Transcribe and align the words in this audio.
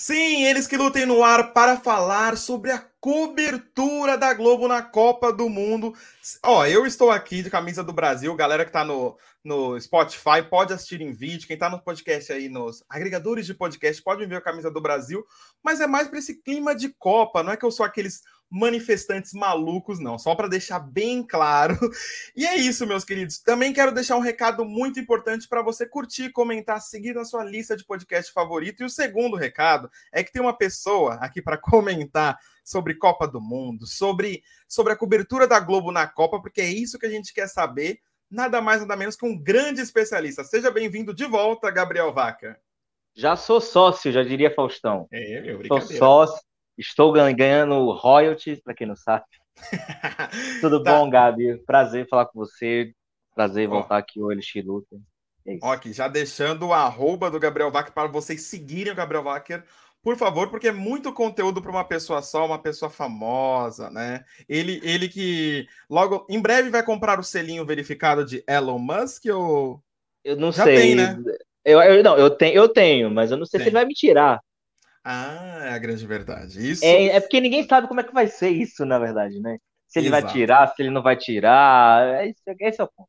Sim, 0.00 0.44
eles 0.44 0.68
que 0.68 0.76
lutem 0.76 1.04
no 1.04 1.24
ar 1.24 1.52
para 1.52 1.76
falar 1.76 2.36
sobre 2.36 2.70
a 2.70 2.78
cobertura 3.00 4.16
da 4.16 4.32
Globo 4.32 4.68
na 4.68 4.80
Copa 4.80 5.32
do 5.32 5.48
Mundo. 5.48 5.92
Ó, 6.40 6.64
eu 6.64 6.86
estou 6.86 7.10
aqui 7.10 7.42
de 7.42 7.50
camisa 7.50 7.82
do 7.82 7.92
Brasil, 7.92 8.32
galera 8.36 8.64
que 8.64 8.68
está 8.68 8.84
no, 8.84 9.18
no 9.42 9.78
Spotify 9.80 10.40
pode 10.48 10.72
assistir 10.72 11.00
em 11.00 11.10
vídeo, 11.10 11.48
quem 11.48 11.54
está 11.54 11.68
no 11.68 11.82
podcast 11.82 12.32
aí, 12.32 12.48
nos 12.48 12.84
agregadores 12.88 13.44
de 13.44 13.54
podcast, 13.54 14.00
pode 14.00 14.24
ver 14.24 14.36
a 14.36 14.40
camisa 14.40 14.70
do 14.70 14.80
Brasil, 14.80 15.26
mas 15.64 15.80
é 15.80 15.86
mais 15.88 16.06
para 16.06 16.20
esse 16.20 16.40
clima 16.42 16.76
de 16.76 16.90
Copa, 16.90 17.42
não 17.42 17.50
é 17.50 17.56
que 17.56 17.64
eu 17.64 17.70
sou 17.72 17.84
aqueles 17.84 18.22
manifestantes 18.50 19.32
malucos, 19.32 19.98
não, 19.98 20.18
só 20.18 20.34
para 20.34 20.48
deixar 20.48 20.78
bem 20.78 21.22
claro. 21.22 21.78
E 22.34 22.46
é 22.46 22.56
isso, 22.56 22.86
meus 22.86 23.04
queridos. 23.04 23.40
Também 23.40 23.72
quero 23.72 23.92
deixar 23.92 24.16
um 24.16 24.20
recado 24.20 24.64
muito 24.64 25.00
importante 25.00 25.48
para 25.48 25.62
você 25.62 25.86
curtir, 25.86 26.30
comentar, 26.30 26.80
seguir 26.80 27.14
na 27.14 27.24
sua 27.24 27.44
lista 27.44 27.76
de 27.76 27.84
podcast 27.84 28.32
favorito. 28.32 28.80
E 28.80 28.86
o 28.86 28.90
segundo 28.90 29.36
recado 29.36 29.90
é 30.12 30.22
que 30.22 30.32
tem 30.32 30.40
uma 30.40 30.56
pessoa 30.56 31.14
aqui 31.14 31.42
para 31.42 31.58
comentar 31.58 32.38
sobre 32.64 32.94
Copa 32.94 33.26
do 33.26 33.40
Mundo, 33.40 33.86
sobre, 33.86 34.42
sobre 34.68 34.92
a 34.92 34.96
cobertura 34.96 35.46
da 35.46 35.58
Globo 35.58 35.90
na 35.90 36.06
Copa, 36.06 36.40
porque 36.40 36.60
é 36.60 36.68
isso 36.68 36.98
que 36.98 37.06
a 37.06 37.10
gente 37.10 37.34
quer 37.34 37.48
saber. 37.48 37.98
Nada 38.30 38.60
mais, 38.60 38.80
nada 38.80 38.96
menos 38.96 39.16
que 39.16 39.26
um 39.26 39.36
grande 39.36 39.80
especialista. 39.80 40.44
Seja 40.44 40.70
bem-vindo 40.70 41.14
de 41.14 41.24
volta, 41.24 41.70
Gabriel 41.70 42.12
Vaca. 42.12 42.58
Já 43.14 43.36
sou 43.36 43.60
sócio, 43.60 44.12
já 44.12 44.22
diria 44.22 44.54
Faustão. 44.54 45.08
É, 45.10 45.40
meu, 45.40 45.66
Sou 45.66 45.80
sócio 45.80 46.47
Estou 46.78 47.12
ganhando 47.12 47.90
royalties, 47.90 48.60
para 48.60 48.72
quem 48.72 48.86
não 48.86 48.96
sabe. 48.96 49.24
Tudo 50.60 50.82
tá. 50.82 50.92
bom, 50.92 51.10
Gabi? 51.10 51.58
Prazer 51.66 52.08
falar 52.08 52.26
com 52.26 52.38
você. 52.38 52.92
Prazer 53.34 53.66
voltar 53.68 53.98
aqui 53.98 54.20
o 54.20 54.30
Elixir 54.30 54.64
Luta. 54.64 54.96
É 55.46 55.58
ok, 55.62 55.92
já 55.92 56.08
deixando 56.08 56.66
o 56.66 56.72
arroba 56.72 57.30
do 57.30 57.40
Gabriel 57.40 57.70
Wacker 57.70 57.92
para 57.92 58.08
vocês 58.08 58.42
seguirem 58.42 58.92
o 58.92 58.96
Gabriel 58.96 59.24
Wacker, 59.24 59.64
por 60.02 60.16
favor, 60.16 60.50
porque 60.50 60.68
é 60.68 60.72
muito 60.72 61.12
conteúdo 61.12 61.60
para 61.60 61.70
uma 61.70 61.84
pessoa 61.84 62.22
só, 62.22 62.46
uma 62.46 62.58
pessoa 62.58 62.90
famosa, 62.90 63.90
né? 63.90 64.24
Ele, 64.48 64.80
ele 64.82 65.08
que 65.08 65.66
logo, 65.90 66.26
em 66.28 66.40
breve 66.40 66.70
vai 66.70 66.82
comprar 66.82 67.18
o 67.18 67.24
selinho 67.24 67.66
verificado 67.66 68.24
de 68.24 68.44
Elon 68.48 68.78
Musk 68.78 69.24
ou... 69.32 69.82
Eu 70.22 70.36
não 70.36 70.52
já 70.52 70.64
sei. 70.64 70.76
Tem, 70.76 70.94
né? 70.94 71.16
Eu, 71.64 71.80
eu, 71.80 72.02
não, 72.02 72.16
eu 72.16 72.30
tenho, 72.30 72.54
eu 72.54 72.68
tenho, 72.68 73.10
mas 73.10 73.30
eu 73.30 73.36
não 73.36 73.46
sei 73.46 73.60
se 73.60 73.66
ele 73.66 73.74
vai 73.74 73.84
me 73.84 73.94
tirar. 73.94 74.40
Ah, 75.10 75.60
é 75.62 75.70
a 75.70 75.78
grande 75.78 76.06
verdade. 76.06 76.70
Isso... 76.70 76.84
É, 76.84 77.06
é 77.06 77.20
porque 77.20 77.40
ninguém 77.40 77.66
sabe 77.66 77.88
como 77.88 77.98
é 77.98 78.04
que 78.04 78.12
vai 78.12 78.28
ser 78.28 78.50
isso, 78.50 78.84
na 78.84 78.98
verdade, 78.98 79.40
né? 79.40 79.56
Se 79.86 79.98
ele 79.98 80.08
Exato. 80.08 80.22
vai 80.22 80.32
tirar, 80.34 80.68
se 80.68 80.82
ele 80.82 80.90
não 80.90 81.02
vai 81.02 81.16
tirar. 81.16 82.26
Esse, 82.26 82.42
esse 82.60 82.78
é 82.78 82.84
o 82.84 82.88
ponto. 82.88 83.08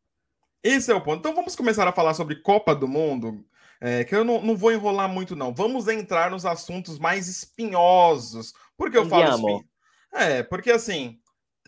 Esse 0.64 0.92
é 0.94 0.96
o 0.96 1.02
ponto. 1.02 1.20
Então 1.20 1.36
vamos 1.36 1.58
começar 1.58 1.86
a 1.86 1.92
falar 1.92 2.14
sobre 2.14 2.38
Copa 2.38 2.74
do 2.74 2.88
Mundo. 2.88 3.44
É, 3.82 4.06
que 4.06 4.16
eu 4.16 4.24
não, 4.24 4.42
não 4.42 4.56
vou 4.56 4.72
enrolar 4.72 5.10
muito, 5.10 5.36
não. 5.36 5.54
Vamos 5.54 5.90
entrar 5.90 6.32
nos 6.32 6.46
assuntos 6.46 6.98
mais 6.98 7.28
espinhosos. 7.28 8.54
Por 8.78 8.90
que 8.90 8.98
eu 8.98 9.06
falo 9.06 9.30
espinho? 9.30 9.66
É, 10.14 10.42
porque 10.42 10.72
assim, 10.72 11.20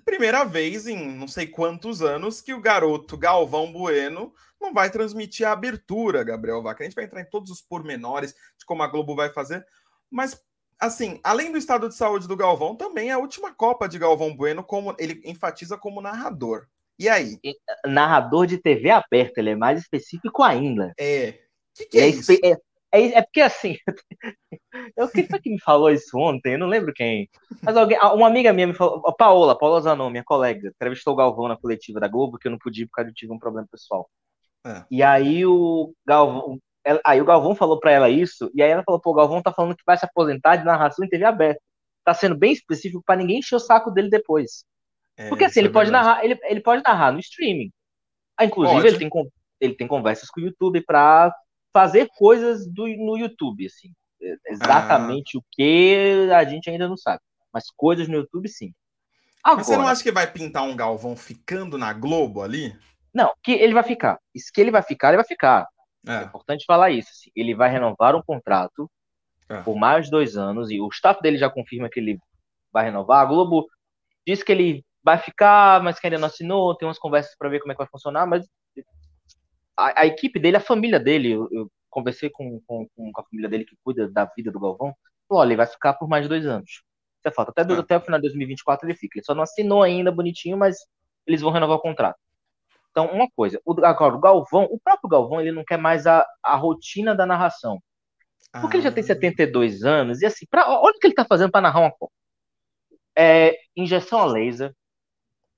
primeira 0.05 0.45
vez 0.45 0.87
em 0.87 1.13
não 1.13 1.27
sei 1.27 1.45
quantos 1.45 2.01
anos 2.01 2.41
que 2.41 2.53
o 2.53 2.61
garoto 2.61 3.17
Galvão 3.17 3.69
Bueno 3.73 4.33
não 4.61 4.73
vai 4.73 4.89
transmitir 4.89 5.45
a 5.45 5.51
abertura, 5.51 6.23
Gabriel 6.23 6.61
Vaca. 6.61 6.83
A 6.83 6.85
gente 6.85 6.95
vai 6.95 7.03
entrar 7.03 7.19
em 7.19 7.29
todos 7.29 7.51
os 7.51 7.61
pormenores 7.61 8.33
de 8.57 8.65
como 8.65 8.81
a 8.81 8.87
Globo 8.87 9.13
vai 9.13 9.29
fazer, 9.29 9.65
mas, 10.11 10.39
assim, 10.79 11.19
além 11.23 11.51
do 11.51 11.57
estado 11.57 11.87
de 11.87 11.95
saúde 11.95 12.27
do 12.27 12.35
Galvão, 12.35 12.75
também 12.75 13.09
é 13.09 13.13
a 13.13 13.19
última 13.19 13.53
Copa 13.53 13.87
de 13.87 13.97
Galvão 13.97 14.35
Bueno, 14.35 14.63
como 14.63 14.95
ele 14.99 15.21
enfatiza 15.25 15.77
como 15.77 16.01
narrador. 16.01 16.67
E 16.99 17.09
aí? 17.09 17.39
Narrador 17.85 18.45
de 18.45 18.57
TV 18.57 18.91
aberta, 18.91 19.39
ele 19.39 19.51
é 19.51 19.55
mais 19.55 19.79
específico 19.79 20.43
ainda. 20.43 20.93
É. 20.99 21.29
O 21.29 21.77
que, 21.77 21.85
que 21.85 21.99
é, 21.99 22.01
é, 22.01 22.07
isso? 22.09 22.31
É, 22.33 22.57
é, 22.91 23.17
é, 23.17 23.21
porque 23.21 23.41
assim. 23.41 23.77
eu, 24.95 25.09
quem 25.09 25.25
foi 25.25 25.39
que 25.39 25.49
me 25.49 25.59
falou 25.59 25.89
isso 25.89 26.17
ontem? 26.17 26.53
Eu 26.53 26.59
não 26.59 26.67
lembro 26.67 26.93
quem. 26.93 27.29
Mas 27.63 27.77
alguém, 27.77 27.97
uma 27.97 28.27
amiga 28.27 28.51
minha 28.51 28.67
me 28.67 28.73
falou. 28.73 29.01
A 29.07 29.13
Paola, 29.13 29.57
Paola 29.57 29.81
Zanon, 29.81 30.09
minha 30.09 30.23
colega, 30.23 30.67
entrevistou 30.69 31.13
o 31.13 31.15
Galvão 31.15 31.47
na 31.47 31.57
coletiva 31.57 31.99
da 31.99 32.07
Globo, 32.07 32.37
que 32.37 32.47
eu 32.47 32.51
não 32.51 32.59
podia 32.59 32.85
por 32.85 32.91
causa 32.91 33.09
de 33.09 33.15
tive 33.15 33.33
um 33.33 33.39
problema 33.39 33.67
pessoal. 33.71 34.09
É. 34.65 34.83
E 34.91 35.01
aí 35.01 35.45
o 35.45 35.93
Galvão, 36.05 36.59
ela, 36.83 36.99
aí 37.05 37.21
o 37.21 37.25
Galvão 37.25 37.55
falou 37.55 37.79
para 37.79 37.91
ela 37.91 38.09
isso, 38.09 38.49
e 38.53 38.61
aí 38.61 38.69
ela 38.69 38.83
falou: 38.83 38.99
pô, 38.99 39.11
o 39.11 39.15
Galvão 39.15 39.41
tá 39.41 39.53
falando 39.53 39.75
que 39.75 39.83
vai 39.85 39.97
se 39.97 40.05
aposentar 40.05 40.55
de 40.55 40.65
narração 40.65 41.05
em 41.05 41.09
TV 41.09 41.25
aberta. 41.25 41.61
Tá 42.03 42.13
sendo 42.13 42.35
bem 42.35 42.51
específico 42.51 43.03
para 43.05 43.17
ninguém 43.17 43.39
encher 43.39 43.55
o 43.55 43.59
saco 43.59 43.91
dele 43.91 44.09
depois. 44.09 44.65
É, 45.15 45.29
Porque 45.29 45.43
assim, 45.43 45.59
ele 45.59 45.69
é 45.69 45.71
pode 45.71 45.91
narrar, 45.91 46.23
ele, 46.25 46.39
ele 46.43 46.61
pode 46.61 46.81
narrar 46.83 47.11
no 47.11 47.19
streaming. 47.19 47.71
Ah, 48.35 48.45
inclusive, 48.45 48.87
ele 48.87 48.97
tem, 48.97 49.09
ele 49.59 49.75
tem 49.75 49.87
conversas 49.87 50.29
com 50.29 50.41
o 50.41 50.43
YouTube 50.43 50.81
para 50.83 51.31
fazer 51.71 52.09
coisas 52.17 52.67
do, 52.67 52.87
no 52.87 53.17
YouTube, 53.17 53.67
assim. 53.67 53.91
É, 54.21 54.35
exatamente 54.47 55.37
ah. 55.37 55.39
o 55.39 55.43
que 55.51 56.29
a 56.33 56.43
gente 56.43 56.69
ainda 56.69 56.87
não 56.87 56.97
sabe. 56.97 57.21
Mas 57.53 57.65
coisas 57.75 58.07
no 58.07 58.15
YouTube, 58.15 58.47
sim. 58.49 58.73
Agora, 59.43 59.63
você 59.63 59.77
não 59.77 59.87
acha 59.87 60.03
que 60.03 60.11
vai 60.11 60.31
pintar 60.31 60.63
um 60.63 60.75
Galvão 60.75 61.15
ficando 61.15 61.77
na 61.77 61.93
Globo 61.93 62.41
ali? 62.41 62.75
Não, 63.13 63.31
que 63.43 63.51
ele 63.51 63.73
vai 63.73 63.83
ficar. 63.83 64.19
Isso 64.33 64.51
que 64.53 64.61
ele 64.61 64.71
vai 64.71 64.81
ficar, 64.81 65.09
ele 65.09 65.17
vai 65.17 65.25
ficar. 65.25 65.67
É. 66.07 66.15
é 66.15 66.23
importante 66.23 66.65
falar 66.65 66.91
isso. 66.91 67.09
Assim. 67.11 67.31
Ele 67.35 67.53
vai 67.55 67.69
renovar 67.69 68.15
um 68.15 68.21
contrato 68.21 68.89
é. 69.49 69.61
por 69.61 69.75
mais 69.75 70.09
dois 70.09 70.37
anos 70.37 70.71
e 70.71 70.79
o 70.79 70.87
staff 70.89 71.21
dele 71.21 71.37
já 71.37 71.49
confirma 71.49 71.89
que 71.89 71.99
ele 71.99 72.19
vai 72.71 72.85
renovar. 72.85 73.21
A 73.21 73.25
Globo 73.25 73.67
diz 74.25 74.43
que 74.43 74.51
ele 74.51 74.85
vai 75.03 75.17
ficar, 75.17 75.81
mas 75.83 75.99
que 75.99 76.07
ainda 76.07 76.19
não 76.19 76.27
assinou. 76.27 76.75
Tem 76.75 76.87
umas 76.87 76.99
conversas 76.99 77.35
para 77.37 77.49
ver 77.49 77.59
como 77.59 77.71
é 77.71 77.75
que 77.75 77.79
vai 77.79 77.87
funcionar, 77.87 78.25
mas 78.25 78.45
a, 79.77 80.01
a 80.01 80.05
equipe 80.05 80.39
dele, 80.39 80.57
a 80.57 80.61
família 80.61 80.99
dele, 80.99 81.31
eu, 81.31 81.47
eu 81.51 81.71
conversei 81.89 82.29
com, 82.29 82.61
com, 82.65 82.87
com, 82.95 83.11
a 83.15 83.23
família 83.23 83.49
dele 83.49 83.65
que 83.65 83.75
cuida 83.83 84.09
da 84.09 84.25
vida 84.25 84.51
do 84.51 84.59
Galvão. 84.59 84.95
Falou, 85.27 85.41
olha, 85.41 85.49
ele 85.49 85.57
vai 85.57 85.67
ficar 85.67 85.93
por 85.93 86.07
mais 86.07 86.27
dois 86.27 86.45
anos. 86.45 86.69
Isso 86.69 87.27
é 87.27 87.31
falta. 87.31 87.51
Até, 87.51 87.73
é. 87.73 87.77
até 87.77 87.97
o 87.97 88.01
final 88.01 88.19
de 88.19 88.27
2024 88.27 88.87
ele 88.87 88.97
fica. 88.97 89.17
Ele 89.17 89.25
só 89.25 89.35
não 89.35 89.43
assinou 89.43 89.83
ainda 89.83 90.11
bonitinho, 90.11 90.57
mas 90.57 90.77
eles 91.25 91.41
vão 91.41 91.51
renovar 91.51 91.77
o 91.77 91.81
contrato. 91.81 92.17
Então, 92.91 93.07
uma 93.07 93.29
coisa, 93.31 93.59
o, 93.65 93.73
agora, 93.85 94.15
o 94.15 94.19
Galvão, 94.19 94.67
o 94.69 94.79
próprio 94.79 95.09
Galvão, 95.09 95.39
ele 95.39 95.51
não 95.51 95.63
quer 95.63 95.77
mais 95.77 96.05
a, 96.05 96.25
a 96.43 96.55
rotina 96.55 97.15
da 97.15 97.25
narração. 97.25 97.81
Porque 98.51 98.75
ah. 98.75 98.77
ele 98.77 98.83
já 98.83 98.91
tem 98.91 99.03
72 99.03 99.83
ah. 99.83 99.89
anos, 99.89 100.21
e 100.21 100.25
assim, 100.25 100.45
pra, 100.49 100.69
olha 100.69 100.95
o 100.95 100.99
que 100.99 101.07
ele 101.07 101.13
tá 101.13 101.25
fazendo 101.25 101.51
para 101.51 101.61
narrar 101.61 101.79
uma 101.79 101.91
Copa. 101.91 102.13
É, 103.17 103.57
injeção 103.75 104.19
a 104.19 104.25
laser, 104.25 104.73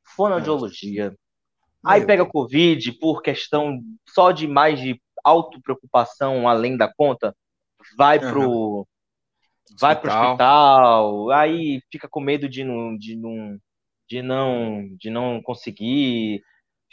fonoaudiologia, 0.04 1.16
aí 1.84 2.06
pega 2.06 2.26
Covid 2.26 2.92
por 2.94 3.22
questão 3.22 3.80
só 4.10 4.32
de 4.32 4.48
mais 4.48 4.80
de 4.80 5.00
autopreocupação 5.24 6.48
além 6.48 6.78
da 6.78 6.92
conta, 6.92 7.36
vai 7.98 8.18
uhum. 8.18 8.32
pro 8.32 8.88
vai 9.80 10.00
pro 10.00 10.12
hospital, 10.12 11.32
aí 11.32 11.82
fica 11.92 12.08
com 12.08 12.20
medo 12.20 12.48
de 12.48 12.64
não, 12.64 12.96
de 12.96 13.16
não, 13.16 13.58
de 14.08 14.22
não, 14.22 14.88
de 15.00 15.10
não 15.10 15.42
conseguir, 15.42 16.44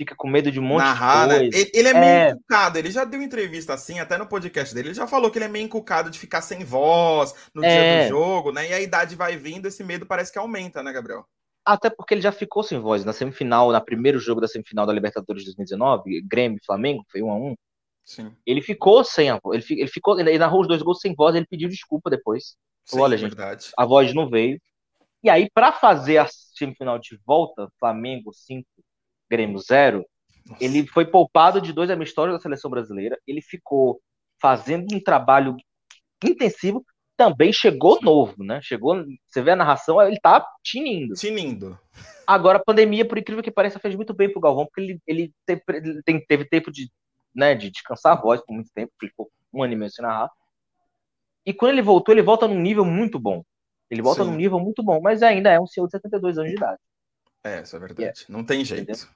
fica 0.00 0.14
com 0.16 0.26
medo 0.26 0.50
de 0.50 0.58
um 0.58 0.62
monte 0.62 0.80
Narrar, 0.80 1.28
de 1.28 1.34
coisa. 1.34 1.50
Né? 1.50 1.60
Ele, 1.60 1.70
ele 1.74 1.88
é, 1.88 1.90
é 1.90 2.00
meio 2.00 2.30
encucado, 2.30 2.78
ele 2.78 2.90
já 2.90 3.04
deu 3.04 3.20
entrevista 3.20 3.74
assim, 3.74 4.00
até 4.00 4.16
no 4.16 4.26
podcast 4.26 4.74
dele, 4.74 4.88
ele 4.88 4.94
já 4.94 5.06
falou 5.06 5.30
que 5.30 5.36
ele 5.36 5.44
é 5.44 5.48
meio 5.48 5.66
encucado 5.66 6.08
de 6.08 6.18
ficar 6.18 6.40
sem 6.40 6.64
voz 6.64 7.34
no 7.54 7.62
é. 7.62 7.68
dia 7.68 8.04
do 8.06 8.08
jogo, 8.08 8.50
né? 8.50 8.70
E 8.70 8.72
a 8.72 8.80
idade 8.80 9.14
vai 9.14 9.36
vindo, 9.36 9.68
esse 9.68 9.84
medo 9.84 10.06
parece 10.06 10.32
que 10.32 10.38
aumenta, 10.38 10.82
né, 10.82 10.90
Gabriel? 10.90 11.26
Até 11.66 11.90
porque 11.90 12.14
ele 12.14 12.22
já 12.22 12.32
ficou 12.32 12.62
sem 12.62 12.80
voz 12.80 13.04
na 13.04 13.12
semifinal, 13.12 13.70
na 13.70 13.80
primeiro 13.80 14.18
jogo 14.18 14.40
da 14.40 14.48
semifinal 14.48 14.86
da 14.86 14.92
Libertadores 14.94 15.42
de 15.42 15.48
2019, 15.48 16.22
Grêmio 16.22 16.58
e 16.62 16.64
Flamengo, 16.64 17.04
foi 17.12 17.20
1 17.20 17.30
a 17.30 17.36
1 17.36 17.54
Sim. 18.02 18.34
Ele 18.46 18.62
ficou 18.62 19.04
sem 19.04 19.28
a 19.28 19.38
voz, 19.38 19.70
ele, 19.70 19.82
ele 19.82 19.90
ficou, 19.90 20.18
ele 20.18 20.38
narrou 20.38 20.62
os 20.62 20.66
dois 20.66 20.80
gols 20.80 21.00
sem 21.00 21.14
voz, 21.14 21.36
ele 21.36 21.46
pediu 21.46 21.68
desculpa 21.68 22.08
depois. 22.08 22.56
Falou, 22.88 23.04
olha, 23.04 23.18
gente, 23.18 23.36
verdade. 23.36 23.70
a 23.76 23.84
voz 23.84 24.14
não 24.14 24.30
veio. 24.30 24.58
E 25.22 25.28
aí, 25.28 25.50
para 25.52 25.70
fazer 25.70 26.16
a 26.16 26.26
semifinal 26.26 26.98
de 26.98 27.20
volta, 27.26 27.68
Flamengo 27.78 28.32
5, 28.32 28.66
Grêmio 29.30 29.58
0, 29.58 30.04
ele 30.60 30.86
foi 30.86 31.06
poupado 31.06 31.60
de 31.60 31.72
dois 31.72 31.90
amistosos 31.90 32.34
da 32.34 32.40
seleção 32.40 32.70
brasileira. 32.70 33.18
Ele 33.26 33.40
ficou 33.40 34.00
fazendo 34.40 34.94
um 34.94 35.00
trabalho 35.00 35.56
intensivo. 36.24 36.84
Também 37.16 37.52
chegou 37.52 38.00
novo, 38.00 38.42
né? 38.42 38.60
Chegou, 38.62 39.04
você 39.28 39.42
vê 39.42 39.50
a 39.50 39.56
narração, 39.56 40.00
ele 40.00 40.18
tá 40.18 40.44
tinindo. 40.64 41.14
Tinindo. 41.14 41.78
Agora, 42.26 42.58
a 42.58 42.64
pandemia, 42.64 43.06
por 43.06 43.18
incrível 43.18 43.42
que 43.42 43.50
pareça, 43.50 43.78
fez 43.78 43.94
muito 43.94 44.14
bem 44.14 44.32
pro 44.32 44.40
Galvão, 44.40 44.64
porque 44.64 44.80
ele, 44.80 45.00
ele 45.06 45.32
teve, 45.44 45.62
ele 45.68 46.24
teve 46.26 46.44
tempo 46.46 46.70
de, 46.70 46.90
né, 47.34 47.54
de 47.54 47.70
descansar 47.70 48.16
a 48.16 48.20
voz 48.20 48.40
por 48.40 48.54
muito 48.54 48.70
tempo, 48.74 48.90
ficou 48.98 49.30
um 49.52 49.62
ano 49.62 49.74
e 49.74 49.76
meio 49.76 49.90
sem 49.90 50.02
narrar. 50.02 50.30
E 51.44 51.52
quando 51.52 51.72
ele 51.72 51.82
voltou, 51.82 52.14
ele 52.14 52.22
volta 52.22 52.48
num 52.48 52.58
nível 52.58 52.84
muito 52.84 53.18
bom. 53.18 53.42
Ele 53.90 54.00
volta 54.00 54.24
Sim. 54.24 54.30
num 54.30 54.36
nível 54.36 54.58
muito 54.58 54.82
bom, 54.82 55.00
mas 55.00 55.22
ainda 55.22 55.50
é 55.50 55.60
um 55.60 55.66
senhor 55.66 55.86
de 55.86 55.92
72 55.92 56.38
anos 56.38 56.50
de 56.50 56.56
idade. 56.56 56.78
É, 57.44 57.62
isso 57.62 57.76
é 57.76 57.78
verdade. 57.78 58.26
É. 58.28 58.32
Não 58.32 58.44
tem 58.44 58.64
jeito. 58.64 58.82
Entendeu? 58.82 59.08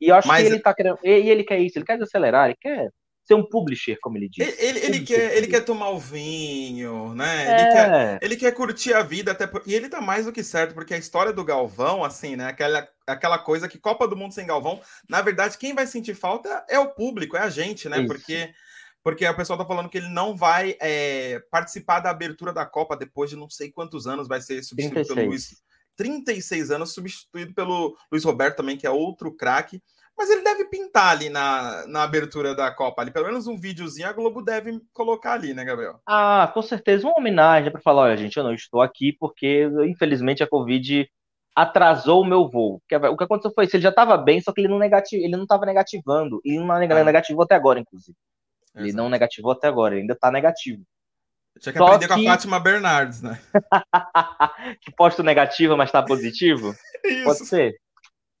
E 0.00 0.08
eu 0.08 0.14
acho 0.14 0.28
Mas... 0.28 0.42
que 0.42 0.52
ele 0.52 0.60
tá 0.60 0.74
querendo. 0.74 0.98
E 1.02 1.08
ele 1.08 1.44
quer 1.44 1.58
isso, 1.58 1.78
ele 1.78 1.84
quer 1.84 1.98
desacelerar, 1.98 2.46
ele 2.46 2.58
quer 2.60 2.90
ser 3.24 3.34
um 3.34 3.48
publisher, 3.48 3.96
como 4.00 4.16
ele 4.16 4.28
diz. 4.28 4.46
Ele, 4.46 4.66
ele, 4.66 4.86
ele 4.86 5.00
quer, 5.00 5.36
ele 5.36 5.46
quer 5.46 5.64
tomar 5.64 5.90
o 5.90 5.98
vinho, 5.98 7.14
né? 7.14 7.46
É. 7.46 7.52
Ele, 7.52 7.72
quer, 7.72 8.18
ele 8.22 8.36
quer 8.36 8.52
curtir 8.52 8.92
a 8.92 9.02
vida, 9.02 9.30
até 9.30 9.46
por... 9.46 9.62
e 9.64 9.74
ele 9.74 9.88
tá 9.88 10.00
mais 10.00 10.26
do 10.26 10.32
que 10.32 10.42
certo, 10.42 10.74
porque 10.74 10.94
a 10.94 10.98
história 10.98 11.32
do 11.32 11.44
Galvão, 11.44 12.02
assim, 12.02 12.34
né? 12.34 12.46
Aquela, 12.46 12.88
aquela 13.06 13.38
coisa 13.38 13.68
que 13.68 13.78
Copa 13.78 14.08
do 14.08 14.16
Mundo 14.16 14.34
sem 14.34 14.46
Galvão, 14.46 14.80
na 15.08 15.22
verdade, 15.22 15.58
quem 15.58 15.74
vai 15.74 15.86
sentir 15.86 16.14
falta 16.14 16.64
é 16.68 16.78
o 16.78 16.92
público, 16.92 17.36
é 17.36 17.40
a 17.40 17.50
gente, 17.50 17.88
né? 17.88 17.98
Isso. 17.98 18.08
Porque 18.08 18.50
porque 19.02 19.26
o 19.26 19.34
pessoal 19.36 19.58
tá 19.58 19.64
falando 19.64 19.88
que 19.88 19.96
ele 19.96 20.08
não 20.08 20.36
vai 20.36 20.76
é, 20.78 21.40
participar 21.50 22.00
da 22.00 22.10
abertura 22.10 22.52
da 22.52 22.66
Copa 22.66 22.96
depois 22.96 23.30
de 23.30 23.36
não 23.36 23.48
sei 23.48 23.72
quantos 23.72 24.06
anos 24.06 24.28
vai 24.28 24.40
ser 24.42 24.62
substituído 24.62 25.06
36. 25.06 25.14
pelo 25.14 25.28
Luiz. 25.28 25.62
36 26.00 26.70
anos, 26.70 26.94
substituído 26.94 27.52
pelo 27.52 27.94
Luiz 28.10 28.24
Roberto 28.24 28.56
também, 28.56 28.74
que 28.74 28.86
é 28.86 28.90
outro 28.90 29.36
craque. 29.36 29.82
Mas 30.16 30.30
ele 30.30 30.42
deve 30.42 30.64
pintar 30.64 31.10
ali 31.10 31.28
na, 31.28 31.86
na 31.86 32.02
abertura 32.02 32.54
da 32.54 32.70
Copa, 32.70 33.02
ali, 33.02 33.10
pelo 33.10 33.26
menos 33.26 33.46
um 33.46 33.58
videozinho 33.58 34.08
a 34.08 34.12
Globo 34.12 34.42
deve 34.42 34.80
colocar 34.94 35.32
ali, 35.32 35.52
né, 35.52 35.62
Gabriel? 35.62 36.00
Ah, 36.06 36.50
com 36.54 36.62
certeza, 36.62 37.06
uma 37.06 37.18
homenagem 37.18 37.70
para 37.70 37.82
falar, 37.82 38.02
olha, 38.02 38.16
gente, 38.16 38.36
eu 38.36 38.44
não 38.44 38.54
estou 38.54 38.80
aqui 38.80 39.14
porque, 39.18 39.68
infelizmente, 39.86 40.42
a 40.42 40.48
Covid 40.48 41.06
atrasou 41.54 42.22
o 42.22 42.26
meu 42.26 42.48
voo. 42.48 42.80
O 43.12 43.16
que 43.16 43.24
aconteceu 43.24 43.52
foi 43.54 43.66
isso, 43.66 43.76
ele 43.76 43.82
já 43.82 43.90
estava 43.90 44.16
bem, 44.16 44.40
só 44.40 44.52
que 44.52 44.62
ele 44.62 44.68
não 44.68 44.78
negativ... 44.78 45.22
ele 45.22 45.36
não 45.36 45.42
estava 45.42 45.66
negativando, 45.66 46.40
e 46.44 46.58
não 46.58 46.74
é. 46.74 47.04
negativou 47.04 47.44
até 47.44 47.54
agora, 47.54 47.78
inclusive. 47.78 48.16
Ele 48.74 48.88
Exato. 48.88 49.02
não 49.02 49.10
negativou 49.10 49.52
até 49.52 49.68
agora, 49.68 49.94
ele 49.94 50.02
ainda 50.02 50.14
está 50.14 50.30
negativo. 50.30 50.82
Tinha 51.58 51.72
que 51.72 51.78
Só 51.78 51.86
aprender 51.86 52.08
que... 52.08 52.14
com 52.14 52.20
a 52.20 52.32
Fátima 52.32 52.60
Bernardes, 52.60 53.22
né? 53.22 53.40
que 54.80 54.92
posto 54.92 55.22
negativo, 55.22 55.76
mas 55.76 55.90
tá 55.90 56.02
positivo? 56.02 56.74
Isso. 57.04 57.24
Pode 57.24 57.46
ser. 57.46 57.74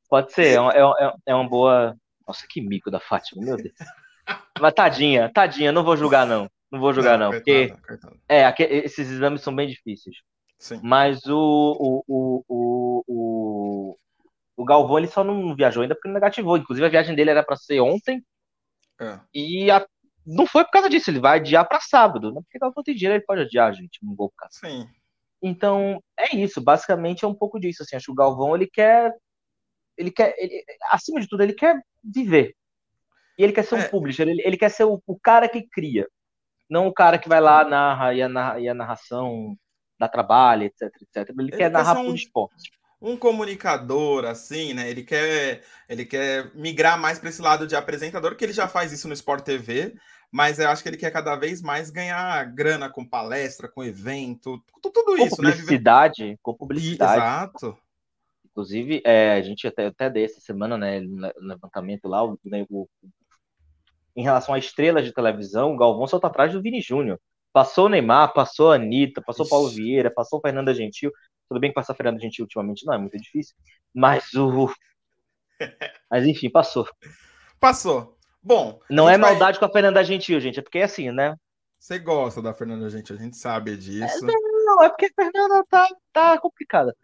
Pode 0.08 0.32
ser, 0.32 0.58
é, 0.58 0.80
é, 0.80 1.12
é 1.26 1.34
uma 1.34 1.48
boa. 1.48 1.96
Nossa, 2.26 2.46
que 2.48 2.60
mico 2.60 2.90
da 2.90 3.00
Fátima, 3.00 3.44
meu 3.44 3.56
Deus. 3.56 3.74
Mas 4.60 4.74
tadinha, 4.74 5.30
tadinha, 5.32 5.72
não 5.72 5.84
vou 5.84 5.96
julgar, 5.96 6.26
não. 6.26 6.50
Não 6.70 6.78
vou 6.78 6.92
julgar, 6.92 7.18
não. 7.18 7.30
não 7.30 7.38
porque 7.38 7.74
É, 8.28 8.52
esses 8.84 9.10
exames 9.10 9.42
são 9.42 9.54
bem 9.54 9.68
difíceis. 9.68 10.16
Sim. 10.58 10.80
Mas 10.82 11.24
o, 11.26 11.36
o, 11.38 12.04
o, 12.06 12.44
o, 12.48 13.04
o, 13.08 13.96
o 14.56 14.64
Galvão 14.64 14.98
ele 14.98 15.08
só 15.08 15.24
não 15.24 15.54
viajou 15.54 15.82
ainda 15.82 15.94
porque 15.94 16.08
não 16.08 16.14
negativou. 16.14 16.56
Inclusive, 16.56 16.86
a 16.86 16.90
viagem 16.90 17.16
dele 17.16 17.30
era 17.30 17.42
para 17.42 17.56
ser 17.56 17.80
ontem. 17.80 18.22
É. 19.00 19.18
E 19.34 19.70
a, 19.70 19.84
não 20.26 20.46
foi 20.46 20.64
por 20.64 20.70
causa 20.70 20.88
disso, 20.88 21.10
ele 21.10 21.20
vai 21.20 21.38
adiar 21.38 21.66
para 21.66 21.80
sábado. 21.80 22.32
Não 22.32 22.42
porque 22.42 22.58
Galvão 22.58 22.82
tem 22.82 22.94
dinheiro, 22.94 23.16
ele 23.16 23.26
pode 23.26 23.42
adiar, 23.42 23.72
gente. 23.74 23.98
Não 24.02 24.14
vou 24.14 24.30
ficar. 24.30 24.48
Sim. 24.50 24.86
Então, 25.42 26.02
é 26.18 26.36
isso. 26.36 26.60
Basicamente 26.60 27.24
é 27.24 27.28
um 27.28 27.34
pouco 27.34 27.58
disso. 27.58 27.82
Assim, 27.82 27.96
acho 27.96 28.06
que 28.06 28.12
o 28.12 28.14
Galvão 28.14 28.54
ele 28.54 28.66
quer 28.66 29.12
ele 30.00 30.10
quer, 30.10 30.34
ele, 30.38 30.64
acima 30.90 31.20
de 31.20 31.28
tudo, 31.28 31.42
ele 31.42 31.52
quer 31.52 31.78
viver. 32.02 32.54
E 33.38 33.44
ele 33.44 33.52
quer 33.52 33.64
ser 33.64 33.74
um 33.74 33.80
é. 33.80 33.88
publisher, 33.88 34.28
ele, 34.28 34.42
ele 34.44 34.56
quer 34.56 34.70
ser 34.70 34.84
o, 34.84 35.02
o, 35.06 35.18
cara 35.18 35.48
que 35.48 35.62
cria, 35.62 36.06
não 36.68 36.86
o 36.86 36.92
cara 36.92 37.18
que 37.18 37.28
vai 37.28 37.40
lá, 37.40 37.64
narra 37.64 38.14
e 38.14 38.22
a, 38.22 38.28
narra, 38.28 38.60
e 38.60 38.68
a 38.68 38.74
narração 38.74 39.56
dá 39.98 40.08
trabalho, 40.08 40.64
etc, 40.64 40.82
etc. 41.02 41.28
Ele, 41.30 41.42
ele 41.42 41.50
quer, 41.50 41.58
quer 41.58 41.70
narrar 41.70 42.00
um, 42.00 42.06
por 42.06 42.14
esporte. 42.14 42.70
Um 43.00 43.16
comunicador, 43.16 44.24
assim, 44.24 44.74
né? 44.74 44.90
Ele 44.90 45.02
quer, 45.02 45.62
ele 45.88 46.04
quer 46.04 46.54
migrar 46.54 47.00
mais 47.00 47.18
para 47.18 47.30
esse 47.30 47.40
lado 47.40 47.66
de 47.66 47.74
apresentador, 47.74 48.36
que 48.36 48.44
ele 48.44 48.52
já 48.52 48.68
faz 48.68 48.92
isso 48.92 49.08
no 49.08 49.14
Sport 49.14 49.42
TV, 49.42 49.94
mas 50.30 50.58
eu 50.58 50.68
acho 50.68 50.82
que 50.82 50.88
ele 50.88 50.96
quer 50.96 51.10
cada 51.10 51.34
vez 51.34 51.62
mais 51.62 51.90
ganhar 51.90 52.44
grana 52.52 52.90
com 52.90 53.04
palestra, 53.04 53.68
com 53.68 53.82
evento, 53.82 54.62
tudo 54.82 55.04
com 55.04 55.16
isso, 55.16 55.42
né? 55.42 55.50
publicidade, 55.50 56.38
Com 56.42 56.54
publicidade. 56.54 57.16
Exato. 57.16 57.78
Inclusive, 58.50 59.00
é, 59.04 59.32
a 59.32 59.42
gente 59.42 59.66
até, 59.66 59.86
até 59.86 60.10
dessa 60.10 60.40
semana, 60.40 60.76
né, 60.76 61.00
no 61.00 61.30
levantamento 61.40 62.06
lá, 62.06 62.24
o, 62.24 62.38
né, 62.44 62.66
o, 62.68 62.86
em 64.14 64.22
relação 64.22 64.54
a 64.54 64.58
estrelas 64.58 65.04
de 65.04 65.12
televisão, 65.12 65.72
o 65.72 65.76
Galvão 65.76 66.06
só 66.06 66.18
tá 66.18 66.28
atrás 66.28 66.52
do 66.52 66.60
Vini 66.60 66.80
Júnior. 66.80 67.18
Passou 67.52 67.86
o 67.86 67.88
Neymar, 67.88 68.32
passou 68.32 68.70
a 68.70 68.74
Anitta, 68.74 69.22
passou 69.22 69.46
o 69.46 69.48
Paulo 69.48 69.68
Vieira, 69.68 70.10
passou 70.10 70.40
Fernanda 70.40 70.74
Gentil. 70.74 71.10
Tudo 71.50 71.58
bem 71.58 71.70
que 71.70 71.74
passar 71.74 71.94
Fernanda 71.94 72.20
Gentil 72.20 72.44
ultimamente 72.44 72.86
não 72.86 72.94
é 72.94 72.98
muito 72.98 73.18
difícil, 73.18 73.56
mas 73.92 74.32
o. 74.34 74.72
Mas 76.08 76.24
enfim, 76.24 76.48
passou. 76.48 76.88
Passou. 77.58 78.16
Bom. 78.42 78.80
Não 78.88 79.10
é 79.10 79.18
maldade 79.18 79.58
vai... 79.58 79.60
com 79.60 79.64
a 79.66 79.72
Fernanda 79.72 80.02
Gentil, 80.02 80.40
gente, 80.40 80.58
é 80.58 80.62
porque 80.62 80.78
é 80.78 80.84
assim, 80.84 81.10
né? 81.10 81.34
Você 81.78 81.98
gosta 81.98 82.40
da 82.40 82.54
Fernanda 82.54 82.88
Gentil, 82.88 83.16
a 83.16 83.18
gente 83.18 83.36
sabe 83.36 83.76
disso. 83.76 84.24
É, 84.24 84.32
não, 84.64 84.82
é 84.82 84.88
porque 84.88 85.06
a 85.06 85.22
Fernanda 85.22 85.64
tá, 85.68 85.88
tá 86.12 86.38
complicada. 86.38 86.96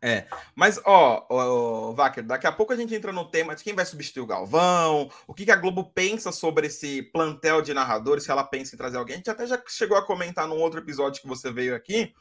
É, 0.00 0.28
mas 0.54 0.80
ó, 0.86 1.26
ó, 1.28 1.92
Wacker, 1.92 2.24
daqui 2.24 2.46
a 2.46 2.52
pouco 2.52 2.72
a 2.72 2.76
gente 2.76 2.94
entra 2.94 3.12
no 3.12 3.28
tema 3.28 3.56
de 3.56 3.64
quem 3.64 3.74
vai 3.74 3.84
substituir 3.84 4.22
o 4.22 4.26
Galvão, 4.26 5.10
o 5.26 5.34
que, 5.34 5.44
que 5.44 5.50
a 5.50 5.56
Globo 5.56 5.92
pensa 5.92 6.30
sobre 6.30 6.68
esse 6.68 7.02
plantel 7.02 7.60
de 7.60 7.74
narradores, 7.74 8.22
se 8.22 8.30
ela 8.30 8.44
pensa 8.44 8.74
em 8.74 8.78
trazer 8.78 8.96
alguém. 8.96 9.14
A 9.14 9.18
gente 9.18 9.30
até 9.30 9.46
já 9.46 9.60
chegou 9.66 9.98
a 9.98 10.06
comentar 10.06 10.46
num 10.46 10.60
outro 10.60 10.78
episódio 10.78 11.20
que 11.20 11.26
você 11.26 11.50
veio 11.50 11.74
aqui, 11.74 12.14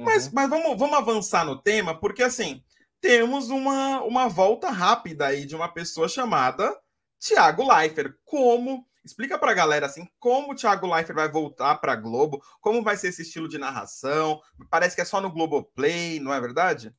uhum. 0.00 0.04
mas, 0.04 0.32
mas 0.32 0.50
vamos, 0.50 0.78
vamos 0.78 0.96
avançar 0.96 1.44
no 1.44 1.60
tema, 1.60 1.94
porque 1.94 2.22
assim, 2.22 2.62
temos 3.00 3.50
uma, 3.50 4.02
uma 4.02 4.28
volta 4.28 4.70
rápida 4.70 5.26
aí 5.26 5.46
de 5.46 5.54
uma 5.54 5.68
pessoa 5.68 6.08
chamada 6.08 6.76
Thiago 7.18 7.66
Leifert. 7.66 8.14
Como 8.24 8.86
Explica 9.04 9.38
para 9.38 9.52
a 9.52 9.54
galera 9.54 9.86
assim 9.86 10.06
como 10.18 10.52
o 10.52 10.54
Thiago 10.54 10.86
Leifert 10.86 11.16
vai 11.16 11.30
voltar 11.30 11.76
para 11.76 11.96
Globo, 11.96 12.40
como 12.60 12.82
vai 12.82 12.96
ser 12.96 13.08
esse 13.08 13.22
estilo 13.22 13.48
de 13.48 13.58
narração. 13.58 14.40
Parece 14.68 14.94
que 14.94 15.00
é 15.00 15.04
só 15.04 15.20
no 15.20 15.32
Globoplay, 15.32 16.20
não 16.20 16.32
é 16.32 16.40
verdade? 16.40 16.94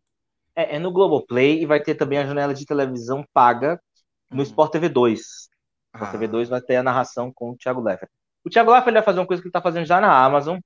É, 0.56 0.76
é 0.76 0.80
no 0.80 0.92
Globoplay 0.92 1.62
e 1.62 1.66
vai 1.66 1.80
ter 1.80 1.96
também 1.96 2.18
a 2.18 2.26
janela 2.26 2.54
de 2.54 2.66
televisão 2.66 3.24
paga 3.34 3.80
no 4.30 4.38
uhum. 4.38 4.44
Sport 4.44 4.72
TV 4.72 4.90
2. 4.90 5.20
Sport 5.20 5.50
ah. 5.94 6.12
TV 6.12 6.28
2 6.28 6.50
vai 6.50 6.62
ter 6.62 6.78
a 6.78 6.84
narração 6.84 7.32
com 7.32 7.52
o 7.52 7.56
Thiago 7.56 7.82
Leifert. 7.82 8.12
O 8.44 8.50
Thiago 8.50 8.72
Leifert 8.72 8.94
vai 8.94 9.04
fazer 9.04 9.20
uma 9.20 9.28
coisa 9.28 9.42
que 9.42 9.48
ele 9.48 9.52
está 9.52 9.62
fazendo 9.62 9.86
já 9.86 10.02
na 10.02 10.26
Amazon, 10.26 10.58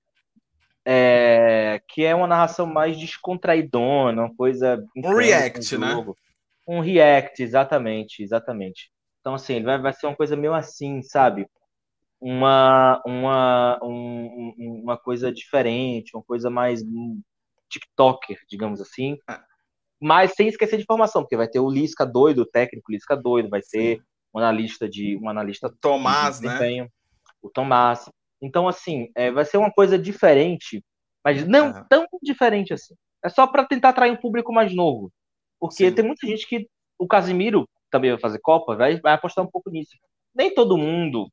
é, 0.85 1.81
que 1.87 2.03
é 2.03 2.13
uma 2.13 2.27
narração 2.27 2.65
mais 2.65 2.97
descontraidona, 2.97 4.23
uma 4.23 4.35
coisa. 4.35 4.85
Um 4.95 5.15
react, 5.15 5.77
né? 5.77 6.05
Um 6.67 6.79
react, 6.79 7.41
exatamente, 7.41 8.23
exatamente. 8.23 8.91
Então, 9.19 9.35
assim, 9.35 9.63
vai, 9.63 9.79
vai 9.79 9.93
ser 9.93 10.07
uma 10.07 10.15
coisa 10.15 10.35
meio 10.35 10.53
assim, 10.53 11.01
sabe? 11.01 11.47
Uma, 12.21 13.01
uma, 13.05 13.79
um, 13.83 14.81
uma 14.83 14.97
coisa 14.97 15.31
diferente, 15.31 16.15
uma 16.15 16.23
coisa 16.23 16.49
mais 16.49 16.81
TikToker, 17.69 18.39
digamos 18.47 18.79
assim. 18.79 19.17
Ah 19.27 19.43
mas 19.99 20.33
sem 20.33 20.47
esquecer 20.47 20.77
de 20.77 20.83
informação, 20.83 21.23
porque 21.23 21.37
vai 21.37 21.47
ter 21.47 21.59
o 21.59 21.69
Lisca 21.69 22.05
doido, 22.05 22.41
o 22.41 22.45
técnico 22.45 22.91
Lisca 22.91 23.15
doido, 23.15 23.49
vai 23.49 23.61
ter 23.61 24.01
um 24.33 24.39
analista 24.39 24.87
de 24.87 25.17
um 25.17 25.29
analista 25.29 25.73
Tomás, 25.81 26.39
de 26.39 26.47
né? 26.47 26.87
O 27.41 27.49
Tomás. 27.49 28.09
Então 28.45 28.67
assim, 28.67 29.09
é, 29.15 29.31
vai 29.31 29.45
ser 29.45 29.57
uma 29.57 29.71
coisa 29.71 29.97
diferente, 29.97 30.83
mas 31.23 31.45
não 31.47 31.67
uhum. 31.67 31.85
tão 31.89 32.07
diferente 32.21 32.73
assim. 32.73 32.95
É 33.23 33.29
só 33.29 33.47
para 33.47 33.65
tentar 33.65 33.89
atrair 33.89 34.11
um 34.11 34.17
público 34.17 34.53
mais 34.53 34.73
novo, 34.73 35.11
porque 35.59 35.89
Sim. 35.89 35.95
tem 35.95 36.05
muita 36.05 36.27
gente 36.27 36.47
que 36.47 36.67
o 36.97 37.07
Casimiro 37.07 37.67
também 37.89 38.11
vai 38.11 38.19
fazer 38.19 38.39
Copa, 38.39 38.75
vai, 38.75 38.99
vai 38.99 39.13
apostar 39.13 39.43
um 39.43 39.49
pouco 39.49 39.69
nisso. 39.69 39.97
Nem 40.33 40.53
todo 40.53 40.77
mundo 40.77 41.27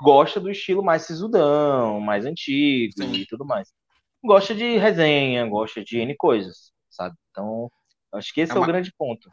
gosta 0.00 0.40
do 0.40 0.50
estilo 0.50 0.82
mais 0.82 1.02
sisudão, 1.02 2.00
mais 2.00 2.26
antigo 2.26 2.92
Sim. 2.96 3.12
e 3.12 3.26
tudo 3.26 3.44
mais. 3.44 3.72
Gosta 4.22 4.54
de 4.54 4.76
resenha, 4.76 5.46
gosta 5.46 5.84
de 5.84 5.98
N 5.98 6.14
coisas, 6.16 6.72
sabe? 6.90 7.14
Então, 7.30 7.70
Acho 8.14 8.32
que 8.32 8.40
esse 8.40 8.52
é, 8.52 8.54
é 8.54 8.58
uma... 8.58 8.64
o 8.64 8.66
grande 8.66 8.92
ponto. 8.96 9.30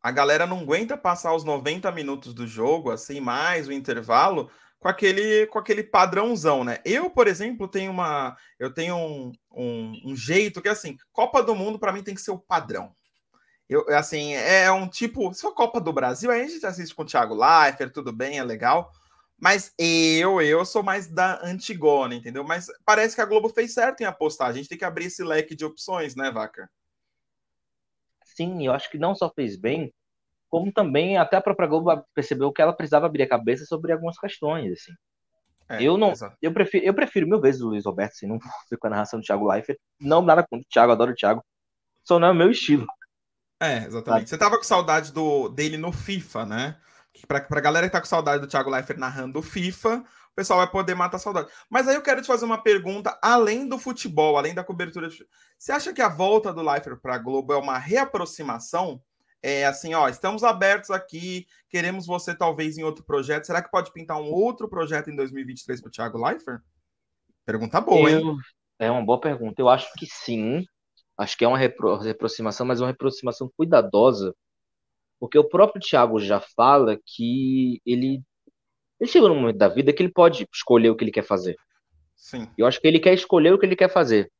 A 0.00 0.10
galera 0.12 0.46
não 0.46 0.60
aguenta 0.60 0.96
passar 0.96 1.34
os 1.34 1.44
90 1.44 1.90
minutos 1.90 2.32
do 2.32 2.46
jogo, 2.46 2.90
assim, 2.90 3.20
mais 3.20 3.66
o 3.66 3.72
intervalo, 3.72 4.48
com 4.80 4.88
aquele, 4.88 5.46
com 5.48 5.58
aquele 5.58 5.82
padrãozão, 5.82 6.64
né? 6.64 6.78
Eu, 6.84 7.10
por 7.10 7.26
exemplo, 7.26 7.68
tenho 7.68 7.90
uma. 7.90 8.36
Eu 8.58 8.72
tenho 8.72 8.96
um, 8.96 9.32
um, 9.52 10.12
um 10.12 10.16
jeito 10.16 10.62
que 10.62 10.68
assim, 10.68 10.96
Copa 11.12 11.42
do 11.42 11.54
Mundo, 11.54 11.78
para 11.78 11.92
mim, 11.92 12.02
tem 12.02 12.14
que 12.14 12.20
ser 12.20 12.30
o 12.30 12.38
padrão. 12.38 12.94
Eu, 13.68 13.84
assim, 13.90 14.34
é 14.34 14.70
um 14.70 14.88
tipo. 14.88 15.32
Se 15.34 15.42
for 15.42 15.52
Copa 15.54 15.80
do 15.80 15.92
Brasil, 15.92 16.30
aí 16.30 16.42
a 16.42 16.48
gente 16.48 16.64
assiste 16.64 16.94
com 16.94 17.02
o 17.02 17.06
Thiago 17.06 17.34
Leifert, 17.34 17.92
tudo 17.92 18.12
bem, 18.12 18.38
é 18.38 18.44
legal. 18.44 18.90
Mas 19.40 19.72
eu, 19.78 20.40
eu 20.42 20.64
sou 20.64 20.82
mais 20.82 21.06
da 21.06 21.40
Antigona, 21.44 22.14
entendeu? 22.14 22.42
Mas 22.42 22.66
parece 22.84 23.14
que 23.14 23.20
a 23.20 23.26
Globo 23.26 23.48
fez 23.48 23.72
certo 23.72 24.00
em 24.00 24.04
apostar. 24.04 24.48
A 24.48 24.52
gente 24.52 24.68
tem 24.68 24.78
que 24.78 24.84
abrir 24.84 25.06
esse 25.06 25.22
leque 25.22 25.54
de 25.54 25.64
opções, 25.64 26.16
né, 26.16 26.30
Vaca? 26.30 26.68
sim, 28.38 28.64
eu 28.64 28.72
acho 28.72 28.88
que 28.88 28.98
não 28.98 29.16
só 29.16 29.28
fez 29.28 29.56
bem, 29.56 29.92
como 30.48 30.72
também 30.72 31.16
até 31.16 31.36
a 31.36 31.40
própria 31.40 31.68
Globo 31.68 32.04
percebeu 32.14 32.52
que 32.52 32.62
ela 32.62 32.72
precisava 32.72 33.06
abrir 33.06 33.22
a 33.22 33.28
cabeça 33.28 33.64
sobre 33.64 33.92
algumas 33.92 34.18
questões, 34.18 34.72
assim. 34.72 34.92
É, 35.70 35.82
eu 35.82 35.98
não, 35.98 36.14
eu 36.40 36.52
prefiro, 36.52 36.84
eu 36.86 36.94
prefiro 36.94 37.28
mil 37.28 37.40
vezes 37.40 37.60
o 37.60 37.68
Luiz 37.68 37.84
Roberto, 37.84 38.12
assim, 38.12 38.26
não 38.26 38.40
fico 38.40 38.80
com 38.80 38.86
a 38.86 38.90
narração 38.90 39.20
do 39.20 39.24
Thiago 39.24 39.46
Leifert, 39.46 39.78
não 40.00 40.22
nada 40.22 40.42
contra 40.42 40.64
o 40.64 40.68
Thiago, 40.70 40.92
adoro 40.92 41.12
o 41.12 41.14
Thiago, 41.14 41.44
só 42.02 42.18
não 42.18 42.28
é 42.28 42.30
o 42.30 42.34
meu 42.34 42.50
estilo. 42.50 42.86
É, 43.60 43.84
exatamente. 43.84 44.30
Você 44.30 44.38
tava 44.38 44.56
com 44.56 44.62
saudade 44.62 45.12
do, 45.12 45.48
dele 45.50 45.76
no 45.76 45.92
FIFA, 45.92 46.46
né? 46.46 46.76
Pra, 47.26 47.40
pra 47.40 47.60
galera 47.60 47.86
que 47.86 47.92
tá 47.92 48.00
com 48.00 48.06
saudade 48.06 48.40
do 48.40 48.48
Thiago 48.48 48.70
Leifert 48.70 48.98
narrando 48.98 49.40
o 49.40 49.42
FIFA, 49.42 50.04
pessoal 50.38 50.60
vai 50.60 50.70
poder 50.70 50.94
matar 50.94 51.16
a 51.16 51.20
saudade. 51.20 51.50
Mas 51.68 51.88
aí 51.88 51.96
eu 51.96 52.02
quero 52.02 52.22
te 52.22 52.28
fazer 52.28 52.44
uma 52.44 52.62
pergunta, 52.62 53.18
além 53.20 53.68
do 53.68 53.76
futebol, 53.76 54.38
além 54.38 54.54
da 54.54 54.62
cobertura. 54.62 55.08
De... 55.08 55.26
Você 55.58 55.72
acha 55.72 55.92
que 55.92 56.00
a 56.00 56.08
volta 56.08 56.52
do 56.52 56.62
Leifert 56.62 57.00
para 57.00 57.16
a 57.16 57.18
Globo 57.18 57.52
é 57.52 57.56
uma 57.56 57.76
reaproximação? 57.76 59.02
É 59.42 59.64
assim, 59.66 59.94
ó, 59.94 60.08
estamos 60.08 60.42
abertos 60.42 60.90
aqui, 60.90 61.46
queremos 61.68 62.06
você 62.06 62.34
talvez 62.34 62.76
em 62.76 62.82
outro 62.82 63.04
projeto. 63.04 63.44
Será 63.44 63.62
que 63.62 63.70
pode 63.70 63.92
pintar 63.92 64.20
um 64.20 64.32
outro 64.32 64.68
projeto 64.68 65.10
em 65.10 65.16
2023 65.16 65.80
para 65.80 65.88
o 65.88 65.92
Thiago 65.92 66.24
Leifert? 66.24 66.60
Pergunta 67.46 67.80
boa, 67.80 68.10
eu... 68.10 68.18
hein? 68.18 68.36
É 68.78 68.90
uma 68.90 69.04
boa 69.04 69.20
pergunta. 69.20 69.60
Eu 69.60 69.68
acho 69.68 69.88
que 69.96 70.06
sim. 70.06 70.64
Acho 71.16 71.36
que 71.36 71.44
é 71.44 71.48
uma 71.48 71.58
repro... 71.58 71.96
reaproximação, 71.96 72.66
mas 72.66 72.80
uma 72.80 72.88
reaproximação 72.88 73.50
cuidadosa, 73.56 74.34
porque 75.20 75.38
o 75.38 75.48
próprio 75.48 75.80
Thiago 75.80 76.18
já 76.20 76.40
fala 76.40 76.98
que 77.04 77.80
ele 77.86 78.22
Ele 79.00 79.10
chegou 79.10 79.28
num 79.28 79.40
momento 79.40 79.58
da 79.58 79.68
vida 79.68 79.92
que 79.92 80.02
ele 80.02 80.12
pode 80.12 80.46
escolher 80.52 80.90
o 80.90 80.96
que 80.96 81.04
ele 81.04 81.12
quer 81.12 81.24
fazer. 81.24 81.56
Sim. 82.16 82.48
Eu 82.58 82.66
acho 82.66 82.80
que 82.80 82.88
ele 82.88 82.98
quer 82.98 83.14
escolher 83.14 83.52
o 83.52 83.58
que 83.58 83.64
ele 83.64 83.76
quer 83.76 83.90
fazer. 83.90 84.30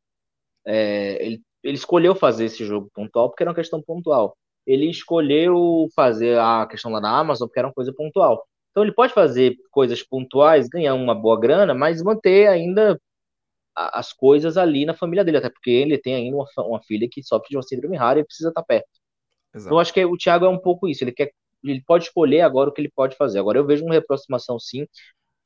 É, 0.66 1.24
ele, 1.24 1.42
ele 1.62 1.76
escolheu 1.76 2.14
fazer 2.14 2.46
esse 2.46 2.64
jogo 2.64 2.90
pontual 2.92 3.28
porque 3.30 3.42
era 3.42 3.50
uma 3.50 3.56
questão 3.56 3.80
pontual. 3.80 4.36
Ele 4.66 4.90
escolheu 4.90 5.88
fazer 5.94 6.38
a 6.38 6.66
questão 6.66 6.90
lá 6.90 7.00
na 7.00 7.18
Amazon 7.18 7.48
porque 7.48 7.58
era 7.58 7.68
uma 7.68 7.74
coisa 7.74 7.92
pontual. 7.92 8.46
Então 8.70 8.82
ele 8.82 8.92
pode 8.92 9.12
fazer 9.12 9.56
coisas 9.70 10.02
pontuais, 10.02 10.68
ganhar 10.68 10.94
uma 10.94 11.14
boa 11.14 11.38
grana, 11.38 11.74
mas 11.74 12.02
manter 12.02 12.48
ainda 12.48 13.00
as 13.74 14.12
coisas 14.12 14.56
ali 14.56 14.84
na 14.84 14.94
família 14.94 15.24
dele, 15.24 15.38
até 15.38 15.48
porque 15.48 15.70
ele 15.70 15.98
tem 15.98 16.14
ainda 16.14 16.36
uma, 16.36 16.46
uma 16.58 16.82
filha 16.82 17.08
que 17.10 17.22
sofre 17.22 17.48
de 17.50 17.56
uma 17.56 17.62
síndrome 17.62 17.96
rara 17.96 18.20
e 18.20 18.24
precisa 18.24 18.48
estar 18.48 18.62
perto. 18.62 18.88
Exato. 19.54 19.68
Então, 19.68 19.76
eu 19.76 19.80
acho 19.80 19.92
que 19.92 20.04
o 20.04 20.16
Thiago 20.16 20.44
é 20.44 20.48
um 20.48 20.58
pouco 20.58 20.88
isso. 20.88 21.04
Ele 21.04 21.12
quer, 21.12 21.32
ele 21.64 21.82
pode 21.86 22.04
escolher 22.04 22.40
agora 22.40 22.70
o 22.70 22.72
que 22.72 22.80
ele 22.80 22.90
pode 22.90 23.16
fazer. 23.16 23.38
Agora 23.38 23.58
eu 23.58 23.66
vejo 23.66 23.84
uma 23.84 23.92
reaproximação, 23.92 24.58
sim, 24.58 24.86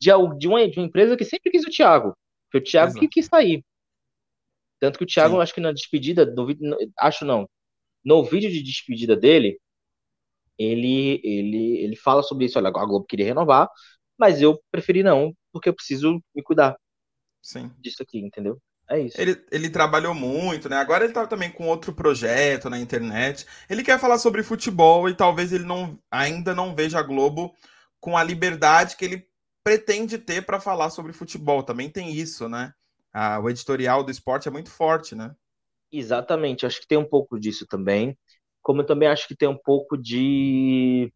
de, 0.00 0.10
de, 0.38 0.48
uma, 0.48 0.68
de 0.68 0.78
uma 0.78 0.86
empresa 0.86 1.16
que 1.16 1.24
sempre 1.24 1.50
quis 1.50 1.64
o 1.64 1.70
Thiago. 1.70 2.16
Foi 2.50 2.60
o 2.60 2.64
Thiago 2.64 2.92
Exato. 2.92 3.00
que 3.00 3.08
quis 3.08 3.26
sair. 3.26 3.64
Tanto 4.80 4.98
que 4.98 5.04
o 5.04 5.06
Thiago, 5.06 5.40
acho 5.40 5.54
que 5.54 5.60
na 5.60 5.72
despedida, 5.72 6.26
do, 6.26 6.48
acho 6.98 7.24
não, 7.24 7.48
no 8.04 8.24
vídeo 8.24 8.50
de 8.50 8.62
despedida 8.62 9.16
dele, 9.16 9.58
ele, 10.58 11.20
ele, 11.24 11.78
ele 11.78 11.96
fala 11.96 12.22
sobre 12.22 12.46
isso. 12.46 12.58
Olha, 12.58 12.68
a 12.68 12.70
Globo 12.70 13.04
queria 13.06 13.26
renovar, 13.26 13.68
mas 14.18 14.40
eu 14.40 14.60
preferi 14.70 15.02
não, 15.02 15.34
porque 15.52 15.68
eu 15.68 15.74
preciso 15.74 16.20
me 16.34 16.42
cuidar. 16.42 16.76
Sim. 17.40 17.70
Disso 17.78 18.02
aqui, 18.02 18.18
entendeu? 18.18 18.60
É 18.88 19.00
isso. 19.00 19.20
Ele, 19.20 19.42
ele 19.50 19.70
trabalhou 19.70 20.14
muito, 20.14 20.68
né? 20.68 20.76
Agora 20.76 21.04
ele 21.04 21.12
tá 21.12 21.26
também 21.26 21.50
com 21.50 21.66
outro 21.66 21.92
projeto 21.92 22.68
na 22.68 22.78
internet. 22.78 23.46
Ele 23.68 23.82
quer 23.82 23.98
falar 23.98 24.18
sobre 24.18 24.42
futebol 24.42 25.08
e 25.08 25.14
talvez 25.14 25.52
ele 25.52 25.64
não 25.64 25.98
ainda 26.10 26.54
não 26.54 26.74
veja 26.74 26.98
a 26.98 27.02
Globo 27.02 27.54
com 28.00 28.16
a 28.16 28.22
liberdade 28.22 28.96
que 28.96 29.04
ele 29.04 29.26
pretende 29.64 30.18
ter 30.18 30.44
para 30.44 30.60
falar 30.60 30.90
sobre 30.90 31.12
futebol. 31.12 31.62
Também 31.62 31.88
tem 31.88 32.12
isso, 32.12 32.48
né? 32.48 32.72
Ah, 33.12 33.38
o 33.40 33.48
editorial 33.48 34.02
do 34.02 34.10
esporte 34.10 34.48
é 34.48 34.50
muito 34.50 34.70
forte, 34.70 35.14
né? 35.14 35.34
Exatamente, 35.92 36.64
acho 36.64 36.80
que 36.80 36.86
tem 36.86 36.96
um 36.98 37.08
pouco 37.08 37.38
disso 37.38 37.66
também. 37.66 38.16
Como 38.62 38.80
eu 38.80 38.86
também 38.86 39.08
acho 39.08 39.28
que 39.28 39.36
tem 39.36 39.48
um 39.48 39.56
pouco 39.56 39.96
de 39.96 41.12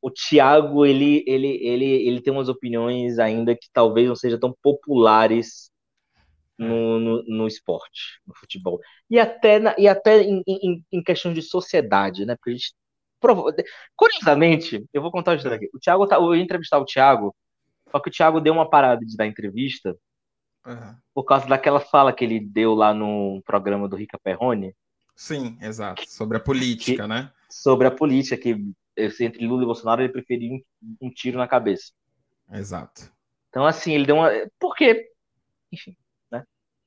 o 0.00 0.10
Thiago, 0.10 0.84
ele, 0.84 1.24
ele, 1.26 1.48
ele, 1.66 1.84
ele 1.84 2.20
tem 2.20 2.32
umas 2.32 2.48
opiniões 2.48 3.18
ainda 3.18 3.56
que 3.56 3.68
talvez 3.72 4.06
não 4.06 4.14
sejam 4.14 4.38
tão 4.38 4.54
populares 4.62 5.70
no, 6.58 7.00
no, 7.00 7.22
no, 7.24 7.46
esporte, 7.48 8.20
no 8.26 8.34
futebol. 8.36 8.78
E 9.10 9.18
até, 9.18 9.58
na, 9.58 9.74
e 9.78 9.88
até 9.88 10.22
em, 10.22 10.42
em, 10.46 10.84
em 10.92 11.02
questão 11.02 11.32
de 11.32 11.42
sociedade, 11.42 12.24
né? 12.26 12.36
Porque 12.36 12.50
a 12.50 12.52
gente. 12.52 12.74
Curiosamente, 13.96 14.84
eu 14.92 15.00
vou 15.00 15.10
contar 15.10 15.30
uma 15.32 15.36
história 15.38 15.56
aqui. 15.56 15.70
O 15.74 15.78
Thiago 15.78 16.06
tá, 16.06 16.16
eu 16.16 16.34
ia 16.34 16.42
entrevistar 16.42 16.78
o 16.78 16.84
Thiago, 16.84 17.34
só 17.90 17.98
que 17.98 18.10
o 18.10 18.12
Thiago 18.12 18.40
deu 18.40 18.52
uma 18.52 18.68
parada 18.68 19.04
de 19.04 19.16
dar 19.16 19.26
entrevista 19.26 19.96
uhum. 20.66 20.96
por 21.14 21.24
causa 21.24 21.46
daquela 21.46 21.80
fala 21.80 22.12
que 22.12 22.24
ele 22.24 22.40
deu 22.40 22.74
lá 22.74 22.92
no 22.94 23.42
programa 23.44 23.88
do 23.88 23.96
Rica 23.96 24.18
Perrone. 24.18 24.74
Sim, 25.16 25.56
exato. 25.60 26.02
Sobre 26.08 26.36
a 26.36 26.40
política, 26.40 27.02
que, 27.02 27.08
né? 27.08 27.32
Sobre 27.48 27.86
a 27.86 27.90
política, 27.90 28.36
que 28.36 28.56
entre 28.96 29.46
Lula 29.46 29.62
e 29.62 29.66
Bolsonaro 29.66 30.02
ele 30.02 30.12
preferiu 30.12 30.52
um, 30.54 30.96
um 31.02 31.10
tiro 31.10 31.38
na 31.38 31.46
cabeça. 31.46 31.92
Exato. 32.52 33.12
Então, 33.48 33.64
assim, 33.64 33.92
ele 33.92 34.06
deu 34.06 34.16
uma. 34.16 34.30
Por 34.58 34.74
quê? 34.74 35.10
Enfim. 35.72 35.96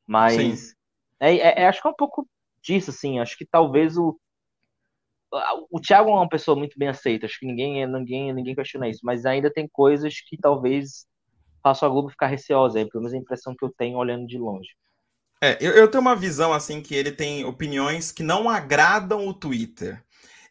Mas 0.08 0.74
é, 1.20 1.36
é, 1.36 1.62
é, 1.62 1.68
acho 1.68 1.82
que 1.82 1.88
é 1.88 1.92
um 1.92 1.96
pouco 1.96 2.28
disso, 2.62 2.92
assim. 2.92 3.20
Acho 3.20 3.38
que 3.38 3.46
talvez 3.46 3.98
o. 3.98 4.18
O 5.70 5.82
Thiago 5.82 6.10
é 6.10 6.14
uma 6.14 6.30
pessoa 6.30 6.58
muito 6.58 6.80
bem 6.80 6.88
aceita, 6.88 7.26
acho 7.26 7.38
que 7.38 7.46
ninguém, 7.46 7.86
ninguém, 7.86 8.32
ninguém 8.32 8.56
questiona 8.56 8.88
isso, 8.88 9.02
mas 9.04 9.26
ainda 9.26 9.52
tem 9.52 9.68
coisas 9.68 10.22
que 10.22 10.38
talvez 10.38 11.06
façam 11.68 11.88
a 11.88 11.92
Globo 11.92 12.10
ficar 12.10 12.28
receosa, 12.28 12.80
é 12.80 12.86
pelo 12.86 13.04
menos 13.04 13.14
a 13.14 13.18
impressão 13.18 13.56
que 13.56 13.64
eu 13.64 13.74
tenho 13.78 13.98
olhando 13.98 14.26
de 14.26 14.38
longe. 14.38 14.70
É, 15.42 15.58
eu, 15.62 15.72
eu 15.74 15.88
tenho 15.88 16.02
uma 16.02 16.16
visão 16.16 16.52
assim 16.52 16.82
que 16.82 16.96
ele 16.96 17.12
tem 17.12 17.46
opiniões 17.46 18.12
que 18.12 18.24
não 18.24 18.50
agradam 18.50 19.28
o 19.28 19.34
Twitter. 19.34 20.04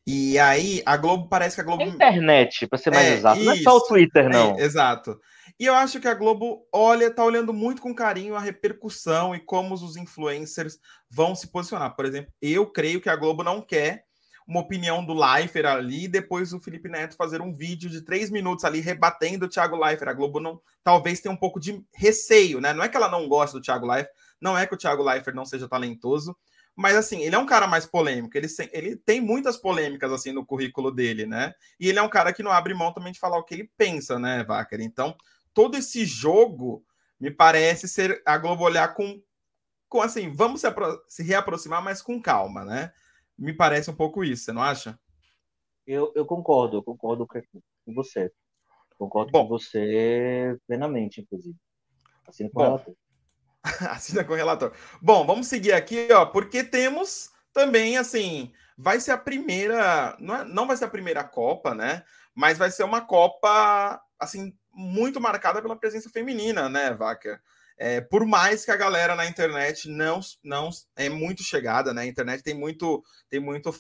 E 0.07 0.39
aí 0.39 0.83
a 0.87 0.97
Globo 0.97 1.29
parece 1.29 1.57
que 1.57 1.61
a 1.61 1.65
Globo. 1.65 1.83
A 1.83 1.87
internet, 1.87 2.67
para 2.69 2.79
ser 2.79 2.91
mais 2.91 3.07
é, 3.07 3.15
exato. 3.15 3.39
Isso, 3.39 3.47
não 3.47 3.53
é 3.53 3.57
só 3.57 3.77
o 3.77 3.81
Twitter, 3.81 4.29
não. 4.29 4.57
É, 4.57 4.63
exato. 4.63 5.21
E 5.59 5.65
eu 5.65 5.75
acho 5.75 5.99
que 5.99 6.07
a 6.07 6.15
Globo 6.15 6.65
olha, 6.73 7.11
tá 7.11 7.25
olhando 7.25 7.53
muito 7.53 7.83
com 7.83 7.95
carinho 7.95 8.37
a 8.37 8.41
repercussão 8.41 9.35
e 9.35 9.41
como 9.41 9.75
os 9.75 9.97
influencers 9.97 10.79
vão 11.11 11.35
se 11.35 11.49
posicionar. 11.49 11.97
Por 11.97 12.05
exemplo, 12.05 12.33
eu 12.41 12.67
creio 12.67 13.01
que 13.01 13.09
a 13.09 13.17
Globo 13.17 13.43
não 13.43 13.61
quer 13.61 14.06
uma 14.47 14.61
opinião 14.61 15.05
do 15.05 15.13
Leifert 15.13 15.67
ali 15.67 16.05
e 16.05 16.09
depois 16.09 16.53
o 16.53 16.61
Felipe 16.61 16.89
Neto 16.89 17.17
fazer 17.17 17.43
um 17.43 17.53
vídeo 17.53 17.91
de 17.91 18.01
três 18.03 18.31
minutos 18.31 18.65
ali 18.65 18.81
rebatendo 18.81 19.47
o 19.47 19.49
Thiago 19.49 19.77
Leifert. 19.77 20.09
A 20.09 20.15
Globo 20.15 20.39
não 20.39 20.61
talvez 20.85 21.21
tenha 21.21 21.33
um 21.33 21.37
pouco 21.37 21.59
de 21.59 21.85
receio, 21.93 22.61
né? 22.61 22.73
Não 22.73 22.85
é 22.85 22.89
que 22.89 22.97
ela 22.97 23.11
não 23.11 23.29
gosta 23.29 23.59
do 23.59 23.63
Thiago 23.63 23.87
Leifert, 23.87 24.15
não 24.41 24.57
é 24.57 24.67
que 24.67 24.75
o 24.75 24.79
Thiago 24.79 25.03
Leifert 25.03 25.35
não 25.35 25.45
seja 25.45 25.69
talentoso, 25.69 26.37
mas 26.77 26.95
assim, 26.95 27.23
ele 27.23 27.35
é 27.35 27.39
um 27.39 27.47
cara 27.47 27.67
mais 27.67 27.87
polêmico, 27.87 28.37
ele, 28.37 28.47
ele 28.71 28.97
tem 28.97 29.21
muitas 29.21 29.57
polêmicas 29.57 30.13
assim 30.13 30.31
no 30.31 30.45
currículo 30.45 30.93
dele, 30.93 31.27
né? 31.27 31.55
E 31.81 31.89
ele 31.89 31.99
é 31.99 32.03
um 32.03 32.09
cara 32.09 32.33
que 32.33 32.43
não 32.43 32.53
abre 32.53 32.75
mão 32.75 32.93
também 32.93 33.13
de 33.13 33.19
falar 33.19 33.39
o 33.39 33.45
que 33.45 33.55
ele 33.55 33.71
pensa, 33.77 34.19
né, 34.19 34.45
Vacker? 34.45 34.81
Então, 34.81 35.17
todo 35.53 35.77
esse 35.77 36.05
jogo 36.05 36.85
me 37.19 37.31
parece 37.31 37.89
ser 37.89 38.23
a 38.27 38.37
Globo 38.37 38.63
olhar 38.63 38.95
com, 38.95 39.21
com 39.89 40.03
assim, 40.03 40.31
vamos 40.33 40.61
se, 40.61 40.67
se 41.09 41.23
reaproximar, 41.23 41.83
mas 41.83 42.03
com 42.03 42.21
calma, 42.21 42.63
né? 42.65 42.93
Me 43.39 43.53
parece 43.53 43.91
um 43.91 43.95
pouco 43.95 44.25
isso, 44.25 44.45
você 44.45 44.53
não 44.53 44.63
acha? 44.63 44.99
Eu, 45.87 46.13
eu 46.15 46.27
concordo, 46.27 46.79
eu 46.79 46.83
concordo 46.83 47.27
com 47.27 47.95
você. 47.95 48.33
Concordo 48.99 49.31
Bom, 49.31 49.43
com 49.43 49.49
você 49.49 50.59
plenamente, 50.67 51.21
inclusive. 51.21 51.57
Assina 52.27 52.51
com 52.51 52.61
o 52.61 52.63
relator. 52.63 52.95
Assina 53.91 54.25
com 54.25 54.33
o 54.33 54.37
relator. 54.37 54.73
Bom, 55.01 55.27
vamos 55.27 55.47
seguir 55.47 55.73
aqui, 55.73 56.09
ó, 56.13 56.27
porque 56.27 56.65
temos 56.65 57.31
também, 57.53 57.97
assim, 57.97 58.53
vai 58.77 59.01
ser 59.01 59.13
a 59.13 59.19
primeira, 59.19 60.17
não, 60.19 60.37
é, 60.37 60.45
não 60.45 60.67
vai 60.67 60.77
ser 60.77 60.87
a 60.87 60.91
primeira 60.91 61.23
Copa, 61.25 61.75
né? 61.75 62.05
Mas 62.35 62.59
vai 62.59 62.71
ser 62.71 62.85
uma 62.85 63.01
Copa, 63.01 64.01
assim, 64.19 64.57
muito 64.73 65.21
marcada 65.21 65.63
pela 65.63 65.77
presença 65.77 66.11
feminina, 66.11 66.69
né, 66.69 66.93
Vaca? 66.93 67.41
É, 67.79 68.01
por 68.01 68.25
mais 68.25 68.65
que 68.65 68.71
a 68.71 68.77
galera 68.77 69.15
na 69.15 69.27
internet 69.27 69.89
não, 69.89 70.21
não 70.43 70.71
é 70.97 71.09
muito 71.09 71.43
chegada, 71.43 71.93
né? 71.93 72.03
A 72.03 72.07
internet 72.07 72.43
tem 72.43 72.55
muito, 72.55 73.03
tem 73.29 73.39
muito 73.39 73.71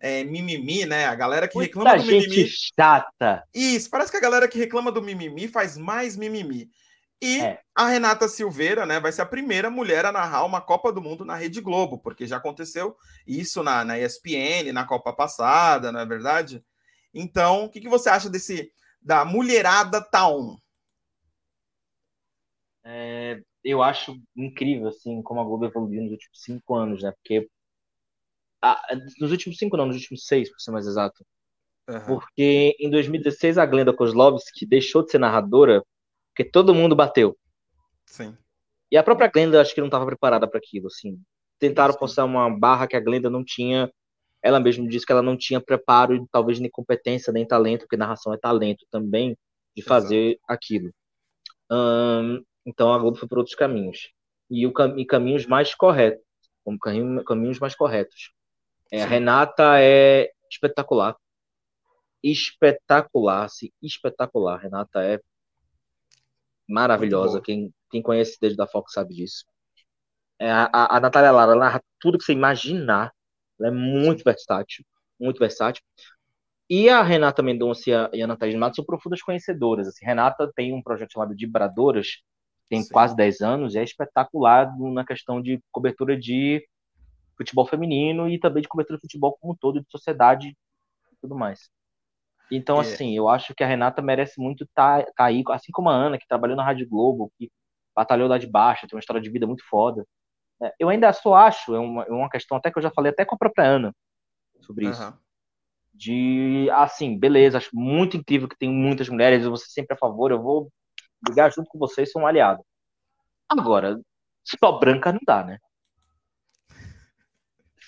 é, 0.00 0.24
mimimi, 0.24 0.84
né? 0.84 1.06
A 1.06 1.14
galera 1.14 1.46
que 1.46 1.54
Muita 1.56 1.78
reclama 1.78 1.96
do 1.96 2.10
gente 2.10 2.28
mimimi. 2.28 2.48
chata. 2.48 3.44
Isso, 3.54 3.88
parece 3.88 4.10
que 4.10 4.16
a 4.16 4.20
galera 4.20 4.48
que 4.48 4.58
reclama 4.58 4.90
do 4.90 5.00
mimimi 5.00 5.46
faz 5.46 5.76
mais 5.78 6.16
mimimi. 6.16 6.68
E 7.22 7.40
é. 7.40 7.58
a 7.74 7.88
Renata 7.88 8.28
Silveira, 8.28 8.84
né, 8.84 9.00
vai 9.00 9.10
ser 9.10 9.22
a 9.22 9.26
primeira 9.26 9.70
mulher 9.70 10.04
a 10.04 10.12
narrar 10.12 10.44
uma 10.44 10.60
Copa 10.60 10.92
do 10.92 11.00
Mundo 11.00 11.24
na 11.24 11.34
Rede 11.34 11.60
Globo, 11.60 11.98
porque 11.98 12.26
já 12.26 12.36
aconteceu 12.36 12.94
isso 13.26 13.62
na, 13.62 13.82
na 13.82 13.98
ESPN, 13.98 14.72
na 14.74 14.84
Copa 14.84 15.10
passada, 15.10 15.90
não 15.90 16.00
é 16.00 16.04
verdade? 16.04 16.62
Então, 17.14 17.64
o 17.64 17.70
que, 17.70 17.80
que 17.80 17.88
você 17.88 18.10
acha 18.10 18.28
desse 18.28 18.70
da 19.00 19.24
mulherada 19.24 20.02
Taon? 20.02 20.56
É, 22.84 23.40
eu 23.62 23.82
acho 23.82 24.20
incrível 24.36 24.88
assim 24.88 25.22
como 25.22 25.40
a 25.40 25.44
Globo 25.44 25.64
evoluiu 25.64 26.02
nos 26.02 26.12
últimos 26.12 26.42
cinco 26.42 26.74
anos, 26.74 27.02
né? 27.02 27.12
Porque 27.12 27.48
a, 28.62 28.80
nos 29.18 29.30
últimos 29.30 29.58
cinco 29.58 29.76
não, 29.76 29.86
nos 29.86 29.96
últimos 29.96 30.26
seis, 30.26 30.50
para 30.50 30.58
ser 30.58 30.70
mais 30.70 30.86
exato. 30.86 31.24
Uhum. 31.88 32.06
Porque 32.06 32.76
em 32.78 32.90
2016 32.90 33.58
a 33.58 33.66
Glenda 33.66 33.92
Kozlovski 33.92 34.66
deixou 34.66 35.02
de 35.02 35.10
ser 35.10 35.18
narradora 35.18 35.82
porque 36.30 36.50
todo 36.50 36.74
mundo 36.74 36.96
bateu. 36.96 37.36
Sim. 38.06 38.36
E 38.90 38.96
a 38.96 39.02
própria 39.02 39.28
Glenda 39.28 39.60
acho 39.60 39.74
que 39.74 39.80
não 39.80 39.88
estava 39.88 40.06
preparada 40.06 40.48
para 40.48 40.58
aquilo, 40.58 40.88
assim. 40.88 41.20
Tentaram 41.58 41.92
Sim. 41.92 41.98
postar 41.98 42.24
uma 42.24 42.50
barra 42.50 42.86
que 42.86 42.96
a 42.96 43.00
Glenda 43.00 43.30
não 43.30 43.44
tinha 43.44 43.90
ela 44.44 44.60
mesma 44.60 44.86
disse 44.86 45.06
que 45.06 45.12
ela 45.12 45.22
não 45.22 45.38
tinha 45.38 45.58
preparo, 45.58 46.28
talvez 46.30 46.60
nem 46.60 46.70
competência, 46.70 47.32
nem 47.32 47.46
talento, 47.46 47.80
porque 47.80 47.96
narração 47.96 48.34
é 48.34 48.36
talento 48.36 48.84
também, 48.90 49.34
de 49.74 49.82
fazer 49.82 50.32
Exato. 50.32 50.44
aquilo. 50.46 50.90
Então 52.64 52.92
a 52.92 52.98
Globo 52.98 53.16
foi 53.16 53.28
por 53.28 53.38
outros 53.38 53.56
caminhos. 53.56 54.12
E, 54.50 54.66
o, 54.66 54.72
e 54.96 55.04
caminhos 55.04 55.46
mais 55.46 55.74
corretos. 55.74 56.24
Como 56.62 56.78
caminhos 56.78 57.58
mais 57.58 57.74
corretos. 57.74 58.32
É, 58.90 59.02
a 59.02 59.06
Renata 59.06 59.80
é 59.80 60.30
espetacular. 60.50 61.16
Espetacular, 62.22 63.48
sim, 63.50 63.70
espetacular. 63.82 64.58
Renata 64.58 65.02
é 65.02 65.20
maravilhosa. 66.68 67.40
Quem, 67.40 67.72
quem 67.90 68.00
conhece 68.00 68.38
desde 68.40 68.56
da 68.56 68.66
Fox 68.66 68.92
sabe 68.92 69.14
disso. 69.14 69.44
É, 70.38 70.50
a, 70.50 70.96
a 70.96 71.00
Natália 71.00 71.30
Lara 71.30 71.54
narra 71.54 71.82
tudo 72.00 72.18
que 72.18 72.24
você 72.24 72.32
imaginar 72.32 73.12
ela 73.58 73.68
é 73.68 73.70
muito 73.70 74.24
versátil, 74.24 74.84
muito 75.18 75.38
versátil. 75.38 75.82
E 76.68 76.88
a 76.88 77.02
Renata 77.02 77.42
Mendonça 77.42 77.90
e 77.90 77.94
a, 77.94 78.10
e 78.12 78.22
a 78.22 78.26
Natália 78.26 78.58
Matos 78.58 78.76
são 78.76 78.84
profundas 78.84 79.22
conhecedoras. 79.22 79.86
Assim, 79.88 80.04
Renata 80.04 80.50
tem 80.54 80.72
um 80.72 80.82
projeto 80.82 81.12
chamado 81.12 81.34
Vibradoras, 81.36 82.22
tem 82.68 82.82
Sim. 82.82 82.92
quase 82.92 83.14
10 83.14 83.40
anos, 83.40 83.76
é 83.76 83.82
espetacular 83.82 84.76
na 84.78 85.04
questão 85.04 85.40
de 85.40 85.60
cobertura 85.70 86.18
de 86.18 86.66
futebol 87.36 87.66
feminino 87.66 88.28
e 88.28 88.38
também 88.38 88.62
de 88.62 88.68
cobertura 88.68 88.96
de 88.96 89.02
futebol 89.02 89.36
como 89.40 89.52
um 89.52 89.56
todo, 89.56 89.80
de 89.80 89.90
sociedade 89.90 90.48
e 90.48 91.16
tudo 91.20 91.34
mais. 91.34 91.70
Então, 92.50 92.78
assim, 92.78 93.16
eu 93.16 93.28
acho 93.28 93.54
que 93.54 93.64
a 93.64 93.66
Renata 93.66 94.02
merece 94.02 94.40
muito 94.40 94.64
estar 94.64 95.04
tá, 95.04 95.12
tá 95.16 95.24
aí, 95.24 95.42
assim 95.50 95.72
como 95.72 95.88
a 95.88 95.94
Ana, 95.94 96.18
que 96.18 96.26
trabalhou 96.26 96.56
na 96.56 96.64
Rádio 96.64 96.88
Globo, 96.88 97.32
que 97.38 97.50
batalhou 97.94 98.28
lá 98.28 98.38
de 98.38 98.46
baixo, 98.46 98.86
tem 98.86 98.96
uma 98.96 99.00
história 99.00 99.22
de 99.22 99.30
vida 99.30 99.46
muito 99.46 99.64
foda. 99.68 100.04
É, 100.62 100.72
eu 100.78 100.88
ainda 100.88 101.12
só 101.12 101.34
acho, 101.34 101.74
é 101.74 101.78
uma, 101.78 102.02
é 102.04 102.10
uma 102.10 102.28
questão 102.28 102.56
até 102.56 102.70
que 102.70 102.78
eu 102.78 102.82
já 102.82 102.90
falei 102.90 103.10
até 103.10 103.24
com 103.24 103.34
a 103.34 103.38
própria 103.38 103.64
Ana 103.64 103.94
sobre 104.60 104.88
isso. 104.88 105.02
Uhum. 105.02 105.12
De, 105.92 106.68
assim, 106.72 107.18
beleza, 107.18 107.58
acho 107.58 107.70
muito 107.72 108.16
incrível 108.16 108.48
que 108.48 108.58
tem 108.58 108.68
muitas 108.68 109.08
mulheres, 109.08 109.44
eu 109.44 109.50
vou 109.50 109.56
ser 109.56 109.70
sempre 109.70 109.94
a 109.94 109.98
favor, 109.98 110.30
eu 110.30 110.42
vou 110.42 110.70
ligar 111.28 111.52
junto 111.52 111.68
com 111.68 111.78
vocês, 111.78 112.10
sou 112.10 112.22
um 112.22 112.26
aliado. 112.26 112.64
Agora, 113.48 114.00
só 114.42 114.72
branca 114.78 115.12
não 115.12 115.20
dá, 115.26 115.44
né? 115.44 115.58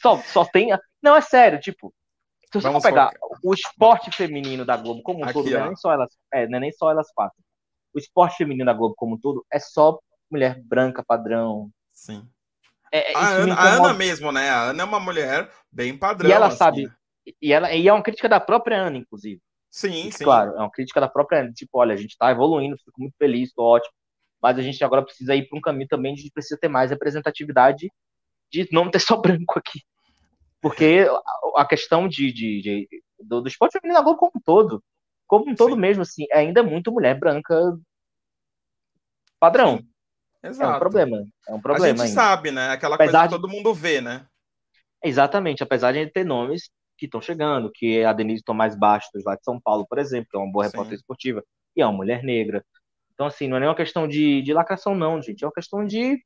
Só, 0.01 0.19
só 0.19 0.45
tem. 0.45 0.69
Não, 1.03 1.17
é 1.17 1.21
sério, 1.21 1.59
tipo, 1.59 1.93
se 2.53 2.61
você 2.61 2.71
for 2.71 2.83
pegar 2.83 3.13
focar. 3.13 3.41
o 3.43 3.55
esporte 3.55 4.11
feminino 4.11 4.65
da 4.65 4.77
Globo 4.77 5.03
como 5.03 5.21
um 5.21 5.25
Aqui, 5.25 5.33
todo, 5.33 5.51
não 5.51 5.61
é, 5.61 5.67
nem 5.67 5.77
só 5.77 5.93
elas, 5.93 6.17
é, 6.33 6.47
não 6.47 6.57
é 6.59 6.61
nem 6.61 6.73
só 6.73 6.91
elas 6.91 7.11
quatro. 7.13 7.39
O 7.95 7.99
esporte 7.99 8.37
feminino 8.37 8.67
da 8.67 8.73
Globo 8.73 8.95
como 8.97 9.15
um 9.17 9.19
todo 9.19 9.45
é 9.51 9.59
só 9.59 9.99
mulher 10.31 10.61
branca, 10.63 11.05
padrão. 11.05 11.71
Sim. 11.93 12.29
É, 12.93 13.13
é 13.13 13.17
a, 13.17 13.29
Ana, 13.29 13.55
a, 13.55 13.75
Ana, 13.75 13.95
mesmo, 13.95 14.31
né? 14.31 14.51
A 14.51 14.63
Ana 14.65 14.83
é 14.83 14.87
uma 14.87 15.01
mulher 15.01 15.51
bem 15.71 15.97
padrão. 15.97 16.31
E 16.31 16.33
ela 16.33 16.49
assim. 16.49 16.57
sabe. 16.57 16.93
E, 17.43 17.53
ela, 17.53 17.73
e 17.73 17.89
é 17.89 17.93
uma 17.93 18.03
crítica 18.03 18.29
da 18.29 18.39
própria 18.39 18.77
Ana, 18.77 18.99
inclusive. 18.99 19.41
Sim, 19.77 20.11
sim. 20.11 20.25
Claro, 20.25 20.53
é 20.53 20.59
uma 20.59 20.71
crítica 20.71 20.99
da 20.99 21.07
própria. 21.07 21.53
Tipo, 21.53 21.81
olha, 21.81 21.93
a 21.93 21.99
gente 21.99 22.17
tá 22.17 22.31
evoluindo, 22.31 22.79
fico 22.79 22.99
muito 22.99 23.15
feliz, 23.19 23.53
tô 23.53 23.63
ótimo. 23.63 23.93
Mas 24.41 24.59
a 24.59 24.63
gente 24.63 24.83
agora 24.83 25.05
precisa 25.05 25.37
ir 25.37 25.47
para 25.47 25.59
um 25.59 25.61
caminho 25.61 25.87
também 25.87 26.15
de 26.15 26.31
precisa 26.33 26.59
ter 26.59 26.69
mais 26.69 26.91
representatividade 26.91 27.93
de 28.51 28.67
não 28.73 28.91
ter 28.91 29.01
só 29.05 29.19
branco 29.19 29.59
aqui. 29.59 29.83
Porque 30.63 31.07
a, 31.55 31.67
questão 31.67 32.09
de, 32.09 32.33
de, 32.33 32.63
de 32.63 32.89
do, 33.21 33.43
do, 33.43 33.49
esporte 33.49 33.73
feminino 33.73 33.99
agora 33.99 34.17
como 34.17 34.33
um 34.35 34.41
todo, 34.41 34.83
como 35.27 35.51
um 35.51 35.55
todo 35.55 35.75
sim. 35.75 35.81
mesmo, 35.81 36.03
assim, 36.03 36.25
é 36.31 36.39
ainda 36.39 36.63
muito 36.63 36.91
mulher 36.91 37.19
branca 37.19 37.55
padrão. 39.39 39.77
Sim. 39.77 39.89
Exato. 40.43 40.73
É 40.73 40.77
um 40.77 40.79
problema. 40.79 41.27
É 41.49 41.55
um 41.55 41.61
problema. 41.61 42.03
A 42.03 42.07
gente 42.07 42.09
ainda. 42.09 42.15
sabe, 42.15 42.51
né? 42.51 42.71
Aquela 42.71 42.95
apesar 42.95 43.29
coisa 43.29 43.37
que 43.37 43.43
todo 43.43 43.53
mundo 43.53 43.75
vê, 43.75 44.01
né? 44.01 44.27
Exatamente, 45.05 45.63
apesar 45.63 45.93
de 45.93 46.07
ter 46.07 46.25
nomes 46.25 46.71
que 46.97 47.07
estão 47.07 47.21
chegando, 47.21 47.71
que 47.71 47.99
é 47.99 48.05
a 48.05 48.13
Denise 48.13 48.43
Tomás 48.43 48.77
Bastos, 48.77 49.25
lá 49.25 49.35
de 49.35 49.45
São 49.45 49.61
Paulo, 49.61 49.87
por 49.89 49.99
exemplo, 49.99 50.29
que 50.31 50.37
é 50.37 50.41
uma 50.41 50.51
boa 50.51 50.65
repórter 50.65 50.95
esportiva, 50.95 51.45
e 51.75 51.83
é 51.83 51.87
uma 51.87 51.97
mulher 51.97 52.23
negra. 52.23 52.65
Então, 53.13 53.27
assim, 53.27 53.49
não 53.49 53.57
é 53.57 53.61
nem 53.61 53.69
uma 53.69 53.75
questão 53.75 54.07
de, 54.07 54.43
de 54.43 54.53
lacração, 54.53 54.95
não, 54.95 55.21
gente. 55.23 55.43
É 55.43 55.47
uma 55.47 55.53
questão 55.53 55.85
de. 55.85 56.23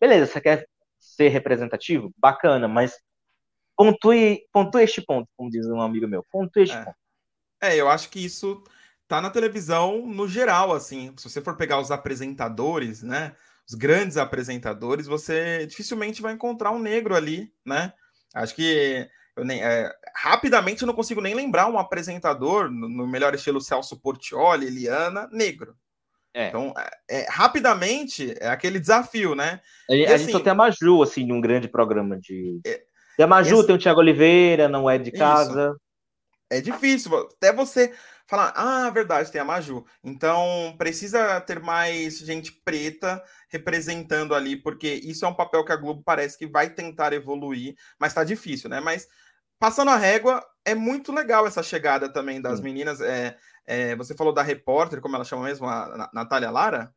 Beleza, 0.00 0.26
você 0.26 0.40
quer 0.40 0.66
ser 0.98 1.28
representativo? 1.28 2.12
Bacana, 2.16 2.68
mas 2.68 2.96
pontue, 3.76 4.46
pontue 4.52 4.82
este 4.82 5.02
ponto, 5.02 5.28
como 5.36 5.50
diz 5.50 5.66
um 5.66 5.80
amigo 5.80 6.06
meu. 6.06 6.24
Pontue 6.30 6.62
este 6.62 6.76
é. 6.76 6.84
ponto. 6.84 6.96
É, 7.60 7.76
eu 7.76 7.88
acho 7.88 8.10
que 8.10 8.24
isso 8.24 8.62
tá 9.08 9.20
na 9.20 9.30
televisão 9.30 10.06
no 10.06 10.28
geral, 10.28 10.72
assim. 10.72 11.12
Se 11.16 11.28
você 11.28 11.40
for 11.40 11.56
pegar 11.56 11.80
os 11.80 11.90
apresentadores, 11.90 13.02
né? 13.02 13.34
Os 13.66 13.74
grandes 13.74 14.16
apresentadores, 14.16 15.06
você 15.06 15.66
dificilmente 15.66 16.20
vai 16.20 16.32
encontrar 16.34 16.70
um 16.70 16.78
negro 16.78 17.14
ali, 17.14 17.52
né? 17.64 17.92
Acho 18.34 18.54
que 18.54 19.08
eu 19.36 19.44
nem, 19.44 19.62
é, 19.62 19.92
rapidamente 20.14 20.82
eu 20.82 20.86
não 20.86 20.94
consigo 20.94 21.20
nem 21.20 21.34
lembrar 21.34 21.66
um 21.66 21.78
apresentador, 21.78 22.70
no, 22.70 22.88
no 22.88 23.06
melhor 23.06 23.34
estilo 23.34 23.60
Celso 23.60 24.00
Portioli, 24.00 24.66
Eliana, 24.66 25.28
negro. 25.32 25.76
É. 26.32 26.48
Então, 26.48 26.74
é, 26.76 27.20
é, 27.20 27.26
rapidamente, 27.30 28.34
é 28.40 28.48
aquele 28.48 28.80
desafio, 28.80 29.34
né? 29.34 29.60
A, 29.88 29.94
e, 29.94 30.04
a 30.04 30.14
assim, 30.14 30.24
gente 30.24 30.32
só 30.32 30.40
tem 30.40 30.50
a 30.50 30.54
Maju, 30.54 31.02
assim, 31.02 31.24
num 31.24 31.40
grande 31.40 31.68
programa 31.68 32.18
de. 32.18 32.60
É, 32.66 32.82
tem 33.16 33.24
a 33.24 33.26
Maju, 33.26 33.58
esse... 33.58 33.66
tem 33.66 33.76
o 33.76 33.78
Thiago 33.78 34.00
Oliveira, 34.00 34.68
não 34.68 34.90
é 34.90 34.98
de 34.98 35.12
casa. 35.12 35.70
Isso. 35.70 35.80
É 36.50 36.60
difícil, 36.60 37.16
até 37.16 37.52
você 37.52 37.92
falar, 38.26 38.52
ah, 38.56 38.90
verdade, 38.90 39.30
tem 39.30 39.40
a 39.40 39.44
Maju. 39.44 39.84
Então, 40.02 40.74
precisa 40.76 41.40
ter 41.40 41.60
mais 41.60 42.18
gente 42.18 42.52
preta 42.64 43.22
representando 43.48 44.34
ali, 44.34 44.56
porque 44.56 44.88
isso 44.88 45.24
é 45.24 45.28
um 45.28 45.34
papel 45.34 45.64
que 45.64 45.72
a 45.72 45.76
Globo 45.76 46.02
parece 46.04 46.36
que 46.36 46.46
vai 46.46 46.70
tentar 46.70 47.12
evoluir, 47.12 47.74
mas 47.98 48.14
tá 48.14 48.24
difícil, 48.24 48.68
né? 48.68 48.80
Mas 48.80 49.08
passando 49.58 49.90
a 49.90 49.96
régua, 49.96 50.44
é 50.64 50.74
muito 50.74 51.12
legal 51.12 51.46
essa 51.46 51.62
chegada 51.62 52.12
também 52.12 52.40
das 52.40 52.58
Sim. 52.58 52.64
meninas. 52.64 53.00
É, 53.00 53.36
é, 53.66 53.96
você 53.96 54.14
falou 54.14 54.32
da 54.32 54.42
repórter, 54.42 55.00
como 55.00 55.16
ela 55.16 55.24
chama 55.24 55.44
mesmo, 55.44 55.66
a, 55.66 56.10
Natália 56.12 56.50
Lara? 56.50 56.92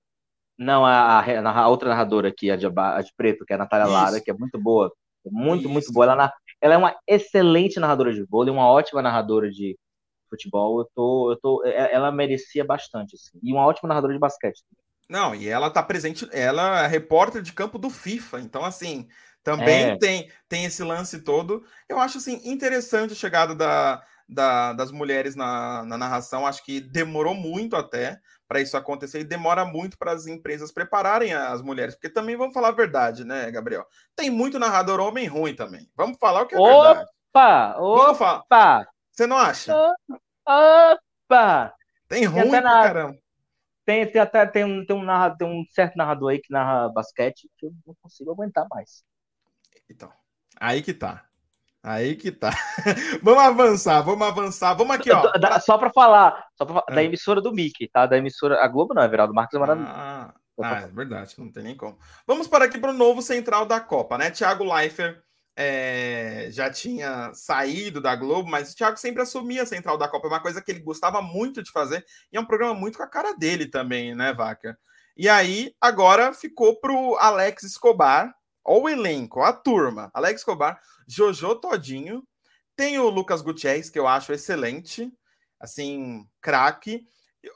Não, 0.58 0.86
a, 0.86 1.20
a, 1.20 1.62
a, 1.62 1.68
outra 1.68 1.90
narradora 1.90 2.30
aqui, 2.30 2.50
a 2.50 2.56
de, 2.56 2.66
a 2.66 3.02
de 3.02 3.14
preto, 3.16 3.46
que 3.46 3.54
é 3.54 3.56
a 3.56 3.60
Natália 3.60 3.86
Isso. 3.86 3.94
Lara, 3.94 4.22
que 4.22 4.32
é 4.32 4.34
muito 4.34 4.60
boa. 4.60 4.92
Muito, 5.26 5.62
Isso. 5.62 5.70
muito 5.70 5.92
boa. 5.92 6.06
Ela, 6.06 6.34
ela 6.62 6.74
é 6.74 6.78
uma 6.78 6.96
excelente 7.06 7.80
narradora 7.80 8.14
de 8.14 8.24
vôlei, 8.24 8.52
uma 8.52 8.68
ótima 8.68 9.02
narradora 9.02 9.50
de 9.50 9.78
futebol. 10.30 10.80
Eu 10.80 10.90
tô, 10.96 11.32
eu 11.32 11.40
tô, 11.40 11.64
é, 11.66 11.94
ela 11.94 12.12
merecia 12.12 12.66
bastante, 12.66 13.16
assim. 13.16 13.40
E 13.44 13.54
uma 13.54 13.66
ótima 13.66 13.90
narradora 13.90 14.14
de 14.14 14.20
basquete. 14.20 14.64
Não, 15.10 15.34
e 15.34 15.48
ela 15.48 15.70
tá 15.70 15.82
presente, 15.82 16.28
ela 16.34 16.84
é 16.84 16.88
repórter 16.88 17.42
de 17.42 17.54
campo 17.54 17.80
do 17.80 17.90
FIFA, 17.90 18.42
então 18.42 18.66
assim, 18.66 19.08
também 19.48 19.92
é. 19.92 19.98
tem, 19.98 20.30
tem 20.50 20.66
esse 20.66 20.84
lance 20.84 21.22
todo. 21.22 21.64
Eu 21.88 22.02
acho 22.02 22.18
assim 22.18 22.42
interessante 22.44 23.14
a 23.14 23.16
chegada 23.16 23.56
da, 23.56 24.04
da, 24.28 24.74
das 24.74 24.92
mulheres 24.92 25.38
na, 25.38 25.86
na 25.86 25.98
narração. 25.98 26.46
Acho 26.46 26.66
que 26.66 26.82
demorou 26.82 27.34
muito 27.34 27.78
até 27.78 28.20
para 28.46 28.60
isso 28.60 28.76
acontecer 28.76 29.22
e 29.22 29.24
demora 29.24 29.64
muito 29.64 29.98
para 29.98 30.12
as 30.12 30.28
empresas 30.28 30.70
prepararem 30.70 31.34
as 31.34 31.62
mulheres, 31.62 31.96
porque 31.96 32.10
também 32.10 32.36
vamos 32.36 32.54
falar 32.54 32.70
a 32.70 32.74
verdade, 32.74 33.24
né, 33.24 33.50
Gabriel? 33.50 33.86
Tem 34.18 34.30
muito 34.30 34.60
narrador 34.60 35.00
homem 35.00 35.28
ruim 35.28 35.56
também. 35.56 35.90
Vamos 35.96 36.18
falar 36.20 36.42
o 36.42 36.46
que 36.46 36.56
é 36.56 36.60
opa, 36.60 36.84
verdade. 36.84 37.10
Opa! 37.34 37.76
Opa! 37.80 38.88
Você 39.14 39.26
não 39.26 39.38
acha? 39.38 39.74
Opa! 40.46 41.74
Tem 42.10 42.26
ruim 42.26 42.42
tem 42.42 42.52
pra 42.52 42.62
na... 42.62 42.84
caramba. 42.84 43.18
Tem, 43.86 44.12
tem 44.12 44.22
até 44.22 44.46
tem 44.46 44.66
um, 44.66 44.86
tem, 44.86 44.94
um 44.94 45.38
tem 45.38 45.48
um 45.48 45.64
certo 45.72 45.96
narrador 45.96 46.32
aí 46.32 46.40
que 46.40 46.52
narra 46.52 46.90
basquete 46.90 47.50
que 47.58 47.68
eu 47.68 47.72
não 47.86 47.96
consigo 48.02 48.32
aguentar 48.32 48.68
mais. 48.70 49.07
Então, 49.90 50.12
aí 50.60 50.82
que 50.82 50.94
tá. 50.94 51.24
Aí 51.84 52.16
que 52.16 52.32
tá. 52.32 52.52
vamos 53.24 53.44
avançar, 53.44 54.02
vamos 54.02 54.28
avançar. 54.28 54.74
Vamos 54.74 54.96
aqui, 54.96 55.12
ó. 55.12 55.32
Da, 55.38 55.60
só 55.60 55.78
para 55.78 55.92
falar, 55.92 56.46
só 56.58 56.66
pra, 56.66 56.84
é. 56.90 56.96
da 56.96 57.04
emissora 57.04 57.40
do 57.40 57.54
Mickey, 57.54 57.88
tá? 57.88 58.06
Da 58.06 58.18
emissora. 58.18 58.64
A 58.64 58.68
Globo 58.68 58.94
não, 58.94 59.02
é 59.02 59.08
Veraldo 59.08 59.34
Marcos 59.34 59.56
é 59.56 59.60
maravilhoso. 59.60 59.94
Ah, 59.96 60.34
ah, 60.62 60.82
é 60.82 60.88
verdade, 60.88 61.36
não 61.38 61.52
tem 61.52 61.64
nem 61.64 61.78
como. 61.78 61.98
Vamos 62.26 62.48
para 62.48 62.66
aqui 62.66 62.78
para 62.78 62.92
o 62.92 62.98
novo 62.98 63.22
central 63.22 63.66
da 63.66 63.80
Copa, 63.80 64.18
né? 64.18 64.32
Thiago 64.32 64.64
Leifert 64.64 65.22
é, 65.60 66.50
já 66.52 66.70
tinha 66.70 67.32
saído 67.34 68.00
da 68.00 68.16
Globo, 68.16 68.50
mas 68.50 68.72
o 68.72 68.76
Thiago 68.76 68.98
sempre 68.98 69.24
assumia 69.24 69.64
a 69.64 69.66
central 69.66 69.98
da 69.98 70.08
Copa, 70.08 70.28
é 70.28 70.30
uma 70.30 70.40
coisa 70.40 70.62
que 70.62 70.72
ele 70.72 70.82
gostava 70.82 71.20
muito 71.20 71.64
de 71.64 71.72
fazer, 71.72 72.06
e 72.32 72.38
é 72.38 72.40
um 72.40 72.46
programa 72.46 72.76
muito 72.76 72.98
com 72.98 73.04
a 73.04 73.10
cara 73.10 73.34
dele 73.34 73.66
também, 73.66 74.14
né, 74.14 74.34
Vaca? 74.34 74.78
E 75.16 75.28
aí, 75.28 75.74
agora 75.82 76.32
ficou 76.32 76.80
pro 76.80 77.18
Alex 77.18 77.64
Escobar, 77.64 78.32
Olha 78.68 78.84
o 78.84 78.90
elenco, 78.90 79.42
a 79.42 79.54
turma. 79.54 80.12
Alex 80.14 80.42
Escobar, 80.42 80.82
Jojo 81.08 81.56
Todinho. 81.56 82.28
Tem 82.76 83.00
o 83.00 83.10
Lucas 83.10 83.42
Gutierrez, 83.42 83.90
que 83.90 83.98
eu 83.98 84.06
acho 84.06 84.34
excelente. 84.34 85.10
Assim, 85.58 86.28
craque. 86.42 87.08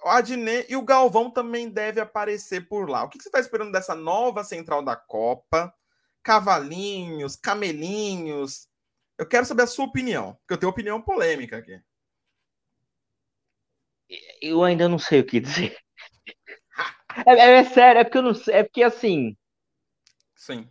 O 0.05 0.07
Adnet 0.07 0.71
e 0.71 0.77
o 0.77 0.81
Galvão 0.83 1.29
também 1.29 1.69
deve 1.69 1.99
aparecer 1.99 2.67
por 2.69 2.89
lá. 2.89 3.03
O 3.03 3.09
que 3.09 3.21
você 3.21 3.27
está 3.27 3.41
esperando 3.41 3.73
dessa 3.73 3.93
nova 3.93 4.41
central 4.41 4.81
da 4.81 4.95
Copa? 4.95 5.73
Cavalinhos, 6.23 7.35
camelinhos. 7.35 8.69
Eu 9.17 9.27
quero 9.27 9.45
saber 9.45 9.63
a 9.63 9.67
sua 9.67 9.85
opinião, 9.85 10.35
porque 10.35 10.53
eu 10.53 10.57
tenho 10.57 10.71
opinião 10.71 11.01
polêmica 11.01 11.57
aqui. 11.57 11.77
Eu 14.41 14.63
ainda 14.63 14.87
não 14.87 14.97
sei 14.97 15.19
o 15.19 15.25
que 15.25 15.41
dizer. 15.41 15.77
é, 17.25 17.31
é, 17.35 17.59
é, 17.59 17.63
sério, 17.65 17.99
é 17.99 18.03
porque 18.05 18.17
eu 18.17 18.23
não 18.23 18.33
sei. 18.33 18.53
É 18.55 18.63
porque 18.63 18.81
assim. 18.81 19.35
Sim. 20.35 20.70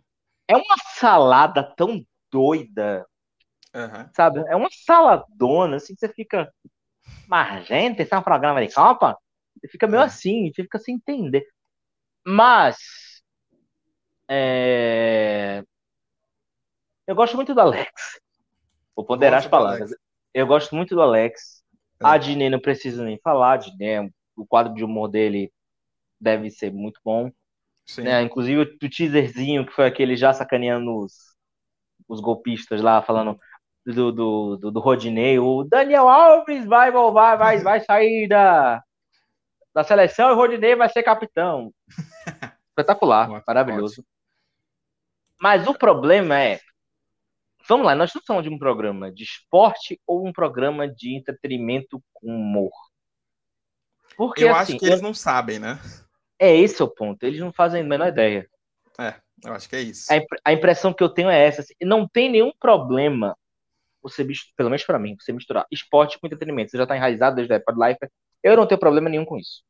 É 0.51 0.55
uma 0.57 0.75
salada 0.95 1.63
tão 1.63 2.05
doida. 2.29 3.07
Uhum. 3.73 4.09
Sabe? 4.13 4.43
É 4.49 4.55
uma 4.55 4.67
saladona, 4.69 5.77
assim, 5.77 5.93
que 5.93 6.01
você 6.01 6.09
fica. 6.09 6.53
Mas, 7.25 7.65
gente, 7.65 8.01
esse 8.01 8.13
é 8.13 8.17
um 8.17 8.21
programa 8.21 8.65
de 8.65 8.73
Copa? 8.73 9.17
Você 9.55 9.69
fica 9.69 9.87
meio 9.87 10.01
uhum. 10.01 10.07
assim, 10.07 10.51
você 10.51 10.63
fica 10.63 10.77
sem 10.77 10.95
entender. 10.95 11.47
Mas. 12.25 12.77
É... 14.29 15.63
Eu 17.07 17.15
gosto 17.15 17.37
muito 17.37 17.53
do 17.53 17.61
Alex. 17.61 18.19
Vou 18.93 19.05
ponderar 19.05 19.39
as 19.39 19.47
palavras. 19.47 19.95
Eu 20.33 20.45
gosto 20.45 20.75
muito 20.75 20.93
do 20.95 21.01
Alex. 21.01 21.63
É. 22.01 22.05
A 22.05 22.17
Diné 22.17 22.49
não 22.49 22.59
precisa 22.59 23.05
nem 23.05 23.17
falar. 23.19 23.53
A 23.53 23.57
Diné, 23.57 24.09
o 24.35 24.45
quadro 24.45 24.73
de 24.73 24.83
humor 24.83 25.07
dele 25.07 25.49
deve 26.19 26.49
ser 26.49 26.73
muito 26.73 26.99
bom. 27.05 27.31
Né? 27.99 28.21
Inclusive 28.21 28.61
o, 28.61 28.89
teaserzinho, 28.89 29.65
que 29.65 29.73
foi 29.73 29.85
aquele 29.85 30.15
já 30.15 30.33
sacaneando 30.33 30.97
os, 30.97 31.35
os 32.07 32.21
golpistas 32.21 32.81
lá, 32.81 33.01
falando 33.01 33.37
do, 33.85 34.11
do, 34.11 34.57
do, 34.57 34.71
do 34.71 34.79
Rodinei. 34.79 35.39
O 35.39 35.63
Daniel 35.63 36.07
Alves 36.07 36.65
vai, 36.65 36.91
vai, 36.91 37.37
vai, 37.37 37.57
vai 37.59 37.81
sair 37.81 38.27
da, 38.27 38.81
da 39.73 39.83
seleção 39.83 40.29
e 40.29 40.33
o 40.33 40.35
Rodinei 40.35 40.75
vai 40.75 40.89
ser 40.89 41.03
capitão. 41.03 41.73
Espetacular, 42.69 43.43
maravilhoso. 43.45 44.05
Mas 45.39 45.67
o 45.67 45.73
problema 45.73 46.39
é. 46.39 46.59
vamos 47.67 47.85
lá, 47.85 47.95
nós 47.95 48.09
estamos 48.09 48.25
falando 48.27 48.43
de 48.43 48.49
um 48.49 48.59
programa 48.59 49.11
de 49.11 49.23
esporte 49.23 49.99
ou 50.05 50.25
um 50.25 50.31
programa 50.31 50.87
de 50.87 51.17
entretenimento 51.17 52.01
com 52.13 52.27
humor? 52.27 52.71
Porque, 54.15 54.43
eu 54.43 54.55
assim, 54.55 54.73
acho 54.73 54.79
que 54.79 54.85
eles 54.85 54.99
eu... 54.99 55.03
não 55.03 55.13
sabem, 55.13 55.57
né? 55.57 55.79
É 56.41 56.55
esse 56.55 56.81
o 56.81 56.87
ponto. 56.87 57.23
Eles 57.23 57.39
não 57.39 57.53
fazem 57.53 57.81
a 57.81 57.83
menor 57.83 58.07
ideia. 58.07 58.49
É, 58.99 59.13
eu 59.45 59.53
acho 59.53 59.69
que 59.69 59.75
é 59.75 59.81
isso. 59.81 60.11
A, 60.11 60.19
a 60.49 60.51
impressão 60.51 60.91
que 60.91 61.03
eu 61.03 61.09
tenho 61.09 61.29
é 61.29 61.45
essa. 61.45 61.61
Assim, 61.61 61.75
não 61.83 62.07
tem 62.07 62.31
nenhum 62.31 62.51
problema 62.59 63.37
você, 64.01 64.25
pelo 64.57 64.71
menos 64.71 64.83
para 64.83 64.97
mim, 64.97 65.15
você 65.19 65.31
misturar 65.31 65.67
esporte 65.69 66.19
com 66.19 66.25
entretenimento. 66.25 66.71
Você 66.71 66.77
já 66.77 66.87
tá 66.87 66.95
enraizado 66.95 67.35
desde 67.35 67.53
a 67.53 67.57
época 67.57 67.73
do 67.73 67.85
Life. 67.85 67.99
Eu 68.41 68.57
não 68.57 68.65
tenho 68.65 68.79
problema 68.79 69.07
nenhum 69.07 69.23
com 69.23 69.37
isso. 69.37 69.61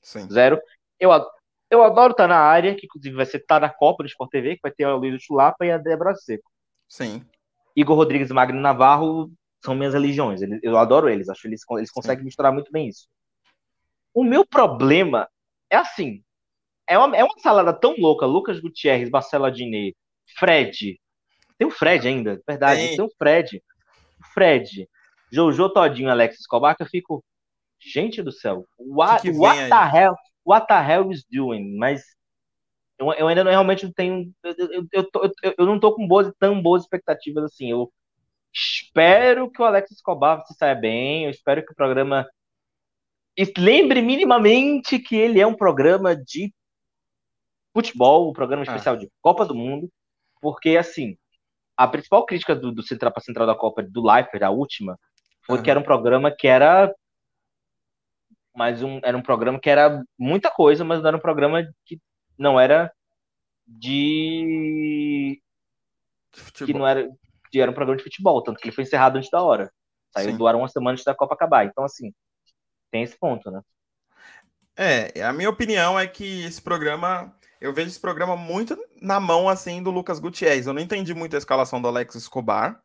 Sim. 0.00 0.26
Zero. 0.30 0.58
Eu, 0.98 1.10
eu 1.70 1.82
adoro 1.82 2.12
estar 2.12 2.26
na 2.26 2.38
área, 2.38 2.74
que 2.74 2.86
inclusive 2.86 3.14
vai 3.14 3.26
ser 3.26 3.36
estar 3.36 3.60
tá 3.60 3.66
na 3.66 3.72
Copa 3.72 4.02
do 4.02 4.08
Sport 4.08 4.30
TV, 4.30 4.54
que 4.54 4.62
vai 4.62 4.72
ter 4.72 4.84
a 4.84 4.94
Luiz 4.94 5.22
Chulapa 5.22 5.66
e 5.66 5.70
a 5.70 5.76
Débora 5.76 6.14
Seco. 6.14 6.50
Sim. 6.88 7.22
Igor 7.76 7.96
Rodrigues 7.96 8.30
e 8.30 8.32
Magno 8.32 8.58
Navarro 8.58 9.30
são 9.62 9.74
minhas 9.74 9.92
religiões. 9.92 10.40
Eu 10.62 10.78
adoro 10.78 11.10
eles. 11.10 11.28
Acho 11.28 11.42
que 11.42 11.48
eles, 11.48 11.60
eles 11.72 11.90
conseguem 11.90 12.20
Sim. 12.20 12.24
misturar 12.24 12.50
muito 12.50 12.72
bem 12.72 12.88
isso. 12.88 13.06
O 14.14 14.24
meu 14.24 14.46
problema 14.46 15.28
é 15.74 15.78
assim. 15.78 16.22
É 16.88 16.98
uma, 16.98 17.16
é 17.16 17.24
uma 17.24 17.38
salada 17.38 17.72
tão 17.72 17.94
louca. 17.98 18.26
Lucas 18.26 18.60
Gutierrez, 18.60 19.10
Marcelo 19.10 19.44
Adnet, 19.44 19.96
Fred. 20.38 21.00
Tem 21.58 21.66
o 21.66 21.70
Fred 21.70 22.06
ainda, 22.06 22.40
verdade. 22.46 22.80
Tem, 22.80 22.96
tem 22.96 23.04
o 23.04 23.10
Fred. 23.16 23.62
Fred. 24.32 24.88
Jojo 25.32 25.68
Todinho, 25.70 26.10
Alex 26.10 26.40
Escobar, 26.40 26.76
que 26.76 26.82
eu 26.82 26.86
fico. 26.86 27.24
Gente 27.80 28.22
do 28.22 28.32
céu. 28.32 28.64
What, 28.78 29.22
que 29.22 29.30
que 29.30 29.36
what 29.36 29.68
the 29.68 29.98
hell? 29.98 30.14
What 30.44 30.66
the 30.66 30.74
hell 30.74 31.10
is 31.10 31.24
doing? 31.30 31.76
Mas 31.76 32.02
eu, 32.98 33.12
eu 33.12 33.28
ainda 33.28 33.44
não, 33.44 33.50
realmente 33.50 33.84
não 33.84 33.92
tenho. 33.92 34.32
Eu, 34.42 34.54
eu, 34.58 34.86
eu, 34.92 35.10
eu, 35.42 35.54
eu 35.58 35.66
não 35.66 35.78
tô 35.78 35.94
com 35.94 36.06
boas, 36.06 36.32
tão 36.38 36.60
boas 36.62 36.82
expectativas 36.82 37.44
assim. 37.44 37.70
Eu 37.70 37.92
espero 38.52 39.50
que 39.50 39.60
o 39.60 39.64
Alex 39.64 39.90
Escobar 39.90 40.44
se 40.46 40.54
saia 40.54 40.74
bem. 40.74 41.24
Eu 41.24 41.30
espero 41.30 41.64
que 41.64 41.72
o 41.72 41.76
programa 41.76 42.26
lembre 43.58 44.00
minimamente 44.00 44.98
que 44.98 45.16
ele 45.16 45.40
é 45.40 45.46
um 45.46 45.54
programa 45.54 46.14
de 46.16 46.52
futebol, 47.74 48.30
um 48.30 48.32
programa 48.32 48.62
ah. 48.62 48.66
especial 48.66 48.94
ah. 48.94 48.98
de 48.98 49.10
Copa 49.20 49.44
do 49.44 49.54
Mundo, 49.54 49.90
porque 50.40 50.76
assim, 50.76 51.16
a 51.76 51.88
principal 51.88 52.24
crítica 52.24 52.54
do, 52.54 52.72
do 52.72 52.82
Central 52.82 53.12
para 53.12 53.22
Central 53.22 53.46
da 53.46 53.54
Copa 53.54 53.82
do 53.82 54.02
Life, 54.02 54.42
a 54.42 54.50
última, 54.50 54.98
foi 55.46 55.60
que 55.62 55.70
era 55.70 55.78
um 55.78 55.82
programa 55.82 56.30
que 56.30 56.46
era 56.46 56.94
mas 58.54 58.82
um, 58.82 59.00
era 59.02 59.16
um 59.16 59.22
programa 59.22 59.58
que 59.58 59.68
era 59.68 60.02
muita 60.16 60.48
coisa, 60.50 60.84
mas 60.84 61.00
não 61.00 61.08
era 61.08 61.16
um 61.16 61.20
programa 61.20 61.66
que 61.84 62.00
não 62.38 62.58
era 62.58 62.92
de 63.66 65.40
que 66.64 66.72
não 66.72 66.86
era 66.86 67.08
que 67.50 67.60
era 67.60 67.70
um 67.70 67.74
programa 67.74 67.96
de 67.96 68.04
futebol, 68.04 68.42
tanto 68.42 68.58
que 68.58 68.68
ele 68.68 68.74
foi 68.74 68.84
encerrado 68.84 69.16
antes 69.16 69.30
da 69.30 69.42
hora. 69.42 69.72
Saiu 70.12 70.30
Sim. 70.30 70.36
do 70.36 70.46
ar 70.46 70.54
uma 70.54 70.68
semana 70.68 70.92
antes 70.92 71.04
da 71.04 71.14
Copa 71.14 71.34
acabar. 71.34 71.66
Então 71.66 71.84
assim, 71.84 72.12
tem 72.94 73.02
esse 73.02 73.18
ponto, 73.18 73.50
né? 73.50 73.60
É, 74.76 75.20
a 75.20 75.32
minha 75.32 75.50
opinião 75.50 75.98
é 75.98 76.06
que 76.06 76.44
esse 76.44 76.62
programa, 76.62 77.36
eu 77.60 77.74
vejo 77.74 77.88
esse 77.88 77.98
programa 77.98 78.36
muito 78.36 78.78
na 79.02 79.18
mão, 79.18 79.48
assim, 79.48 79.82
do 79.82 79.90
Lucas 79.90 80.20
Gutierrez. 80.20 80.68
Eu 80.68 80.72
não 80.72 80.80
entendi 80.80 81.12
muito 81.12 81.34
a 81.34 81.38
escalação 81.38 81.82
do 81.82 81.88
Alex 81.88 82.14
Escobar. 82.14 82.80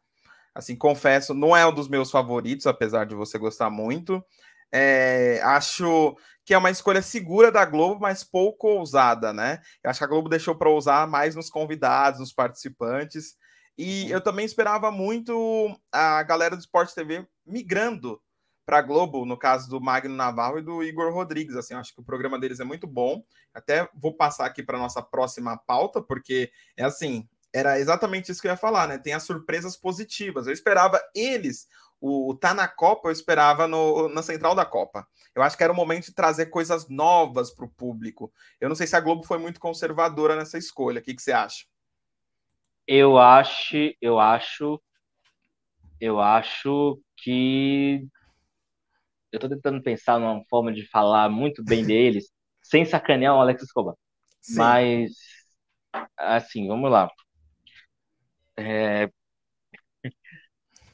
Assim, 0.53 0.75
confesso, 0.75 1.35
não 1.35 1.55
é 1.55 1.63
um 1.63 1.73
dos 1.73 1.87
meus 1.87 2.09
favoritos, 2.09 2.65
apesar 2.65 3.05
de 3.05 3.13
você 3.13 3.37
gostar 3.37 3.69
muito. 3.69 4.23
É, 4.71 5.41
acho 5.43 6.17
que 6.43 6.55
é 6.55 6.57
uma 6.57 6.71
escolha 6.71 7.03
segura 7.03 7.51
da 7.51 7.63
Globo, 7.63 8.01
mas 8.01 8.23
pouco 8.23 8.67
ousada, 8.67 9.31
né? 9.31 9.59
Eu 9.83 9.91
acho 9.91 9.99
que 9.99 10.05
a 10.05 10.07
Globo 10.07 10.27
deixou 10.27 10.55
para 10.55 10.71
usar 10.71 11.07
mais 11.07 11.35
nos 11.35 11.51
convidados, 11.51 12.19
nos 12.19 12.33
participantes. 12.33 13.35
E 13.77 14.09
eu 14.09 14.21
também 14.21 14.43
esperava 14.43 14.89
muito 14.89 15.79
a 15.91 16.23
galera 16.23 16.55
do 16.55 16.61
Sport 16.61 16.91
TV 16.95 17.27
migrando 17.45 18.19
para 18.69 18.83
Globo, 18.83 19.25
no 19.25 19.35
caso 19.35 19.67
do 19.67 19.81
Magno 19.81 20.13
Navarro 20.13 20.59
e 20.59 20.61
do 20.61 20.83
Igor 20.83 21.11
Rodrigues. 21.11 21.55
Assim, 21.55 21.73
acho 21.73 21.91
que 21.91 22.01
o 22.01 22.03
programa 22.03 22.37
deles 22.37 22.59
é 22.59 22.63
muito 22.63 22.85
bom. 22.85 23.23
Até 23.51 23.89
vou 23.95 24.13
passar 24.13 24.45
aqui 24.45 24.61
para 24.61 24.77
nossa 24.77 25.01
próxima 25.01 25.57
pauta, 25.57 25.99
porque 25.99 26.51
é 26.77 26.83
assim, 26.83 27.27
era 27.51 27.79
exatamente 27.79 28.31
isso 28.31 28.39
que 28.39 28.47
eu 28.47 28.51
ia 28.51 28.55
falar, 28.55 28.87
né? 28.87 28.99
Tem 28.99 29.13
as 29.13 29.23
surpresas 29.23 29.75
positivas. 29.75 30.45
Eu 30.45 30.53
esperava 30.53 31.01
eles, 31.15 31.67
o, 31.99 32.29
o 32.29 32.35
Tá 32.35 32.53
na 32.53 32.67
Copa, 32.67 33.07
eu 33.07 33.11
esperava 33.11 33.67
no, 33.67 34.07
na 34.07 34.21
central 34.21 34.53
da 34.53 34.67
Copa. 34.67 35.07
Eu 35.33 35.41
acho 35.41 35.57
que 35.57 35.63
era 35.63 35.73
o 35.73 35.75
momento 35.75 36.05
de 36.05 36.13
trazer 36.13 36.45
coisas 36.45 36.87
novas 36.87 37.49
para 37.49 37.65
o 37.65 37.69
público. 37.69 38.31
Eu 38.61 38.69
não 38.69 38.75
sei 38.75 38.85
se 38.85 38.95
a 38.95 38.99
Globo 38.99 39.25
foi 39.25 39.39
muito 39.39 39.59
conservadora 39.59 40.35
nessa 40.35 40.59
escolha. 40.59 40.99
O 40.99 41.03
que, 41.03 41.15
que 41.15 41.23
você 41.23 41.31
acha? 41.31 41.65
Eu 42.85 43.17
acho, 43.17 43.77
eu 43.99 44.19
acho, 44.19 44.79
eu 45.99 46.19
acho 46.19 47.01
que 47.17 48.07
eu 49.31 49.39
tô 49.39 49.47
tentando 49.49 49.81
pensar 49.81 50.19
numa 50.19 50.43
forma 50.49 50.71
de 50.73 50.85
falar 50.87 51.29
muito 51.29 51.63
bem 51.63 51.85
deles, 51.85 52.31
sem 52.61 52.85
sacanear 52.85 53.35
o 53.35 53.39
Alex 53.39 53.63
Escobar. 53.63 53.95
Sim. 54.41 54.57
Mas, 54.57 55.11
assim, 56.17 56.67
vamos 56.67 56.91
lá. 56.91 57.09
É... 58.57 59.09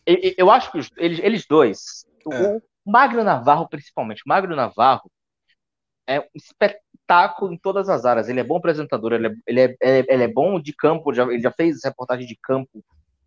Eu 0.06 0.52
acho 0.52 0.72
que 0.72 0.78
eles, 0.98 1.20
eles 1.20 1.46
dois, 1.48 2.06
é. 2.32 2.58
o 2.58 2.62
Magno 2.86 3.24
Navarro 3.24 3.68
principalmente, 3.68 4.22
o 4.24 4.30
Magno 4.30 4.56
Navarro 4.56 5.10
é 6.08 6.20
um 6.20 6.28
espetáculo 6.36 7.52
em 7.52 7.58
todas 7.58 7.90
as 7.90 8.06
áreas. 8.06 8.30
Ele 8.30 8.40
é 8.40 8.44
bom 8.44 8.58
apresentador, 8.58 9.14
ele 9.14 9.28
é, 9.28 9.32
ele 9.48 9.62
é, 9.62 9.78
ele 9.82 10.24
é 10.24 10.28
bom 10.28 10.60
de 10.60 10.74
campo, 10.76 11.12
já, 11.12 11.24
ele 11.24 11.42
já 11.42 11.52
fez 11.52 11.84
reportagem 11.84 12.28
de 12.28 12.38
campo 12.42 12.84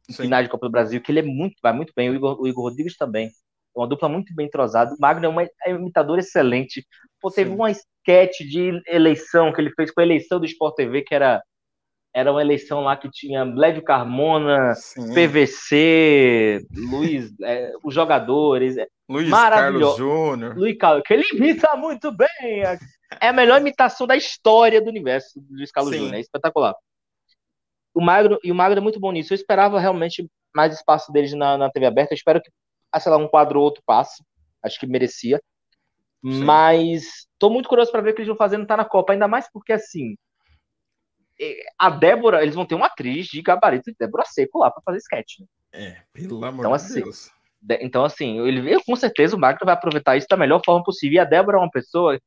em 0.08 0.12
finais 0.12 0.46
de 0.46 0.50
Copa 0.50 0.66
do 0.66 0.72
Brasil, 0.72 1.00
que 1.02 1.10
ele 1.10 1.18
é 1.18 1.22
muito, 1.22 1.56
vai 1.60 1.72
muito 1.72 1.92
bem. 1.96 2.08
O 2.10 2.14
Igor, 2.14 2.40
o 2.40 2.46
Igor 2.46 2.64
Rodrigues 2.64 2.96
também 2.96 3.32
uma 3.80 3.88
dupla 3.88 4.08
muito 4.08 4.34
bem 4.34 4.46
entrosada. 4.46 4.94
O 4.94 5.00
Magno 5.00 5.40
é, 5.40 5.48
é 5.66 5.74
um 5.74 5.78
imitador 5.78 6.18
excelente. 6.18 6.86
Pô, 7.20 7.30
teve 7.30 7.50
Sim. 7.50 7.56
uma 7.56 7.70
sketch 7.70 8.38
de 8.40 8.82
eleição 8.86 9.52
que 9.52 9.60
ele 9.60 9.72
fez 9.72 9.90
com 9.90 10.00
a 10.00 10.04
eleição 10.04 10.38
do 10.38 10.46
Sport 10.46 10.74
TV, 10.74 11.02
que 11.02 11.14
era, 11.14 11.42
era 12.14 12.30
uma 12.30 12.40
eleição 12.40 12.80
lá 12.82 12.96
que 12.96 13.10
tinha 13.10 13.44
Lédio 13.44 13.82
Carmona, 13.82 14.74
Sim. 14.74 15.14
PVC, 15.14 16.64
Luiz, 16.74 17.32
é, 17.42 17.72
os 17.84 17.94
jogadores. 17.94 18.76
É 18.76 18.86
Luiz 19.08 19.30
Carlos 19.30 19.96
Júnior. 19.96 20.56
Luiz 20.56 20.76
Carlos, 20.76 21.02
que 21.06 21.14
ele 21.14 21.24
imita 21.32 21.76
muito 21.76 22.10
bem. 22.12 22.28
É 23.20 23.28
a 23.28 23.32
melhor 23.32 23.60
imitação 23.60 24.06
da 24.06 24.16
história 24.16 24.82
do 24.82 24.90
universo 24.90 25.40
do 25.40 25.54
Luiz 25.54 25.70
Carlos 25.70 25.94
Júnior. 25.94 26.14
É 26.14 26.20
espetacular. 26.20 26.74
O 27.94 28.00
Magno, 28.00 28.38
e 28.44 28.52
o 28.52 28.54
Magno 28.54 28.78
é 28.78 28.82
muito 28.82 29.00
bom 29.00 29.10
nisso. 29.10 29.32
Eu 29.32 29.36
esperava 29.36 29.80
realmente 29.80 30.28
mais 30.54 30.74
espaço 30.74 31.10
deles 31.10 31.32
na, 31.32 31.56
na 31.56 31.70
TV 31.70 31.86
aberta. 31.86 32.12
Eu 32.12 32.16
espero 32.16 32.40
que 32.40 32.50
ah, 32.92 33.00
sei 33.00 33.10
lá, 33.10 33.18
um 33.18 33.28
quadro 33.28 33.58
ou 33.58 33.64
outro 33.64 33.82
passe. 33.84 34.22
Acho 34.62 34.78
que 34.78 34.86
merecia. 34.86 35.40
Sim. 36.24 36.44
Mas 36.44 37.26
tô 37.38 37.48
muito 37.48 37.68
curioso 37.68 37.92
para 37.92 38.00
ver 38.00 38.10
o 38.10 38.14
que 38.14 38.20
eles 38.20 38.28
vão 38.28 38.36
fazendo 38.36 38.66
tá 38.66 38.76
na 38.76 38.84
Copa, 38.84 39.12
ainda 39.12 39.28
mais 39.28 39.50
porque 39.52 39.72
assim, 39.72 40.16
a 41.78 41.90
Débora, 41.90 42.42
eles 42.42 42.54
vão 42.54 42.66
ter 42.66 42.74
uma 42.74 42.86
atriz 42.86 43.26
de 43.26 43.40
gabarito 43.40 43.90
de 43.90 43.96
Débora 43.98 44.24
Seco 44.26 44.58
lá 44.58 44.70
para 44.70 44.82
fazer 44.82 44.98
sketch. 44.98 45.40
Né? 45.40 45.46
É, 45.72 46.02
pelo 46.12 46.44
amor 46.44 46.60
então, 46.60 46.70
de 46.70 46.76
assim, 46.76 47.02
Deus. 47.02 47.30
Então, 47.80 48.04
assim, 48.04 48.38
ele, 48.40 48.82
com 48.84 48.96
certeza 48.96 49.36
o 49.36 49.38
Magno 49.38 49.64
vai 49.64 49.74
aproveitar 49.74 50.16
isso 50.16 50.26
da 50.28 50.36
melhor 50.36 50.60
forma 50.64 50.82
possível. 50.82 51.16
E 51.16 51.18
a 51.18 51.24
Débora 51.24 51.58
é 51.58 51.60
uma 51.60 51.70
pessoa 51.70 52.18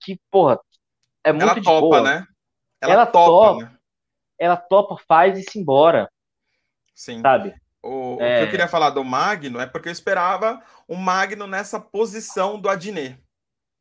que, 0.00 0.18
porra, 0.30 0.58
é 1.24 1.32
muito 1.32 1.44
ela 1.44 1.54
topa, 1.62 1.80
boa. 1.80 2.02
né? 2.02 2.26
Ela, 2.80 2.92
ela 2.92 3.06
topa, 3.06 3.26
topa 3.26 3.64
né? 3.64 3.78
ela 4.38 4.56
topa, 4.56 4.96
faz 5.06 5.38
e 5.38 5.42
se 5.42 5.58
embora. 5.58 6.10
Sim. 6.94 7.20
Sabe? 7.20 7.54
O, 7.82 8.18
é... 8.20 8.34
o, 8.34 8.36
que 8.36 8.42
eu 8.42 8.46
é. 8.46 8.50
queria 8.50 8.68
falar 8.68 8.90
do 8.90 9.04
Magno 9.04 9.60
é 9.60 9.66
porque 9.66 9.88
eu 9.88 9.92
esperava 9.92 10.62
o 10.86 10.96
Magno 10.96 11.46
nessa 11.46 11.80
posição 11.80 12.60
do 12.60 12.68
Adnet. 12.68 13.18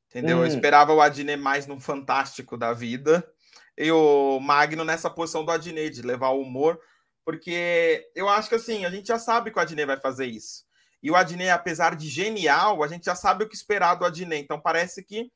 Entendeu? 0.10 0.38
Hum. 0.38 0.42
Eu 0.42 0.48
esperava 0.48 0.94
o 0.94 1.02
Adnet 1.02 1.40
mais 1.40 1.68
no 1.68 1.80
fantástico 1.80 2.58
da 2.58 2.74
vida 2.74 3.26
e 3.78 3.92
o 3.92 4.40
Magno 4.40 4.84
nessa 4.84 5.10
posição 5.10 5.46
do 5.46 5.52
Adnet, 5.52 5.96
de 5.96 6.02
levar 6.02 6.30
o 6.30 6.42
humor, 6.42 6.80
porque 7.24 8.10
eu 8.14 8.28
acho 8.28 8.50
que 8.50 8.56
assim, 8.56 8.86
a 8.86 8.90
gente 8.90 9.08
já 9.08 9.18
sabe 9.18 9.52
que 9.52 9.58
o 9.58 9.62
Adnet 9.62 9.86
vai 9.86 9.98
fazer 9.98 10.26
isso. 10.26 10.66
E 11.02 11.10
o 11.10 11.16
Adnet, 11.16 11.50
apesar 11.50 11.96
de 11.96 12.08
genial, 12.08 12.84
a 12.84 12.88
gente 12.88 13.06
já 13.06 13.16
sabe 13.16 13.44
o 13.44 13.50
que 13.50 13.56
esperar 13.56 13.96
do 13.96 14.06
Adnet. 14.06 14.44
Então 14.44 14.60
parece 14.60 15.04
que 15.04 15.32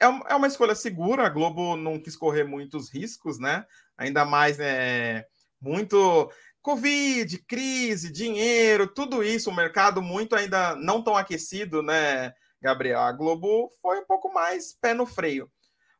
é, 0.00 0.06
é 0.06 0.34
uma 0.34 0.48
escolha 0.48 0.74
segura. 0.74 1.26
A 1.26 1.28
Globo 1.28 1.76
não 1.76 2.00
quis 2.00 2.16
correr 2.16 2.44
muitos 2.44 2.92
riscos, 2.92 3.38
né? 3.38 3.64
Ainda 3.96 4.24
mais, 4.24 4.58
né? 4.58 5.24
Muito 5.60 6.30
Covid, 6.64 7.44
crise, 7.46 8.10
dinheiro, 8.10 8.86
tudo 8.86 9.22
isso, 9.22 9.50
o 9.50 9.54
mercado 9.54 10.00
muito 10.00 10.34
ainda 10.34 10.74
não 10.74 11.02
tão 11.02 11.14
aquecido, 11.14 11.82
né, 11.82 12.32
Gabriel? 12.58 13.00
A 13.00 13.12
Globo 13.12 13.68
foi 13.82 14.00
um 14.00 14.06
pouco 14.06 14.32
mais 14.32 14.74
pé 14.80 14.94
no 14.94 15.04
freio. 15.04 15.46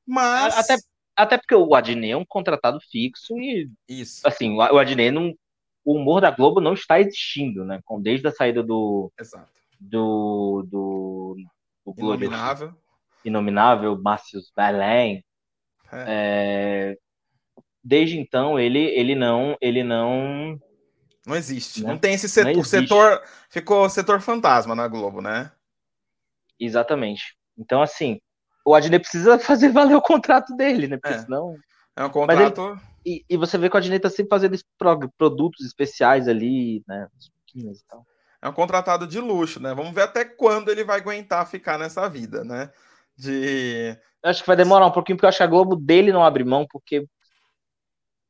Mas. 0.06 0.56
Até, 0.56 0.76
até 1.14 1.36
porque 1.36 1.54
o 1.54 1.74
Adnet 1.74 2.12
é 2.12 2.16
um 2.16 2.24
contratado 2.24 2.78
fixo 2.90 3.38
e. 3.38 3.70
Isso. 3.86 4.26
Assim, 4.26 4.54
o 4.54 4.78
Adnet 4.78 5.10
não. 5.10 5.34
O 5.84 5.96
humor 5.96 6.22
da 6.22 6.30
Globo 6.30 6.62
não 6.62 6.72
está 6.72 6.98
existindo, 6.98 7.62
né? 7.62 7.80
Com, 7.84 8.00
desde 8.00 8.26
a 8.26 8.32
saída 8.32 8.62
do. 8.62 9.12
Exato. 9.20 9.52
Do. 9.78 10.66
do, 10.66 11.36
do 11.84 12.00
Inominável. 12.00 12.74
Inominável, 13.22 14.00
Márcios 14.00 14.50
Belém. 14.56 15.22
É. 15.92 16.04
É, 16.08 16.98
desde 17.84 18.18
então 18.18 18.58
ele, 18.58 18.78
ele 18.78 19.14
não 19.14 19.56
ele 19.60 19.84
não 19.84 20.58
Não 21.26 21.36
existe. 21.36 21.82
Né? 21.82 21.90
Não 21.90 21.98
tem 21.98 22.14
esse 22.14 22.28
setor. 22.28 22.58
O 22.58 22.64
setor 22.64 23.22
ficou 23.50 23.88
setor 23.88 24.20
fantasma 24.20 24.74
na 24.74 24.88
Globo, 24.88 25.20
né? 25.20 25.52
Exatamente. 26.58 27.36
Então, 27.58 27.82
assim, 27.82 28.20
o 28.64 28.74
Adnet 28.74 29.02
precisa 29.02 29.38
fazer 29.40 29.70
valer 29.70 29.96
o 29.96 30.02
contrato 30.02 30.56
dele, 30.56 30.88
né? 30.88 30.96
Porque 30.96 31.16
é. 31.16 31.20
senão. 31.20 31.56
É 31.96 32.04
um 32.04 32.10
contrato. 32.10 32.72
Ele... 32.72 32.80
E, 33.06 33.24
e, 33.28 33.36
você 33.36 33.58
vê 33.58 33.68
que 33.68 33.76
o 33.76 33.78
Adnet 33.78 34.00
tá 34.00 34.08
sempre 34.08 34.30
fazendo 34.30 34.58
produtos 35.18 35.64
especiais 35.64 36.26
ali, 36.26 36.82
né? 36.88 37.06
É 38.40 38.48
um 38.48 38.52
contratado 38.52 39.06
de 39.06 39.20
luxo, 39.20 39.60
né? 39.60 39.74
Vamos 39.74 39.94
ver 39.94 40.02
até 40.02 40.24
quando 40.24 40.70
ele 40.70 40.84
vai 40.84 40.98
aguentar 40.98 41.46
ficar 41.46 41.78
nessa 41.78 42.08
vida, 42.08 42.42
né? 42.42 42.70
De. 43.16 43.96
Eu 44.22 44.30
acho 44.30 44.40
que 44.40 44.46
vai 44.46 44.56
demorar 44.56 44.86
um 44.86 44.90
pouquinho, 44.90 45.16
porque 45.16 45.26
eu 45.26 45.28
acho 45.28 45.38
que 45.38 45.44
a 45.44 45.48
Globo 45.48 45.76
dele 45.76 46.12
não 46.12 46.24
abre 46.24 46.44
mão, 46.44 46.66
porque. 46.68 47.06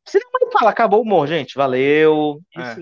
Se 0.07 0.19
ele 0.19 0.27
fala, 0.53 0.71
acabou 0.71 1.01
o 1.01 1.03
humor, 1.03 1.27
gente, 1.27 1.55
valeu. 1.55 2.41
É. 2.57 2.77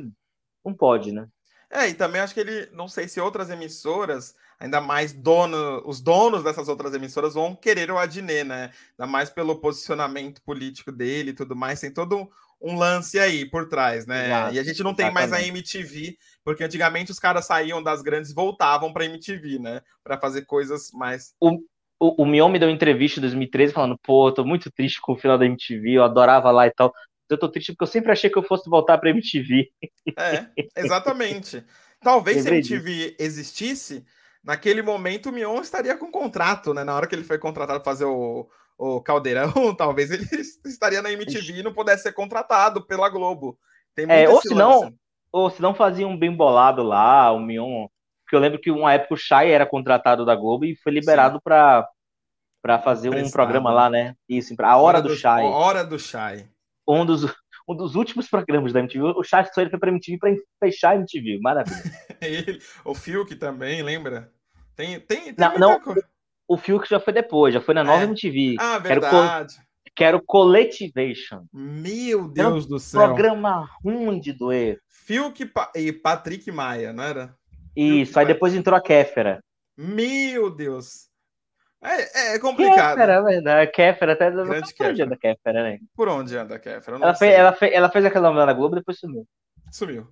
não 0.64 0.74
pode, 0.74 1.12
né? 1.12 1.28
É, 1.70 1.88
e 1.88 1.94
também 1.94 2.20
acho 2.20 2.34
que 2.34 2.40
ele, 2.40 2.68
não 2.72 2.86
sei 2.86 3.08
se 3.08 3.18
outras 3.18 3.48
emissoras, 3.48 4.34
ainda 4.60 4.78
mais 4.78 5.12
dono, 5.12 5.82
os 5.86 6.02
donos 6.02 6.44
dessas 6.44 6.68
outras 6.68 6.92
emissoras 6.92 7.32
vão 7.32 7.56
querer 7.56 7.90
o 7.90 7.96
Adnet, 7.96 8.44
né? 8.44 8.70
Ainda 8.98 9.10
mais 9.10 9.30
pelo 9.30 9.58
posicionamento 9.58 10.42
político 10.42 10.92
dele 10.92 11.30
e 11.30 11.34
tudo 11.34 11.56
mais, 11.56 11.80
tem 11.80 11.90
todo 11.90 12.30
um 12.60 12.76
lance 12.76 13.18
aí 13.18 13.44
por 13.48 13.68
trás, 13.68 14.06
né? 14.06 14.26
Exato, 14.26 14.54
e 14.54 14.58
a 14.58 14.62
gente 14.62 14.82
não 14.82 14.94
tem 14.94 15.06
exatamente. 15.06 15.30
mais 15.30 15.42
a 15.42 15.48
MTV, 15.48 16.16
porque 16.44 16.62
antigamente 16.62 17.10
os 17.10 17.18
caras 17.18 17.46
saíam 17.46 17.82
das 17.82 18.02
grandes 18.02 18.30
e 18.30 18.34
voltavam 18.34 18.92
para 18.92 19.06
MTV, 19.06 19.58
né? 19.58 19.80
Para 20.04 20.18
fazer 20.18 20.42
coisas 20.42 20.90
mais. 20.92 21.34
O, 21.40 21.58
o, 21.98 22.22
o 22.22 22.26
Mion 22.26 22.48
me 22.48 22.58
deu 22.58 22.68
uma 22.68 22.74
entrevista 22.74 23.18
em 23.18 23.22
2013 23.22 23.72
falando: 23.72 23.98
pô, 24.02 24.30
tô 24.30 24.44
muito 24.44 24.70
triste 24.70 25.00
com 25.00 25.14
o 25.14 25.16
final 25.16 25.38
da 25.38 25.46
MTV, 25.46 25.92
eu 25.92 26.04
adorava 26.04 26.50
lá 26.50 26.66
e 26.66 26.70
tal. 26.70 26.92
Eu 27.28 27.38
tô 27.38 27.48
triste 27.48 27.72
porque 27.72 27.84
eu 27.84 27.88
sempre 27.88 28.12
achei 28.12 28.28
que 28.28 28.38
eu 28.38 28.42
fosse 28.42 28.68
voltar 28.68 28.98
pra 28.98 29.10
MTV. 29.10 29.70
É, 30.18 30.46
exatamente. 30.76 31.64
Talvez 32.00 32.42
se 32.42 32.48
a 32.48 32.52
MTV 32.52 33.16
existisse, 33.18 34.04
naquele 34.42 34.82
momento 34.82 35.28
o 35.28 35.32
Mion 35.32 35.60
estaria 35.60 35.96
com 35.96 36.10
contrato, 36.10 36.74
né? 36.74 36.84
Na 36.84 36.94
hora 36.94 37.06
que 37.06 37.14
ele 37.14 37.24
foi 37.24 37.38
contratado 37.38 37.80
para 37.80 37.90
fazer 37.90 38.04
o, 38.04 38.48
o 38.76 39.00
Caldeirão, 39.00 39.52
talvez 39.76 40.10
ele 40.10 40.26
estaria 40.66 41.00
na 41.00 41.12
MTV 41.12 41.60
e 41.60 41.62
não 41.62 41.72
pudesse 41.72 42.02
ser 42.02 42.12
contratado 42.12 42.84
pela 42.84 43.08
Globo. 43.08 43.58
Tem 43.94 44.06
é, 44.08 44.28
ou 44.28 44.40
se 44.40 44.54
não, 44.54 44.92
ou 45.30 45.48
se 45.48 45.62
não 45.62 45.74
fazia 45.74 46.06
um 46.06 46.18
bem 46.18 46.34
bolado 46.34 46.82
lá, 46.82 47.30
o 47.30 47.38
Mion. 47.38 47.86
Porque 48.24 48.36
eu 48.36 48.40
lembro 48.40 48.60
que 48.60 48.70
uma 48.70 48.92
época 48.92 49.14
o 49.14 49.18
Shai 49.18 49.50
era 49.50 49.66
contratado 49.66 50.24
da 50.24 50.34
Globo 50.34 50.64
e 50.64 50.76
foi 50.76 50.92
liberado 50.92 51.40
para 51.42 51.88
para 52.60 52.78
fazer 52.78 53.10
um 53.10 53.28
programa 53.28 53.72
lá, 53.72 53.90
né? 53.90 54.14
Isso, 54.28 54.54
a 54.60 54.76
hora, 54.76 54.98
hora 54.98 55.02
do, 55.02 55.08
do 55.08 55.16
Shai. 55.16 55.42
Hora 55.42 55.84
do 55.84 55.98
Shai 55.98 56.48
um 57.00 57.06
dos, 57.06 57.24
um 57.68 57.74
dos 57.74 57.94
últimos 57.94 58.28
programas 58.28 58.72
da 58.72 58.80
MTV. 58.80 59.14
O 59.16 59.24
só 59.24 59.40
ele 59.58 59.70
foi 59.70 59.78
pra 59.78 59.90
MTV 59.90 60.18
pra 60.18 60.34
fechar 60.60 60.90
a 60.90 60.96
MTV. 60.96 61.38
Maravilha. 61.40 61.82
ele, 62.20 62.58
o 62.84 62.94
Fiuk 62.94 63.34
também, 63.36 63.82
lembra? 63.82 64.32
Tem, 64.74 64.98
tem, 65.00 65.34
tem 65.34 65.34
não, 65.36 65.58
não 65.58 65.80
o 66.48 66.56
Fiuk 66.56 66.88
já 66.88 67.00
foi 67.00 67.12
depois, 67.12 67.54
já 67.54 67.60
foi 67.60 67.74
na 67.74 67.84
nova 67.84 68.02
é. 68.02 68.04
MTV. 68.04 68.56
Ah, 68.58 68.78
verdade. 68.78 69.54
Quero, 69.56 70.18
quero 70.18 70.22
Colletivation. 70.26 71.46
Meu 71.52 72.28
Deus 72.28 72.66
do 72.66 72.78
céu. 72.78 73.00
Programa 73.00 73.68
ruim 73.82 74.20
de 74.20 74.32
doer. 74.32 74.78
Fiuk 74.88 75.50
e 75.74 75.92
Patrick 75.92 76.50
Maia, 76.52 76.92
não 76.92 77.04
era? 77.04 77.34
Isso, 77.74 78.18
aí 78.18 78.26
depois 78.26 78.54
entrou 78.54 78.76
a 78.76 78.82
Kéfera. 78.82 79.42
Meu 79.76 80.50
Deus. 80.50 81.08
É, 81.82 82.34
é 82.34 82.38
complicado. 82.38 82.96
Kéfera, 82.96 83.12
é 83.14 83.22
verdade. 83.22 83.72
Kéfera, 83.72 84.12
até. 84.12 84.30
Grande 84.30 84.74
Por 84.74 84.86
onde 84.86 85.02
anda 85.02 85.16
Kéfera, 85.16 85.62
né? 85.64 85.78
Por 85.96 86.08
onde 86.08 86.36
anda 86.36 86.58
Kéfera? 86.58 86.96
Ela 86.96 87.14
fez, 87.14 87.34
ela, 87.34 87.52
fez, 87.52 87.72
ela 87.74 87.90
fez 87.90 88.04
aquela 88.04 88.28
novela 88.28 88.46
na 88.46 88.52
Globo 88.52 88.76
e 88.76 88.78
depois 88.78 88.98
sumiu. 88.98 89.26
Sumiu. 89.72 90.06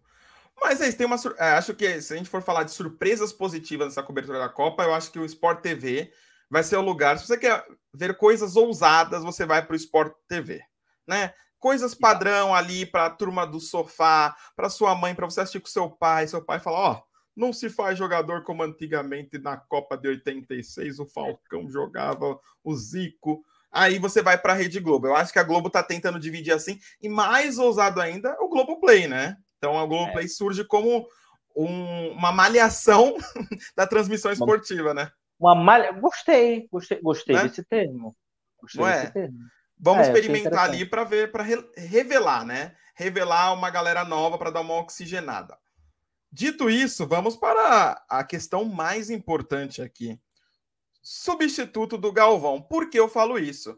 Mas 0.61 0.83
aí 0.83 0.93
tem 0.93 1.07
uma. 1.07 1.17
É, 1.39 1.53
acho 1.53 1.73
que 1.75 2.03
se 2.03 2.13
a 2.13 2.17
gente 2.17 2.29
for 2.29 2.43
falar 2.43 2.65
de 2.65 2.73
surpresas 2.73 3.33
positivas 3.33 3.87
nessa 3.87 4.03
cobertura 4.03 4.41
da 4.41 4.49
Copa, 4.49 4.83
eu 4.83 4.93
acho 4.93 5.13
que 5.13 5.19
o 5.19 5.25
Sport 5.25 5.61
TV 5.61 6.13
vai 6.51 6.65
ser 6.65 6.77
o 6.77 6.83
lugar. 6.83 7.19
Se 7.19 7.27
você 7.27 7.39
quer 7.39 7.65
ver 7.95 8.17
coisas 8.17 8.57
ousadas, 8.57 9.23
você 9.23 9.47
vai 9.47 9.65
para 9.65 9.73
o 9.73 9.77
Sport 9.77 10.13
TV, 10.29 10.61
né? 11.07 11.33
Coisas 11.59 11.95
padrão 11.95 12.55
ali 12.55 12.85
para 12.85 13.07
a 13.07 13.11
turma 13.11 13.47
do 13.47 13.61
sofá, 13.61 14.35
para 14.57 14.71
sua 14.71 14.95
mãe, 14.95 15.15
para 15.15 15.27
você 15.27 15.41
assistir 15.43 15.61
com 15.61 15.69
seu 15.69 15.89
pai. 15.89 16.27
Seu 16.27 16.45
pai 16.45 16.59
fala: 16.59 16.79
Ó, 16.79 16.93
oh, 16.93 17.03
não 17.37 17.53
se 17.53 17.71
faz 17.71 17.99
jogador 17.99 18.43
como 18.45 18.63
antigamente 18.63 19.39
na 19.39 19.57
Copa 19.57 19.97
de 19.97 20.09
86, 20.09 20.99
o 20.99 21.07
Falcão 21.07 21.69
jogava, 21.69 22.39
o 22.63 22.77
Zico. 22.77 23.43
Aí 23.73 23.99
você 23.99 24.21
vai 24.21 24.37
para 24.37 24.53
a 24.53 24.57
Rede 24.57 24.81
Globo. 24.81 25.07
Eu 25.07 25.17
acho 25.17 25.33
que 25.33 25.39
a 25.39 25.45
Globo 25.45 25.69
está 25.69 25.83
tentando 25.83 26.19
dividir 26.19 26.53
assim, 26.53 26.79
e 27.01 27.09
mais 27.09 27.59
ousado 27.59 28.01
ainda, 28.01 28.37
o 28.41 28.49
Globo 28.49 28.81
Play, 28.81 29.07
né? 29.07 29.37
Então 29.59 29.79
a 29.79 29.87
Globo 29.87 30.13
Play 30.13 30.25
é. 30.25 30.29
surge 30.29 30.65
como 30.65 31.07
um, 31.55 32.09
uma 32.13 32.33
malhação 32.33 33.17
da 33.77 33.87
transmissão 33.87 34.33
esportiva, 34.33 34.93
né? 34.93 35.11
Uma 35.39 35.55
malha. 35.55 35.93
Gostei, 35.93 36.69
gostei, 36.71 37.01
gostei 37.01 37.37
né? 37.37 37.45
desse 37.45 37.65
termo. 37.65 38.17
Gostei 38.61 38.81
Não 38.81 38.89
é? 38.89 39.11
Termo. 39.11 39.39
Vamos 39.79 40.07
é, 40.07 40.13
experimentar 40.13 40.65
ali 40.65 40.85
para 40.85 41.05
ver, 41.05 41.33
para 41.33 41.43
re 41.43 41.57
revelar, 41.77 42.45
né? 42.45 42.75
Revelar 42.95 43.55
uma 43.55 43.71
galera 43.71 44.05
nova 44.05 44.37
para 44.37 44.51
dar 44.51 44.61
uma 44.61 44.75
oxigenada. 44.75 45.57
Dito 46.33 46.71
isso, 46.71 47.07
vamos 47.07 47.37
para 47.37 48.03
a 48.09 48.23
questão 48.23 48.65
mais 48.65 49.11
importante 49.11 49.83
aqui. 49.83 50.19
Substituto 51.03 51.99
do 51.99 52.13
Galvão. 52.13 52.61
Por 52.63 52.89
que 52.89 52.99
eu 52.99 53.09
falo 53.09 53.39
isso? 53.39 53.77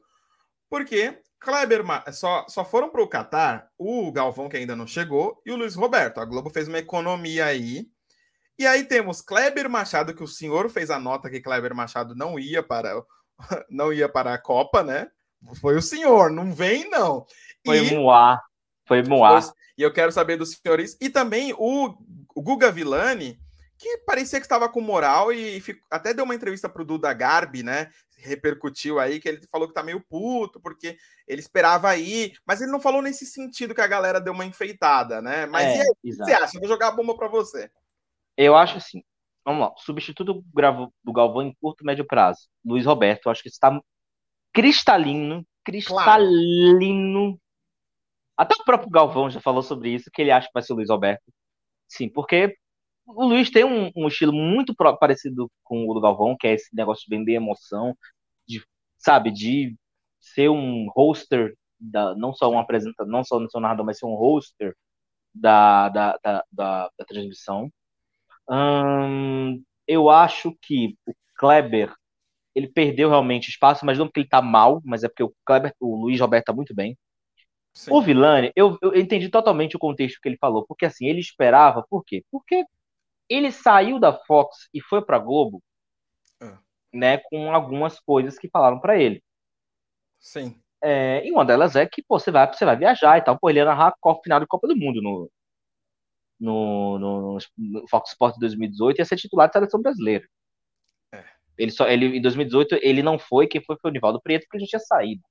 Porque 0.68 1.22
Kleber 1.40 1.82
só, 2.12 2.46
só 2.48 2.64
foram 2.64 2.90
para 2.90 3.02
o 3.02 3.08
Catar 3.08 3.68
o 3.78 4.12
Galvão, 4.12 4.48
que 4.48 4.56
ainda 4.56 4.76
não 4.76 4.86
chegou, 4.86 5.40
e 5.46 5.50
o 5.50 5.56
Luiz 5.56 5.74
Roberto. 5.74 6.18
A 6.18 6.24
Globo 6.24 6.50
fez 6.50 6.68
uma 6.68 6.78
economia 6.78 7.46
aí. 7.46 7.88
E 8.58 8.66
aí 8.66 8.84
temos 8.84 9.22
Kleber 9.22 9.68
Machado, 9.68 10.14
que 10.14 10.22
o 10.22 10.28
senhor 10.28 10.68
fez 10.68 10.90
a 10.90 10.98
nota 10.98 11.30
que 11.30 11.40
Kleber 11.40 11.74
Machado 11.74 12.14
não 12.14 12.38
ia 12.38 12.62
para 12.62 13.02
não 13.70 13.92
ia 13.92 14.08
para 14.08 14.34
a 14.34 14.38
Copa, 14.38 14.82
né? 14.82 15.10
Foi 15.60 15.76
o 15.76 15.82
senhor, 15.82 16.30
não 16.30 16.52
vem 16.52 16.88
não. 16.90 17.26
Foi 17.64 17.78
e... 17.78 17.94
Moá. 17.96 18.40
Foi 18.86 19.02
Moá. 19.02 19.40
E 19.76 19.82
eu 19.82 19.92
quero 19.92 20.12
saber 20.12 20.36
dos 20.36 20.52
senhores. 20.52 20.96
E 21.00 21.08
também 21.08 21.54
o, 21.58 21.96
o 22.34 22.42
Guga 22.42 22.70
Villani, 22.70 23.38
que 23.78 23.98
parecia 24.06 24.38
que 24.38 24.44
estava 24.44 24.68
com 24.68 24.80
moral 24.80 25.32
e 25.32 25.60
fico, 25.60 25.84
até 25.90 26.14
deu 26.14 26.24
uma 26.24 26.34
entrevista 26.34 26.68
para 26.68 26.82
o 26.82 26.84
Duda 26.84 27.12
Garbi, 27.12 27.62
né? 27.62 27.90
Repercutiu 28.16 29.00
aí 29.00 29.18
que 29.18 29.28
ele 29.28 29.46
falou 29.50 29.66
que 29.66 29.74
tá 29.74 29.82
meio 29.82 30.00
puto, 30.00 30.60
porque 30.60 30.96
ele 31.26 31.40
esperava 31.40 31.88
aí, 31.88 32.32
mas 32.46 32.60
ele 32.60 32.70
não 32.70 32.80
falou 32.80 33.02
nesse 33.02 33.26
sentido 33.26 33.74
que 33.74 33.80
a 33.80 33.86
galera 33.86 34.20
deu 34.20 34.32
uma 34.32 34.44
enfeitada, 34.44 35.20
né? 35.20 35.46
Mas 35.46 35.66
é, 35.66 35.76
e 35.76 35.80
aí, 35.80 35.88
o 35.88 35.96
que 36.02 36.12
você 36.12 36.32
acha? 36.32 36.56
Eu 36.56 36.60
vou 36.60 36.68
jogar 36.68 36.88
a 36.88 36.92
bomba 36.92 37.16
para 37.16 37.28
você. 37.28 37.70
Eu 38.36 38.56
acho 38.56 38.76
assim. 38.76 39.02
Vamos 39.44 39.60
lá. 39.62 39.74
Substituto 39.78 40.44
do 41.04 41.12
Galvão 41.12 41.42
em 41.42 41.54
curto 41.60 41.82
e 41.82 41.86
médio 41.86 42.06
prazo. 42.06 42.48
Luiz 42.64 42.86
Roberto, 42.86 43.26
eu 43.26 43.32
acho 43.32 43.42
que 43.42 43.48
está 43.48 43.80
cristalino, 44.52 45.44
cristalino, 45.64 47.36
até 48.36 48.54
o 48.54 48.64
próprio 48.64 48.90
Galvão 48.90 49.30
já 49.30 49.40
falou 49.40 49.62
sobre 49.62 49.90
isso, 49.90 50.10
que 50.12 50.22
ele 50.22 50.30
acha 50.30 50.46
que 50.46 50.54
vai 50.54 50.62
ser 50.62 50.72
o 50.72 50.76
Luiz 50.76 50.90
Alberto. 50.90 51.22
Sim, 51.92 52.08
porque 52.08 52.56
o 53.06 53.24
Luiz 53.26 53.50
tem 53.50 53.64
um, 53.64 53.90
um 53.96 54.08
estilo 54.08 54.32
muito 54.32 54.74
parecido 54.76 55.50
com 55.64 55.88
o 55.88 55.94
do 55.94 56.00
Galvão, 56.00 56.36
que 56.38 56.46
é 56.46 56.54
esse 56.54 56.74
negócio 56.74 57.04
de 57.08 57.16
vender 57.16 57.34
emoção, 57.34 57.96
de, 58.48 58.64
sabe, 58.98 59.30
de 59.32 59.76
ser 60.20 60.48
um 60.50 60.88
hoster, 60.96 61.56
da, 61.80 62.14
não 62.16 62.32
só 62.34 62.50
um 62.50 62.58
apresentador, 62.58 63.12
não 63.12 63.24
só 63.24 63.38
um 63.38 63.60
narrador, 63.60 63.84
mas 63.86 63.98
ser 63.98 64.06
um 64.06 64.14
hoster 64.14 64.74
da, 65.34 65.88
da, 65.90 66.18
da, 66.24 66.44
da, 66.52 66.90
da 66.98 67.04
transmissão. 67.06 67.70
Hum, 68.50 69.62
eu 69.86 70.10
acho 70.10 70.54
que 70.62 70.96
o 71.06 71.14
Kleber 71.36 71.94
ele 72.54 72.68
perdeu 72.68 73.08
realmente 73.10 73.50
espaço, 73.50 73.86
mas 73.86 73.98
não 73.98 74.06
porque 74.06 74.20
ele 74.20 74.28
tá 74.28 74.42
mal, 74.42 74.82
mas 74.84 75.04
é 75.04 75.08
porque 75.08 75.22
o 75.24 75.34
Kleber, 75.46 75.74
o 75.80 75.96
Luiz 75.96 76.20
Roberto 76.20 76.46
tá 76.46 76.52
muito 76.54 76.74
bem. 76.74 76.96
Sim. 77.74 77.90
O 77.92 78.02
Vilani, 78.02 78.52
eu, 78.54 78.78
eu 78.82 78.94
entendi 78.94 79.28
totalmente 79.28 79.76
o 79.76 79.78
contexto 79.78 80.20
que 80.20 80.28
ele 80.28 80.36
falou, 80.36 80.64
porque 80.66 80.84
assim, 80.84 81.06
ele 81.06 81.20
esperava, 81.20 81.84
por 81.88 82.04
quê? 82.04 82.24
Porque 82.30 82.64
ele 83.28 83.50
saiu 83.50 83.98
da 83.98 84.12
Fox 84.12 84.68
e 84.74 84.80
foi 84.80 85.02
pra 85.02 85.18
Globo, 85.18 85.62
é. 86.40 86.56
né, 86.92 87.18
com 87.18 87.52
algumas 87.52 87.98
coisas 87.98 88.38
que 88.38 88.48
falaram 88.48 88.78
para 88.78 88.98
ele. 88.98 89.22
Sim. 90.20 90.60
É, 90.82 91.26
e 91.26 91.30
uma 91.30 91.44
delas 91.44 91.76
é 91.76 91.86
que 91.86 92.02
pô, 92.02 92.18
você, 92.18 92.30
vai, 92.30 92.52
você 92.52 92.64
vai 92.64 92.76
viajar 92.76 93.16
e 93.16 93.22
tal. 93.22 93.38
Pô, 93.38 93.48
ele 93.48 93.60
ia 93.60 93.64
narrar 93.64 93.94
a 94.04 94.14
final 94.22 94.40
de 94.40 94.46
Copa 94.46 94.66
do 94.66 94.76
Mundo 94.76 95.00
no, 95.00 95.30
no, 96.40 96.98
no, 96.98 97.38
no 97.56 97.88
Fox 97.88 98.10
Sports 98.10 98.38
2018 98.40 98.98
e 98.98 99.00
ia 99.00 99.04
ser 99.04 99.16
titular 99.16 99.46
da 99.48 99.52
seleção 99.52 99.80
brasileira. 99.80 100.26
É. 101.12 101.24
Ele 101.56 101.70
só, 101.70 101.88
ele, 101.88 102.18
em 102.18 102.20
2018 102.20 102.78
ele 102.82 103.02
não 103.02 103.18
foi, 103.18 103.46
quem 103.46 103.62
foi 103.62 103.76
foi 103.80 103.90
o 103.90 103.94
Nivaldo 103.94 104.20
Preto, 104.20 104.42
porque 104.42 104.56
a 104.56 104.60
gente 104.60 104.70
tinha 104.70 104.80
saído. 104.80 105.22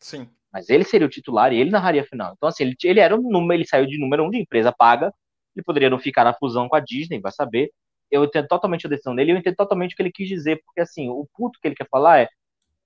Sim. 0.00 0.28
Mas 0.56 0.70
ele 0.70 0.84
seria 0.84 1.06
o 1.06 1.10
titular 1.10 1.52
e 1.52 1.60
ele 1.60 1.70
narraria 1.70 2.00
a 2.00 2.06
final. 2.06 2.32
Então, 2.34 2.48
assim, 2.48 2.64
ele, 2.64 2.76
ele 2.82 2.98
era 2.98 3.14
um 3.14 3.20
número, 3.20 3.60
ele 3.60 3.68
saiu 3.68 3.84
de 3.84 3.98
número 3.98 4.24
um 4.24 4.30
de 4.30 4.38
empresa 4.38 4.72
paga. 4.72 5.12
Ele 5.54 5.62
poderia 5.62 5.90
não 5.90 5.98
ficar 5.98 6.24
na 6.24 6.32
fusão 6.32 6.66
com 6.66 6.74
a 6.74 6.80
Disney, 6.80 7.20
vai 7.20 7.30
saber. 7.30 7.70
Eu 8.10 8.24
entendo 8.24 8.48
totalmente 8.48 8.86
a 8.86 8.88
decisão 8.88 9.14
dele, 9.14 9.32
eu 9.32 9.36
entendo 9.36 9.54
totalmente 9.54 9.92
o 9.92 9.96
que 9.96 10.02
ele 10.02 10.10
quis 10.10 10.26
dizer, 10.26 10.62
porque 10.64 10.80
assim, 10.80 11.10
o 11.10 11.28
puto 11.36 11.58
que 11.60 11.68
ele 11.68 11.74
quer 11.74 11.86
falar 11.90 12.20
é, 12.20 12.28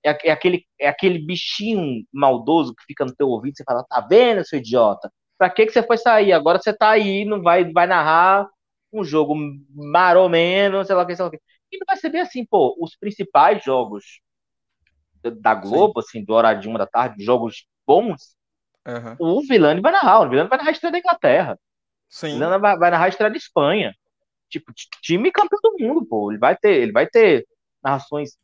é, 0.05 0.27
é 0.27 0.31
aquele, 0.31 0.65
é 0.77 0.89
aquele 0.89 1.17
bichinho 1.19 2.03
maldoso 2.11 2.75
que 2.75 2.83
fica 2.85 3.05
no 3.05 3.15
teu 3.15 3.29
ouvido, 3.29 3.55
você 3.55 3.63
fala, 3.63 3.85
tá 3.85 4.01
vendo, 4.01 4.45
seu 4.45 4.59
idiota? 4.59 5.09
Pra 5.37 5.49
que, 5.49 5.65
que 5.65 5.71
você 5.71 5.81
foi 5.81 5.97
sair? 5.97 6.33
Agora 6.33 6.59
você 6.59 6.73
tá 6.73 6.89
aí, 6.89 7.23
não 7.23 7.41
vai, 7.41 7.71
vai 7.71 7.87
narrar 7.87 8.49
um 8.91 9.01
jogo 9.01 9.33
maromeno, 9.73 10.83
sei 10.83 10.93
lá 10.93 11.03
o 11.03 11.07
que, 11.07 11.15
sei 11.15 11.23
lá 11.23 11.29
o 11.29 11.31
que. 11.31 11.39
E 11.71 11.77
não 11.77 11.85
vai 11.87 11.95
ser 11.95 12.09
bem 12.09 12.19
assim, 12.19 12.45
pô, 12.45 12.75
os 12.81 12.97
principais 12.97 13.63
jogos 13.63 14.19
da 15.23 15.53
Globo, 15.53 16.01
Sim. 16.01 16.07
assim, 16.07 16.25
do 16.25 16.33
horário 16.33 16.61
de 16.61 16.67
uma 16.67 16.79
da 16.79 16.87
tarde, 16.87 17.23
jogos 17.23 17.65
bons, 17.85 18.35
uhum. 18.87 19.15
o 19.19 19.41
Vilani 19.41 19.81
vai 19.81 19.91
narrar, 19.91 20.21
o 20.21 20.29
Vilani 20.29 20.49
vai 20.49 20.57
narrar 20.57 20.69
a 20.69 20.73
estreia 20.73 20.91
da 20.91 20.99
Inglaterra. 20.99 21.59
Sim. 22.09 22.31
O 22.31 22.33
Vilani 22.33 22.61
vai, 22.61 22.77
vai 22.77 22.91
narrar 22.91 23.05
a 23.05 23.09
estreia 23.09 23.31
da 23.31 23.37
Espanha. 23.37 23.93
Tipo, 24.49 24.73
time 25.01 25.31
campeão 25.31 25.59
do 25.61 25.75
mundo, 25.79 26.05
pô. 26.05 26.31
Ele 26.31 26.39
vai 26.39 26.57
ter, 26.57 26.73
ele 26.73 26.91
vai 26.91 27.07
ter 27.07 27.47
narrações 27.81 28.37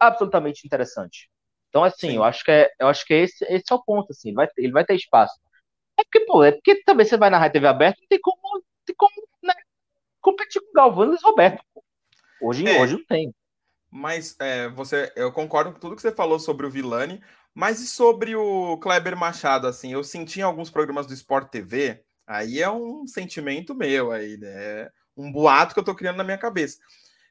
absolutamente 0.00 0.66
interessantes. 0.66 1.28
Então, 1.68 1.84
assim, 1.84 2.10
Sim. 2.10 2.16
eu 2.16 2.24
acho 2.24 2.44
que 2.44 2.50
é, 2.50 2.70
eu 2.78 2.88
acho 2.88 3.04
que 3.04 3.14
esse, 3.14 3.44
esse 3.46 3.72
é 3.72 3.74
o 3.74 3.82
ponto, 3.82 4.10
assim, 4.10 4.28
ele 4.28 4.36
vai, 4.36 4.48
ele 4.56 4.72
vai 4.72 4.84
ter 4.84 4.94
espaço. 4.94 5.34
É 5.98 6.04
porque, 6.04 6.20
pô, 6.20 6.42
é 6.42 6.52
porque 6.52 6.82
também 6.84 7.06
você 7.06 7.16
vai 7.16 7.30
narrar 7.30 7.50
TV 7.50 7.66
aberta, 7.66 7.98
não 8.00 8.08
tem 8.08 8.20
como, 8.20 8.64
tem 8.84 8.94
como 8.96 9.28
né, 9.42 9.54
competir 10.20 10.60
com 10.60 10.70
o 10.70 10.72
Galvão 10.72 11.04
e 11.04 11.08
Luiz 11.08 11.22
Roberto. 11.22 11.64
Pô. 11.72 11.84
Hoje, 12.42 12.68
é. 12.68 12.80
hoje 12.80 12.94
não 12.94 13.04
tem. 13.06 13.34
Mas 13.96 14.34
é, 14.40 14.68
você, 14.70 15.12
eu 15.14 15.30
concordo 15.30 15.72
com 15.72 15.78
tudo 15.78 15.94
que 15.94 16.02
você 16.02 16.10
falou 16.10 16.40
sobre 16.40 16.66
o 16.66 16.70
Vilani, 16.70 17.22
mas 17.54 17.78
e 17.78 17.86
sobre 17.86 18.34
o 18.34 18.76
Kleber 18.78 19.16
Machado, 19.16 19.68
assim, 19.68 19.92
eu 19.92 20.02
senti 20.02 20.40
em 20.40 20.42
alguns 20.42 20.68
programas 20.68 21.06
do 21.06 21.14
Sport 21.14 21.48
TV, 21.48 22.02
aí 22.26 22.60
é 22.60 22.68
um 22.68 23.06
sentimento 23.06 23.72
meu 23.72 24.10
aí, 24.10 24.36
né? 24.36 24.90
Um 25.16 25.30
boato 25.30 25.72
que 25.72 25.78
eu 25.78 25.84
tô 25.84 25.94
criando 25.94 26.16
na 26.16 26.24
minha 26.24 26.36
cabeça. 26.36 26.78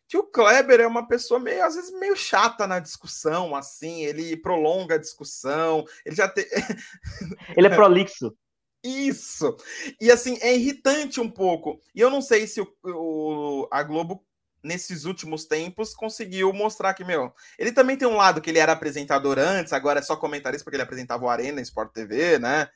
Que 0.08 0.15
o 0.15 0.23
Kleber 0.23 0.80
é 0.80 0.88
uma 0.88 1.06
pessoa 1.06 1.38
meio, 1.38 1.65
às 1.65 1.76
vezes, 1.76 1.91
meio 1.99 2.15
chata 2.15 2.65
na 2.65 2.80
discussão, 2.80 3.54
assim, 3.54 4.06
ele 4.06 4.38
prolonga 4.38 4.95
a 4.95 4.99
discussão, 4.99 5.84
ele 6.06 6.15
já 6.15 6.30
tem. 6.30 6.45
ele 7.58 7.67
é 7.67 7.76
prolixo. 7.76 8.34
Isso! 8.82 9.54
E 9.99 10.10
assim, 10.10 10.38
é 10.39 10.56
irritante 10.56 11.19
um 11.19 11.30
pouco. 11.30 11.82
E 11.93 11.99
eu 11.99 12.10
não 12.10 12.21
sei 12.21 12.47
se 12.47 12.62
o, 12.62 12.67
o, 12.86 13.67
a 13.69 13.84
Globo 13.84 14.26
nesses 14.63 15.04
últimos 15.04 15.45
tempos, 15.45 15.93
conseguiu 15.93 16.54
mostrar 16.54 16.93
que, 16.93 17.04
meu, 17.04 17.34
ele 17.60 17.71
também 17.71 17.97
tem 17.97 18.08
um 18.08 18.15
lado 18.15 18.41
que 18.41 18.49
ele 18.49 18.60
era 18.60 18.71
apresentador 18.71 19.38
antes, 19.38 19.73
agora 19.73 19.99
é 19.99 20.02
só 20.02 20.15
comentarista 20.15 20.63
porque 20.63 20.78
ele 20.78 20.84
apresentava 20.84 21.26
o 21.26 21.30
Arena 21.30 21.60
Sport 21.62 21.91
TV, 21.91 22.39
né? 22.39 22.69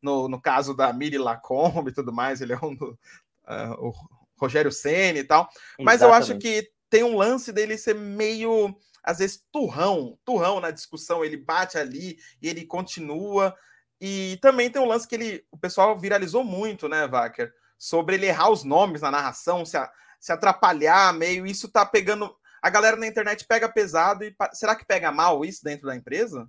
No, 0.00 0.28
no, 0.28 0.40
caso 0.40 0.74
da 0.74 0.90
Miri 0.92 1.18
Lacombe 1.18 1.90
e 1.90 1.94
tudo 1.94 2.12
mais, 2.12 2.40
ele 2.40 2.54
é 2.54 2.58
um 2.62 2.74
do, 2.74 2.98
uh, 3.46 3.88
o 3.88 3.92
Rogério 4.38 4.72
Senna 4.72 5.18
e 5.18 5.24
tal. 5.24 5.42
Exatamente. 5.42 5.84
Mas 5.84 6.00
eu 6.00 6.12
acho 6.12 6.38
que 6.38 6.70
tem 6.88 7.02
um 7.02 7.16
lance 7.16 7.52
dele 7.52 7.76
ser 7.76 7.94
meio, 7.94 8.74
às 9.02 9.18
vezes, 9.18 9.44
turrão, 9.52 10.18
turrão 10.24 10.60
na 10.60 10.70
discussão, 10.70 11.24
ele 11.24 11.36
bate 11.36 11.76
ali 11.76 12.18
e 12.40 12.48
ele 12.48 12.64
continua. 12.64 13.54
E 14.00 14.38
também 14.40 14.70
tem 14.70 14.80
um 14.80 14.88
lance 14.88 15.06
que 15.06 15.14
ele, 15.14 15.44
o 15.50 15.58
pessoal 15.58 15.98
viralizou 15.98 16.42
muito, 16.42 16.88
né, 16.88 17.06
Wacker? 17.06 17.52
Sobre 17.78 18.14
ele 18.14 18.26
errar 18.26 18.50
os 18.50 18.64
nomes 18.64 19.02
na 19.02 19.10
narração, 19.10 19.66
se 19.66 19.76
a, 19.76 19.90
se 20.24 20.32
atrapalhar 20.32 21.12
meio. 21.12 21.46
Isso 21.46 21.70
tá 21.70 21.84
pegando. 21.84 22.34
A 22.62 22.70
galera 22.70 22.96
na 22.96 23.06
internet 23.06 23.44
pega 23.46 23.68
pesado 23.68 24.24
e 24.24 24.34
será 24.54 24.74
que 24.74 24.86
pega 24.86 25.12
mal 25.12 25.44
isso 25.44 25.62
dentro 25.62 25.86
da 25.86 25.94
empresa? 25.94 26.48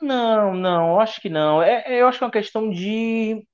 Não, 0.00 0.54
não, 0.54 0.98
acho 0.98 1.20
que 1.20 1.28
não. 1.28 1.62
É, 1.62 1.84
é, 1.84 2.00
eu 2.00 2.08
acho 2.08 2.16
que 2.16 2.24
é 2.24 2.26
uma 2.26 2.32
questão 2.32 2.70
de 2.70 3.46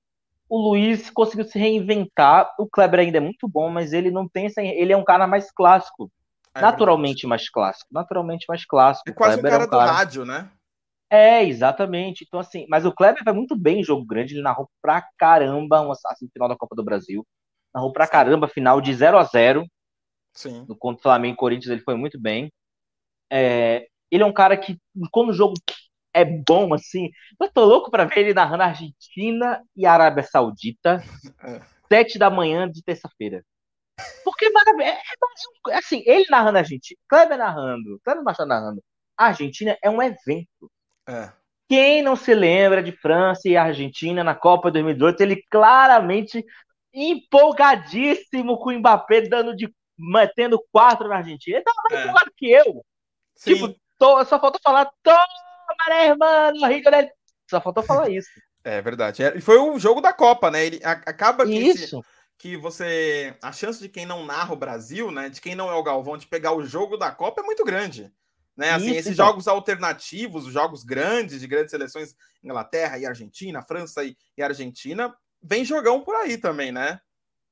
o 0.48 0.56
Luiz 0.56 1.10
conseguiu 1.10 1.44
se 1.44 1.58
reinventar. 1.58 2.54
O 2.60 2.68
Kleber 2.68 3.00
ainda 3.00 3.18
é 3.18 3.20
muito 3.20 3.48
bom, 3.48 3.68
mas 3.68 3.92
ele 3.92 4.12
não 4.12 4.28
tem 4.28 4.46
essa. 4.46 4.62
Ele 4.62 4.92
é 4.92 4.96
um 4.96 5.04
cara 5.04 5.26
mais 5.26 5.50
clássico. 5.50 6.08
É 6.54 6.60
naturalmente 6.60 7.22
verdade. 7.22 7.28
mais 7.28 7.50
clássico. 7.50 7.88
Naturalmente 7.90 8.46
mais 8.48 8.64
clássico. 8.64 9.10
É 9.10 9.12
quase 9.12 9.40
um 9.40 9.42
cara, 9.42 9.54
é 9.54 9.66
um 9.66 9.68
cara 9.68 9.86
do 9.88 9.92
rádio, 9.92 10.24
né? 10.24 10.48
É, 11.10 11.44
exatamente. 11.44 12.24
Então, 12.24 12.38
assim, 12.38 12.66
mas 12.68 12.86
o 12.86 12.92
Kleber 12.92 13.24
vai 13.24 13.34
muito 13.34 13.56
bem 13.56 13.80
em 13.80 13.84
jogo 13.84 14.06
grande. 14.06 14.34
Ele 14.34 14.42
narrou 14.42 14.70
pra 14.80 15.04
caramba 15.18 15.80
um 15.80 15.90
assim, 15.90 16.28
final 16.32 16.48
da 16.48 16.56
Copa 16.56 16.76
do 16.76 16.84
Brasil 16.84 17.26
narrou 17.76 17.92
pra 17.92 18.08
caramba, 18.08 18.48
final 18.48 18.80
de 18.80 18.94
0 18.94 19.18
a 19.18 19.24
0 19.24 19.66
Sim. 20.34 20.64
No 20.66 20.76
contra 20.76 20.98
o 20.98 21.02
Flamengo 21.02 21.34
e 21.34 21.36
Corinthians 21.36 21.70
ele 21.70 21.82
foi 21.82 21.94
muito 21.94 22.20
bem. 22.20 22.50
É, 23.30 23.86
ele 24.10 24.22
é 24.22 24.26
um 24.26 24.32
cara 24.32 24.56
que, 24.56 24.78
quando 25.10 25.30
o 25.30 25.34
jogo 25.34 25.54
é 26.12 26.24
bom, 26.24 26.72
assim, 26.72 27.10
eu 27.40 27.50
tô 27.50 27.64
louco 27.64 27.90
pra 27.90 28.04
ver 28.04 28.20
ele 28.20 28.34
narrando 28.34 28.62
Argentina 28.62 29.62
e 29.74 29.86
Arábia 29.86 30.22
Saudita, 30.22 31.02
é. 31.42 31.60
sete 31.88 32.18
da 32.18 32.30
manhã 32.30 32.70
de 32.70 32.82
terça-feira. 32.82 33.44
Porque, 34.24 34.46
é, 34.46 34.82
é, 34.82 35.00
é, 35.70 35.74
assim, 35.76 36.02
ele 36.06 36.26
narrando 36.30 36.58
a 36.58 36.60
Argentina, 36.60 36.98
Kleber 37.08 37.38
narrando, 37.38 38.00
Kleber 38.04 38.22
Machado 38.22 38.48
narrando, 38.48 38.82
a 39.16 39.26
Argentina 39.26 39.76
é 39.82 39.88
um 39.90 40.02
evento. 40.02 40.70
É. 41.08 41.32
Quem 41.68 42.02
não 42.02 42.14
se 42.14 42.32
lembra 42.34 42.82
de 42.82 42.92
França 42.92 43.48
e 43.48 43.56
Argentina 43.56 44.22
na 44.22 44.34
Copa 44.34 44.70
2018, 44.70 45.20
ele 45.20 45.42
claramente 45.50 46.44
empolgadíssimo 46.96 48.58
com 48.58 48.70
o 48.70 48.78
Mbappé 48.78 49.20
dando 49.20 49.54
de 49.54 49.70
metendo 49.98 50.58
quatro 50.72 51.08
na 51.08 51.16
Argentina. 51.16 51.58
Ele 51.58 51.64
tava 51.64 51.82
mais 51.84 52.00
é. 52.00 52.02
empolgado 52.02 52.32
que 52.34 52.50
eu. 52.50 52.84
Sim. 53.36 53.54
Tipo, 53.54 53.76
tô, 53.98 54.24
só 54.24 54.40
faltou 54.40 54.60
falar, 54.62 54.90
toma, 55.02 55.18
né, 55.88 56.06
irmão, 56.08 56.68
Rio 56.68 56.82
de 56.82 57.12
Só 57.48 57.60
faltou 57.60 57.82
falar 57.82 58.08
isso. 58.08 58.30
É 58.64 58.82
verdade. 58.82 59.22
É, 59.22 59.36
e 59.36 59.40
foi 59.40 59.58
o 59.58 59.78
jogo 59.78 60.00
da 60.00 60.12
Copa, 60.12 60.50
né? 60.50 60.66
Ele 60.66 60.80
acaba 60.82 61.46
que 61.46 61.52
isso. 61.52 61.84
Esse, 61.84 62.06
que 62.36 62.56
você 62.56 63.36
a 63.40 63.52
chance 63.52 63.80
de 63.80 63.88
quem 63.88 64.04
não 64.04 64.26
narra 64.26 64.52
o 64.52 64.58
Brasil, 64.58 65.10
né, 65.12 65.28
de 65.28 65.40
quem 65.40 65.54
não 65.54 65.70
é 65.70 65.74
o 65.74 65.82
Galvão 65.82 66.18
de 66.18 66.26
pegar 66.26 66.52
o 66.52 66.64
jogo 66.64 66.96
da 66.96 67.10
Copa 67.10 67.42
é 67.42 67.44
muito 67.44 67.64
grande. 67.64 68.12
Né, 68.56 68.70
assim, 68.70 68.86
Isso, 68.86 68.94
esses 68.94 69.12
então. 69.12 69.26
jogos 69.26 69.46
alternativos, 69.46 70.46
os 70.46 70.52
jogos 70.52 70.82
grandes 70.82 71.40
de 71.40 71.46
grandes 71.46 71.70
seleções, 71.70 72.14
Inglaterra 72.42 72.98
e 72.98 73.04
Argentina, 73.04 73.62
França 73.62 74.02
e, 74.02 74.16
e 74.36 74.42
Argentina, 74.42 75.14
vem 75.48 75.64
jogão 75.64 76.00
por 76.00 76.14
aí 76.14 76.38
também, 76.38 76.72
né? 76.72 76.98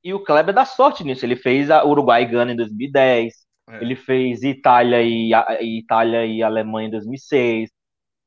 E 0.03 0.13
o 0.13 0.23
Kleber 0.23 0.53
dá 0.53 0.65
sorte 0.65 1.03
nisso. 1.03 1.25
Ele 1.25 1.35
fez 1.35 1.71
a 1.71 1.83
Uruguai 1.83 2.23
e 2.23 2.25
Gana 2.25 2.51
em 2.51 2.55
2010. 2.55 3.33
É. 3.67 3.81
Ele 3.81 3.95
fez 3.95 4.43
Itália 4.43 5.01
e, 5.01 5.31
Itália 5.79 6.25
e 6.25 6.43
Alemanha 6.43 6.87
em 6.87 6.91
2006. 6.91 7.71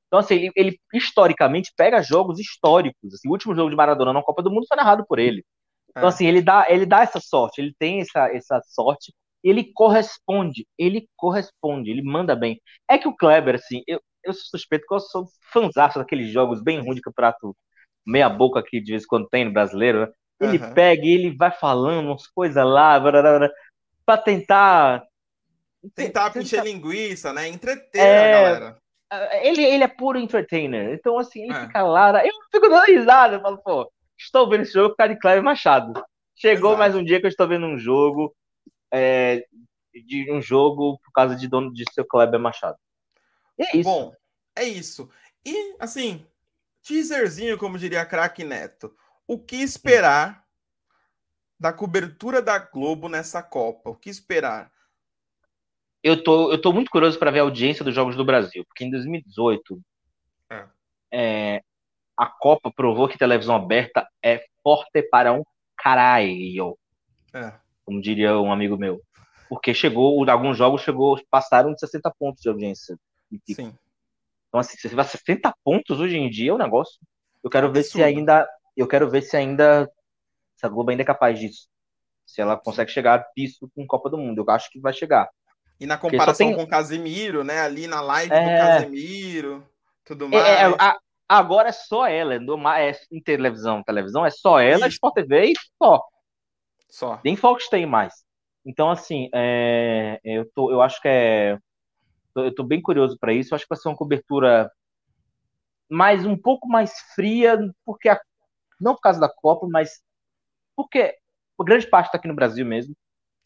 Então, 0.07 0.19
assim, 0.19 0.35
ele, 0.35 0.53
ele, 0.57 0.81
historicamente 0.93 1.73
pega 1.77 2.03
jogos 2.03 2.41
históricos. 2.41 3.15
Assim, 3.15 3.29
o 3.29 3.33
último 3.33 3.55
jogo 3.55 3.71
de 3.71 3.77
Maradona 3.77 4.13
na 4.13 4.23
Copa 4.23 4.43
do 4.43 4.51
Mundo 4.51 4.67
foi 4.67 4.77
narrado 4.77 5.05
por 5.07 5.19
ele. 5.19 5.45
Então, 5.91 6.05
é. 6.05 6.09
assim, 6.09 6.27
ele 6.27 6.43
dá, 6.43 6.67
ele 6.69 6.87
dá 6.87 7.03
essa 7.03 7.21
sorte, 7.21 7.61
ele 7.61 7.75
tem 7.79 8.01
essa, 8.01 8.29
essa 8.35 8.61
sorte, 8.65 9.13
ele 9.43 9.71
corresponde, 9.73 10.67
ele 10.77 11.09
corresponde, 11.17 11.91
ele 11.91 12.03
manda 12.03 12.35
bem. 12.35 12.61
É 12.91 12.99
que 12.99 13.09
o 13.09 13.17
Kleber, 13.17 13.57
assim, 13.57 13.83
eu, 13.87 14.01
eu 14.25 14.33
suspeito 14.33 14.87
que 14.87 14.95
eu 14.95 15.01
sou 15.01 15.27
fãzaço 15.53 15.99
daqueles 15.99 16.31
jogos 16.33 16.63
bem 16.63 16.81
ruins 16.81 16.97
de 16.97 17.03
campeonato 17.03 17.55
meia 18.09 18.29
boca 18.29 18.63
que 18.63 18.81
de 18.81 18.93
vez 18.93 19.05
em 19.05 19.07
quando 19.07 19.29
tem 19.29 19.45
no 19.45 19.53
brasileiro, 19.53 20.01
né? 20.01 20.09
Ele 20.41 20.59
uhum. 20.59 20.73
pega 20.73 21.05
e 21.05 21.11
ele 21.11 21.37
vai 21.37 21.51
falando 21.51 22.09
umas 22.09 22.27
coisas 22.29 22.65
lá, 22.65 23.01
para 24.07 24.19
tentar. 24.19 25.05
Tentar 25.95 26.37
encher 26.37 26.63
linguiça, 26.65 27.33
né? 27.33 27.49
Entreter 27.49 28.01
é... 28.01 28.35
a 28.35 28.43
galera. 28.43 28.79
Ele, 29.43 29.65
ele 29.65 29.85
é 29.85 29.89
puro 29.89 30.19
entertainer. 30.19 30.95
Então, 30.95 31.19
assim, 31.19 31.43
ele 31.43 31.53
é. 31.53 31.61
fica 31.67 31.83
lá. 31.83 32.25
Eu 32.25 32.33
fico 32.53 32.69
dando 32.69 32.85
risada. 32.85 33.37
Eu 33.37 33.41
falo, 33.41 33.59
pô, 33.59 33.91
estou 34.17 34.49
vendo 34.49 34.63
esse 34.63 34.73
jogo 34.73 34.91
por 34.91 34.97
causa 34.97 35.15
de 35.15 35.21
Cléber 35.21 35.43
Machado. 35.43 35.93
Chegou 36.37 36.71
Exato. 36.71 36.79
mais 36.79 36.95
um 36.95 37.03
dia 37.03 37.19
que 37.19 37.27
eu 37.27 37.31
estou 37.31 37.49
vendo 37.49 37.67
um 37.67 37.79
jogo. 37.79 38.35
É, 38.93 39.45
de 39.93 40.31
um 40.33 40.41
jogo 40.41 40.99
por 41.05 41.13
causa 41.13 41.35
de 41.35 41.49
dono 41.49 41.73
de 41.73 41.85
seu 41.93 42.05
Kleber 42.07 42.39
Machado. 42.39 42.77
E 43.59 43.65
é 43.65 43.77
isso. 43.77 43.91
Bom, 43.91 44.13
é 44.57 44.65
isso. 44.65 45.11
E, 45.45 45.75
assim, 45.79 46.25
teaserzinho, 46.89 47.59
como 47.59 47.79
diria 47.79 48.07
craque 48.07 48.43
Neto. 48.43 48.97
O 49.27 49.39
que 49.39 49.57
esperar 49.57 50.43
da 51.61 51.71
cobertura 51.73 52.41
da 52.41 52.59
Globo 52.59 53.09
nessa 53.09 53.43
Copa? 53.43 53.91
O 53.91 53.95
que 53.95 54.09
esperar? 54.09 54.73
Eu 56.03 56.23
tô, 56.23 56.51
eu 56.51 56.61
tô 56.61 56.73
muito 56.73 56.91
curioso 56.91 57.19
para 57.19 57.31
ver 57.31 57.41
a 57.41 57.43
audiência 57.43 57.85
dos 57.85 57.95
Jogos 57.95 58.17
do 58.17 58.25
Brasil, 58.25 58.65
porque 58.65 58.85
em 58.85 58.91
2018 58.91 59.81
é. 60.51 60.67
É, 61.13 61.63
a 62.17 62.27
Copa 62.27 62.71
provou 62.71 63.09
que 63.09 63.19
televisão 63.19 63.55
aberta 63.55 64.09
é 64.23 64.45
forte 64.63 65.03
para 65.03 65.33
um 65.33 65.45
caralho. 65.77 66.79
É. 67.35 67.53
Como 67.85 68.01
diria 68.01 68.39
um 68.39 68.51
amigo 68.51 68.79
meu. 68.79 69.03
Porque 69.49 69.75
chegou, 69.75 70.29
alguns 70.29 70.57
jogos 70.57 70.83
chegou, 70.83 71.21
passaram 71.31 71.73
de 71.73 71.81
60 71.81 72.11
pontos 72.19 72.43
de 72.43 72.49
audiência. 72.49 72.99
Sim. 73.51 73.77
Então, 74.49 74.61
assim, 74.61 74.77
se 74.77 74.89
você 74.89 74.95
vai 74.95 75.05
60 75.05 75.53
pontos 75.65 76.01
hoje 76.01 76.17
em 76.17 76.29
dia 76.31 76.51
é 76.51 76.55
um 76.55 76.59
negócio. 76.59 76.99
Eu 77.43 77.51
quero 77.51 77.71
ver 77.71 77.83
se 77.83 78.03
ainda. 78.03 78.49
Eu 78.77 78.89
quero 78.89 79.09
ver 79.09 79.23
se 79.23 79.37
ainda. 79.37 79.91
Se 80.57 80.67
a 80.67 80.69
Globo 80.69 80.91
ainda 80.91 81.03
é 81.03 81.07
capaz 81.07 81.39
disso. 81.39 81.69
Se 82.27 82.41
ela 82.41 82.57
consegue 82.57 82.91
chegar 82.91 83.25
disso 83.37 83.71
com 83.75 83.87
Copa 83.87 84.11
do 84.11 84.19
Mundo. 84.19 84.45
Eu 84.47 84.51
acho 84.51 84.71
que 84.71 84.81
vai 84.81 84.93
chegar. 84.93 85.29
E 85.81 85.87
na 85.87 85.97
comparação 85.97 86.49
tem... 86.49 86.57
com 86.57 86.63
o 86.63 86.69
Casemiro, 86.69 87.45
né? 87.45 87.61
Ali 87.61 87.87
na 87.87 88.01
live 88.01 88.33
é... 88.33 88.41
do 88.41 88.67
Casemiro, 88.67 89.67
tudo 90.05 90.29
mais. 90.29 90.45
É, 90.45 90.63
é, 90.63 90.75
a, 90.79 90.99
agora 91.29 91.69
é 91.69 91.73
só 91.73 92.07
ela, 92.07 92.35
é, 92.35 92.93
em 93.13 93.23
televisão, 93.23 93.83
televisão, 93.85 94.27
é 94.27 94.31
só 94.31 94.59
ela, 94.59 94.89
Sport 94.89 95.15
TV 95.15 95.53
e 95.53 95.55
só. 95.81 96.03
Só. 96.91 97.21
Nem 97.23 97.37
Fox 97.37 97.69
tem 97.69 97.87
mais. 97.87 98.13
Então, 98.67 98.91
assim, 98.91 99.29
é, 99.33 100.19
eu, 100.25 100.51
tô, 100.53 100.73
eu 100.73 100.83
acho 100.83 101.01
que 101.01 101.09
é 101.09 101.59
eu 102.45 102.49
estou 102.49 102.67
bem 102.67 102.81
curioso 102.81 103.17
para 103.19 103.33
isso. 103.33 103.53
Eu 103.53 103.57
acho 103.57 103.65
que 103.65 103.71
vai 103.71 103.79
ser 103.79 103.89
uma 103.89 103.97
cobertura 103.97 104.71
mais 105.91 106.25
um 106.27 106.37
pouco 106.37 106.69
mais 106.69 106.93
fria, 107.15 107.59
porque 107.85 108.09
a, 108.09 108.21
Não 108.81 108.95
por 108.95 109.01
causa 109.01 109.21
da 109.21 109.29
Copa, 109.29 109.67
mas 109.69 110.03
porque 110.77 111.15
a 111.59 111.65
grande 111.65 111.87
parte 111.89 112.07
está 112.07 112.19
aqui 112.19 112.29
no 112.29 112.35
Brasil 112.35 112.65
mesmo. 112.65 112.95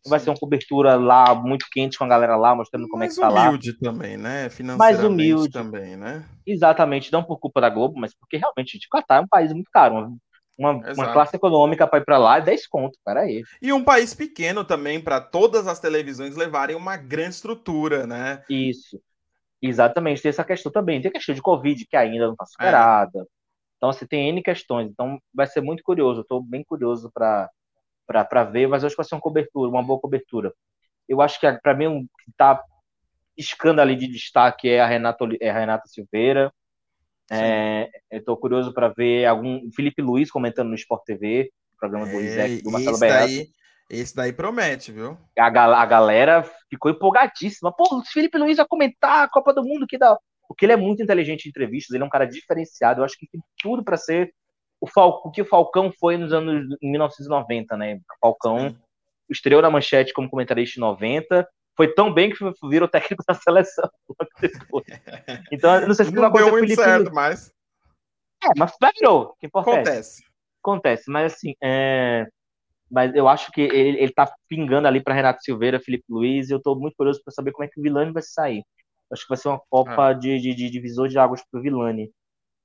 Vai 0.07 0.19
Sim. 0.19 0.25
ser 0.25 0.31
uma 0.31 0.39
cobertura 0.39 0.97
lá 0.97 1.33
muito 1.35 1.67
quente 1.71 1.97
com 1.97 2.05
a 2.05 2.09
galera 2.09 2.37
lá, 2.37 2.55
mostrando 2.57 2.89
como 2.89 2.99
mais 2.99 3.13
é 3.13 3.15
que 3.15 3.21
tá 3.21 3.29
lá. 3.29 3.35
Mais 3.35 3.49
humilde 3.49 3.79
também, 3.79 4.17
né? 4.17 4.51
Financeiramente 4.51 4.79
mais 4.79 5.05
humilde 5.05 5.51
também, 5.53 5.97
né? 5.97 6.29
Exatamente, 6.45 7.13
não 7.13 7.23
por 7.23 7.39
culpa 7.39 7.61
da 7.61 7.71
Globo, 7.71 7.99
mas 7.99 8.13
porque 8.13 8.37
realmente 8.37 8.77
o 8.77 8.91
Catar 8.91 9.19
é 9.19 9.21
um 9.21 9.29
país 9.29 9.53
muito 9.53 9.71
caro. 9.73 10.17
Uma, 10.57 10.73
uma 10.73 11.13
classe 11.13 11.35
econômica 11.35 11.87
para 11.87 11.99
ir 11.99 12.05
para 12.05 12.19
lá 12.19 12.39
é 12.39 12.43
10 12.43 12.67
conto, 12.69 12.99
aí. 13.07 13.43
E 13.61 13.73
um 13.73 13.83
país 13.83 14.15
pequeno 14.15 14.65
também, 14.65 15.01
para 15.01 15.21
todas 15.21 15.67
as 15.67 15.81
televisões 15.81 16.37
levarem 16.37 16.77
uma 16.77 16.97
grande 16.97 17.35
estrutura, 17.37 18.07
né? 18.07 18.43
Isso. 18.49 19.01
Exatamente, 19.61 20.21
tem 20.21 20.29
essa 20.29 20.45
questão 20.45 20.71
também. 20.71 21.01
Tem 21.01 21.09
a 21.09 21.13
questão 21.13 21.35
de 21.35 21.41
Covid, 21.41 21.87
que 21.87 21.97
ainda 21.97 22.27
não 22.27 22.33
está 22.33 22.47
superada. 22.47 23.21
É. 23.21 23.25
Então, 23.77 23.93
você 23.93 23.99
assim, 23.99 24.07
tem 24.07 24.29
N 24.29 24.43
questões. 24.43 24.89
Então, 24.91 25.19
vai 25.35 25.47
ser 25.47 25.61
muito 25.61 25.83
curioso. 25.83 26.21
Estou 26.21 26.41
bem 26.41 26.63
curioso 26.63 27.11
para 27.13 28.45
ver, 28.45 28.69
mas 28.69 28.85
acho 28.85 28.95
que 28.95 29.03
vai 29.03 29.05
ser 29.05 29.15
uma 29.15 29.21
cobertura, 29.21 29.71
uma 29.71 29.83
boa 29.83 30.01
cobertura. 30.01 30.53
Eu 31.09 31.21
acho 31.21 31.41
que, 31.41 31.51
para 31.55 31.75
mim, 31.75 31.87
o 31.87 32.01
que 32.03 32.31
está 32.31 32.63
piscando 33.37 33.81
ali 33.81 33.97
de 33.97 34.07
destaque 34.07 34.69
é 34.69 34.81
a 34.81 34.87
Renata, 34.87 35.25
é 35.41 35.51
a 35.51 35.59
Renata 35.59 35.89
Silveira. 35.89 36.53
É, 37.33 37.91
eu 38.11 38.19
estou 38.19 38.37
curioso 38.37 38.73
para 38.75 38.89
ver 38.89 39.25
algum 39.27 39.71
Felipe 39.75 40.03
Luiz 40.03 40.31
comentando 40.31 40.69
no 40.69 40.75
Sport 40.75 41.03
TV, 41.05 41.51
programa 41.79 42.07
do, 42.07 42.21
Isaac, 42.21 42.63
do 42.63 42.71
Marcelo 42.71 42.99
Daí, 42.99 43.49
esse 43.89 44.15
daí 44.15 44.33
promete, 44.33 44.93
viu? 44.93 45.19
A, 45.39 45.47
a 45.47 45.87
galera 45.87 46.49
ficou 46.71 46.91
empolgadíssima. 46.91 47.73
Pô, 47.73 47.99
o 47.99 48.05
Felipe 48.05 48.39
Luiz 48.39 48.57
vai 48.57 48.67
comentar 48.67 49.25
a 49.25 49.29
Copa 49.29 49.53
do 49.53 49.63
Mundo, 49.63 49.87
que 49.87 49.99
dá. 49.99 50.19
Porque 50.49 50.65
ele 50.65 50.73
é 50.73 50.77
muito 50.77 51.03
inteligente 51.03 51.47
em 51.47 51.49
entrevistas, 51.51 51.95
ele 51.95 52.03
é 52.03 52.07
um 52.07 52.11
cara 52.11 52.27
diferenciado. 52.27 53.01
Eu 53.01 53.05
acho 53.05 53.19
que 53.19 53.27
tem 53.27 53.41
tudo 53.63 53.85
para 53.85 53.97
ser 53.97 54.33
o, 54.81 54.87
Fal... 54.87 55.23
o 55.25 55.31
que 55.31 55.43
o 55.43 55.47
Falcão 55.47 55.93
foi 55.99 56.17
nos 56.17 56.33
anos 56.33 56.77
em 56.81 56.91
1990, 56.91 57.77
né? 57.77 57.97
O 57.97 58.19
Falcão 58.21 58.71
Sim. 58.71 58.77
estreou 59.31 59.63
na 59.63 59.71
manchete 59.71 60.13
como 60.13 60.31
comentarista 60.31 60.79
em 60.79 60.81
90, 60.81 61.47
foi 61.77 61.93
tão 61.93 62.13
bem 62.13 62.31
que 62.31 62.39
virou 62.69 62.89
técnico 62.89 63.25
da 63.27 63.35
seleção. 63.35 63.89
então, 65.51 65.87
não 65.87 65.95
sei 65.95 66.07
se 66.07 66.13
não 66.13 66.31
deu 66.31 66.51
muito 66.51 66.63
Felipe... 66.67 66.83
certo, 66.83 67.13
mas. 67.13 67.53
É, 68.43 68.49
mas 68.57 68.73
virou. 68.99 69.35
Que 69.39 69.47
Acontece. 69.47 70.25
Acontece, 70.63 71.11
mas 71.11 71.33
assim, 71.33 71.55
é... 71.61 72.27
mas 72.91 73.15
eu 73.15 73.27
acho 73.27 73.51
que 73.51 73.61
ele, 73.61 73.99
ele 73.99 74.13
tá 74.13 74.33
pingando 74.49 74.87
ali 74.87 75.03
para 75.03 75.15
Renato 75.15 75.43
Silveira, 75.43 75.81
Felipe 75.81 76.05
Luiz, 76.09 76.49
e 76.49 76.53
eu 76.53 76.63
tô 76.63 76.75
muito 76.77 76.95
curioso 76.97 77.21
para 77.25 77.33
saber 77.33 77.53
como 77.53 77.65
é 77.65 77.69
que 77.69 77.81
o 77.81 77.83
Vilani 77.83 78.13
vai 78.13 78.23
sair. 78.23 78.65
Acho 79.13 79.23
que 79.23 79.29
vai 79.29 79.39
ser 79.39 79.49
uma 79.49 79.61
Copa 79.69 80.11
é. 80.11 80.15
de, 80.15 80.41
de, 80.41 80.55
de, 80.55 80.71
divisor 80.71 81.09
de 81.09 81.19
águas 81.19 81.43
pro 81.51 81.61
Vilani. 81.61 82.11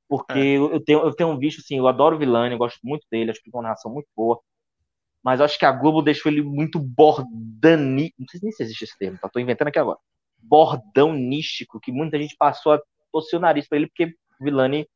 Porque 0.07 0.39
é. 0.39 0.57
eu, 0.57 0.79
tenho, 0.79 0.99
eu 0.99 1.13
tenho 1.13 1.37
visto, 1.37 1.59
assim, 1.59 1.77
eu 1.77 1.87
adoro 1.87 2.15
o 2.15 2.19
Vilani, 2.19 2.53
eu 2.53 2.57
gosto 2.57 2.79
muito 2.83 3.05
dele, 3.11 3.31
acho 3.31 3.41
que 3.41 3.51
tem 3.51 3.57
uma 3.57 3.63
narração 3.63 3.91
muito 3.91 4.07
boa 4.15 4.39
mas 5.27 5.41
acho 5.41 5.59
que 5.59 5.65
a 5.65 5.73
Globo 5.73 6.01
deixou 6.01 6.31
ele 6.31 6.41
muito 6.41 6.79
bordani. 6.79 8.13
Não 8.17 8.25
sei 8.29 8.39
nem 8.41 8.49
se 8.49 8.63
existe 8.63 8.85
esse 8.85 8.97
termo, 8.97 9.17
tá? 9.21 9.27
Tô 9.27 9.41
inventando 9.41 9.67
aqui 9.67 9.77
agora. 9.77 9.99
Bordãonístico, 10.41 11.81
que 11.81 11.91
muita 11.91 12.17
gente 12.17 12.33
passou 12.37 12.71
a 12.71 12.81
torcer 13.11 13.37
o 13.37 13.41
nariz 13.41 13.67
pra 13.67 13.77
ele, 13.77 13.87
porque 13.87 14.15
Vilani 14.39 14.87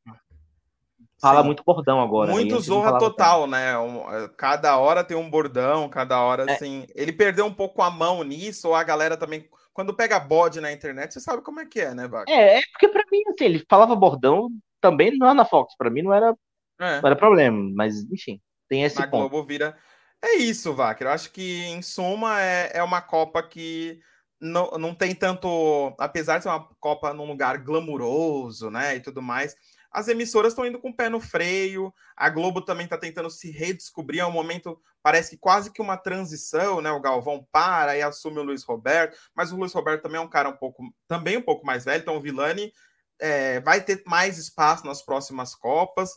fala 1.20 1.42
Sim. 1.42 1.46
muito 1.48 1.62
bordão 1.62 2.00
agora. 2.00 2.28
Né? 2.28 2.32
Muito 2.32 2.58
zorra 2.60 2.98
total, 2.98 3.46
né? 3.46 3.76
Um, 3.76 4.04
cada 4.38 4.78
hora 4.78 5.04
tem 5.04 5.14
um 5.14 5.28
bordão, 5.28 5.86
cada 5.90 6.18
hora, 6.22 6.46
é. 6.50 6.54
assim. 6.54 6.86
Ele 6.94 7.12
perdeu 7.12 7.44
um 7.44 7.52
pouco 7.52 7.82
a 7.82 7.90
mão 7.90 8.24
nisso, 8.24 8.68
ou 8.68 8.74
a 8.74 8.82
galera 8.82 9.18
também. 9.18 9.46
Quando 9.74 9.92
pega 9.92 10.18
bode 10.18 10.62
na 10.62 10.72
internet, 10.72 11.12
você 11.12 11.20
sabe 11.20 11.42
como 11.42 11.60
é 11.60 11.66
que 11.66 11.78
é, 11.78 11.92
né, 11.92 12.08
Vaca? 12.08 12.32
É, 12.32 12.56
é 12.56 12.62
porque 12.72 12.88
pra 12.88 13.04
mim, 13.12 13.20
assim, 13.28 13.44
ele 13.44 13.66
falava 13.68 13.94
bordão 13.94 14.48
também 14.80 15.14
não 15.14 15.34
na 15.34 15.44
Fox. 15.44 15.76
Pra 15.76 15.90
mim 15.90 16.00
não 16.00 16.14
era, 16.14 16.34
é. 16.80 17.02
não 17.02 17.06
era 17.06 17.16
problema, 17.16 17.70
mas 17.74 18.10
enfim, 18.10 18.40
tem 18.66 18.82
esse 18.82 18.98
na 18.98 19.06
ponto. 19.06 19.28
Globo 19.28 19.46
vira 19.46 19.76
é 20.22 20.36
isso, 20.36 20.74
Vaker. 20.74 21.06
Eu 21.06 21.12
acho 21.12 21.30
que, 21.32 21.64
em 21.64 21.82
suma, 21.82 22.40
é, 22.40 22.70
é 22.74 22.82
uma 22.82 23.02
Copa 23.02 23.42
que 23.42 24.00
não, 24.40 24.70
não 24.72 24.94
tem 24.94 25.14
tanto. 25.14 25.94
Apesar 25.98 26.38
de 26.38 26.44
ser 26.44 26.48
uma 26.48 26.68
Copa 26.80 27.12
num 27.12 27.26
lugar 27.26 27.58
glamuroso, 27.58 28.70
né? 28.70 28.96
E 28.96 29.00
tudo 29.00 29.20
mais, 29.20 29.56
as 29.90 30.08
emissoras 30.08 30.52
estão 30.52 30.66
indo 30.66 30.80
com 30.80 30.90
o 30.90 30.96
pé 30.96 31.08
no 31.08 31.20
freio. 31.20 31.92
A 32.16 32.30
Globo 32.30 32.62
também 32.62 32.84
está 32.84 32.96
tentando 32.96 33.30
se 33.30 33.50
redescobrir. 33.50 34.20
É 34.20 34.26
um 34.26 34.32
momento, 34.32 34.80
parece 35.02 35.30
que 35.30 35.36
quase 35.36 35.70
que 35.70 35.82
uma 35.82 35.96
transição, 35.96 36.80
né? 36.80 36.90
O 36.90 37.00
Galvão 37.00 37.46
para 37.52 37.96
e 37.96 38.02
assume 38.02 38.38
o 38.38 38.42
Luiz 38.42 38.64
Roberto, 38.64 39.18
mas 39.34 39.52
o 39.52 39.56
Luiz 39.56 39.72
Roberto 39.72 40.02
também 40.02 40.18
é 40.18 40.24
um 40.24 40.28
cara 40.28 40.48
um 40.48 40.56
pouco, 40.56 40.82
também 41.06 41.36
um 41.36 41.42
pouco 41.42 41.66
mais 41.66 41.84
velho, 41.84 42.00
então 42.00 42.16
o 42.16 42.20
Vilani 42.20 42.72
é, 43.20 43.60
vai 43.60 43.80
ter 43.80 44.02
mais 44.06 44.38
espaço 44.38 44.86
nas 44.86 45.02
próximas 45.02 45.54
Copas. 45.54 46.10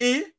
E 0.00 0.33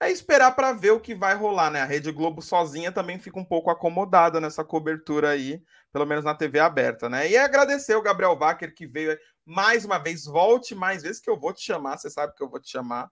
é 0.00 0.10
esperar 0.10 0.52
para 0.54 0.72
ver 0.72 0.92
o 0.92 1.00
que 1.00 1.14
vai 1.14 1.34
rolar, 1.34 1.70
né? 1.70 1.80
A 1.80 1.84
Rede 1.84 2.12
Globo 2.12 2.40
sozinha 2.40 2.92
também 2.92 3.18
fica 3.18 3.38
um 3.38 3.44
pouco 3.44 3.70
acomodada 3.70 4.40
nessa 4.40 4.64
cobertura 4.64 5.30
aí, 5.30 5.60
pelo 5.92 6.06
menos 6.06 6.24
na 6.24 6.34
TV 6.34 6.60
aberta, 6.60 7.08
né? 7.08 7.28
E 7.28 7.36
agradecer 7.36 7.96
o 7.96 8.02
Gabriel 8.02 8.36
Wacker 8.38 8.74
que 8.74 8.86
veio 8.86 9.18
mais 9.44 9.84
uma 9.84 9.98
vez, 9.98 10.24
volte 10.24 10.74
mais 10.74 11.02
vezes 11.02 11.20
que 11.20 11.30
eu 11.30 11.38
vou 11.38 11.52
te 11.52 11.64
chamar, 11.64 11.98
você 11.98 12.08
sabe 12.10 12.34
que 12.34 12.42
eu 12.42 12.48
vou 12.48 12.60
te 12.60 12.70
chamar. 12.70 13.08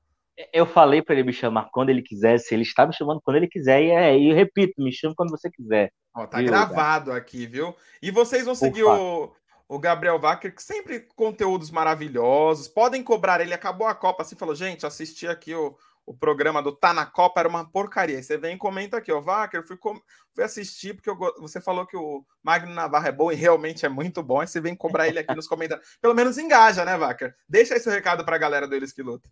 Eu 0.53 0.67
falei 0.67 1.01
para 1.01 1.15
ele 1.15 1.25
me 1.25 1.33
chamar 1.33 1.71
quando 1.73 1.89
ele 1.89 2.03
quisesse, 2.03 2.55
ele 2.55 2.63
está 2.63 2.87
me 2.87 2.95
chamando 2.95 3.23
quando 3.23 3.37
ele 3.37 3.49
quiser, 3.49 3.83
e, 3.83 3.91
é, 3.91 4.19
e 4.19 4.29
eu 4.31 4.37
repito, 4.37 4.83
me 4.83 4.93
chama 4.93 5.15
quando 5.17 5.31
você 5.31 5.51
quiser. 5.51 5.91
Ó, 6.15 6.27
tá 6.27 6.39
viu, 6.39 6.47
gravado 6.47 7.07
cara? 7.07 7.19
aqui, 7.19 7.47
viu? 7.47 7.75
E 8.03 8.11
vocês 8.11 8.45
vão 8.45 8.55
seguir 8.55 8.85
o, 8.85 9.33
o 9.67 9.79
Gabriel 9.79 10.21
Wacker, 10.21 10.55
que 10.55 10.63
sempre 10.63 11.01
conteúdos 11.17 11.71
maravilhosos, 11.71 12.69
podem 12.69 13.03
cobrar 13.03 13.41
ele, 13.41 13.55
acabou 13.55 13.87
a 13.87 13.95
Copa, 13.95 14.23
assim, 14.23 14.37
falou, 14.37 14.55
gente, 14.55 14.85
assisti 14.85 15.27
aqui 15.27 15.55
o 15.55 15.75
o 16.07 16.15
programa 16.15 16.63
do 16.63 16.73
Tá 16.73 16.95
na 16.95 17.05
Copa 17.05 17.41
era 17.41 17.49
uma 17.49 17.69
porcaria. 17.69 18.23
você 18.23 18.39
vem 18.39 18.55
e 18.55 18.59
comenta 18.59 18.97
aqui, 18.97 19.11
ó, 19.11 19.21
Vacker, 19.21 19.67
fui, 19.67 19.77
com... 19.77 20.01
fui 20.33 20.45
assistir 20.45 20.95
porque 20.95 21.11
eu... 21.11 21.17
você 21.41 21.61
falou 21.61 21.85
que 21.85 21.97
o 21.97 22.25
Magno 22.43 22.73
Navarro 22.73 23.09
é 23.09 23.13
bom 23.13 23.33
e 23.33 23.35
realmente 23.35 23.85
é 23.85 23.89
muito 23.89 24.23
bom. 24.23 24.41
Aí 24.41 24.47
você 24.47 24.61
vem 24.61 24.77
cobrar 24.77 25.09
ele 25.09 25.19
aqui 25.19 25.35
nos 25.35 25.49
comentários. 25.49 25.87
Pelo 26.01 26.15
menos 26.15 26.39
engaja, 26.39 26.85
né, 26.85 26.97
Vacker? 26.97 27.35
Deixa 27.49 27.75
esse 27.75 27.91
recado 27.91 28.25
para 28.25 28.37
a 28.37 28.39
galera 28.39 28.69
do 28.69 28.75
Eles 28.75 28.93
que 28.93 29.03
Luta. 29.03 29.29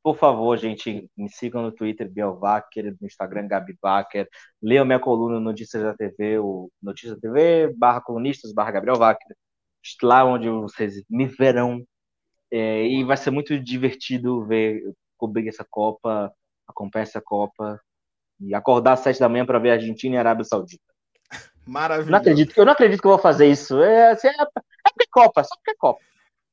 Por 0.00 0.16
favor, 0.16 0.56
gente, 0.56 1.10
me 1.16 1.28
sigam 1.28 1.60
no 1.60 1.72
Twitter, 1.72 2.08
Biel 2.08 2.38
Vacker, 2.38 2.96
no 3.00 3.06
Instagram, 3.06 3.48
Gabi 3.48 3.76
Vacker. 3.82 4.28
Leiam 4.62 4.84
minha 4.84 5.00
coluna 5.00 5.34
no 5.34 5.40
Notícias 5.40 5.82
da 5.82 5.92
TV, 5.92 6.38
o 6.38 6.70
Notícias 6.80 7.16
da 7.16 7.20
TV, 7.20 7.74
barra 7.76 8.00
colunistas, 8.00 8.52
barra 8.52 8.70
Gabriel 8.70 8.96
Vacker. 8.96 9.36
Lá 10.02 10.24
onde 10.24 10.48
vocês 10.48 11.02
me 11.10 11.26
verão. 11.26 11.84
É, 12.50 12.86
e 12.86 13.04
vai 13.04 13.16
ser 13.16 13.30
muito 13.30 13.58
divertido 13.60 14.46
ver 14.46 14.82
cobrir 15.18 15.48
essa 15.48 15.66
Copa, 15.68 16.32
acompanhar 16.66 17.02
essa 17.02 17.20
Copa 17.20 17.80
e 18.40 18.54
acordar 18.54 18.92
às 18.94 19.00
sete 19.00 19.20
da 19.20 19.28
manhã 19.28 19.44
para 19.44 19.58
ver 19.58 19.72
Argentina 19.72 20.14
e 20.14 20.18
Arábia 20.18 20.44
Saudita. 20.44 20.82
Maravilha. 21.66 22.10
Não 22.10 22.18
acredito, 22.18 22.56
eu 22.56 22.64
não 22.64 22.72
acredito 22.72 23.00
que 23.00 23.06
eu 23.06 23.12
vou 23.12 23.18
fazer 23.18 23.46
isso. 23.46 23.82
É, 23.82 24.12
assim, 24.12 24.28
é, 24.28 24.30
é 24.30 24.44
é 25.00 25.04
Copa, 25.10 25.44
só 25.44 25.54
porque 25.56 25.72
é 25.72 25.74
Copa. 25.74 26.00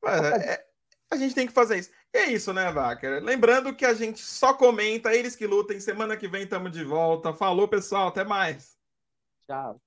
É, 0.08 0.66
a 1.12 1.16
gente 1.16 1.36
tem 1.36 1.48
que 1.48 1.54
fazer 1.54 1.78
isso. 1.78 1.92
E 2.14 2.18
é 2.18 2.26
isso, 2.32 2.54
né, 2.54 2.72
Vacker? 2.72 3.24
Lembrando 3.24 3.76
que 3.76 3.86
a 3.86 3.94
gente 3.94 4.20
só 4.20 4.54
comenta, 4.54 5.14
eles 5.14 5.36
que 5.36 5.48
lutem. 5.48 5.80
Semana 5.80 6.18
que 6.18 6.28
vem 6.28 6.44
estamos 6.44 6.72
de 6.72 6.84
volta. 6.84 7.34
Falou, 7.34 7.68
pessoal. 7.68 8.10
Até 8.10 8.24
mais. 8.24 8.78
Tchau. 9.48 9.80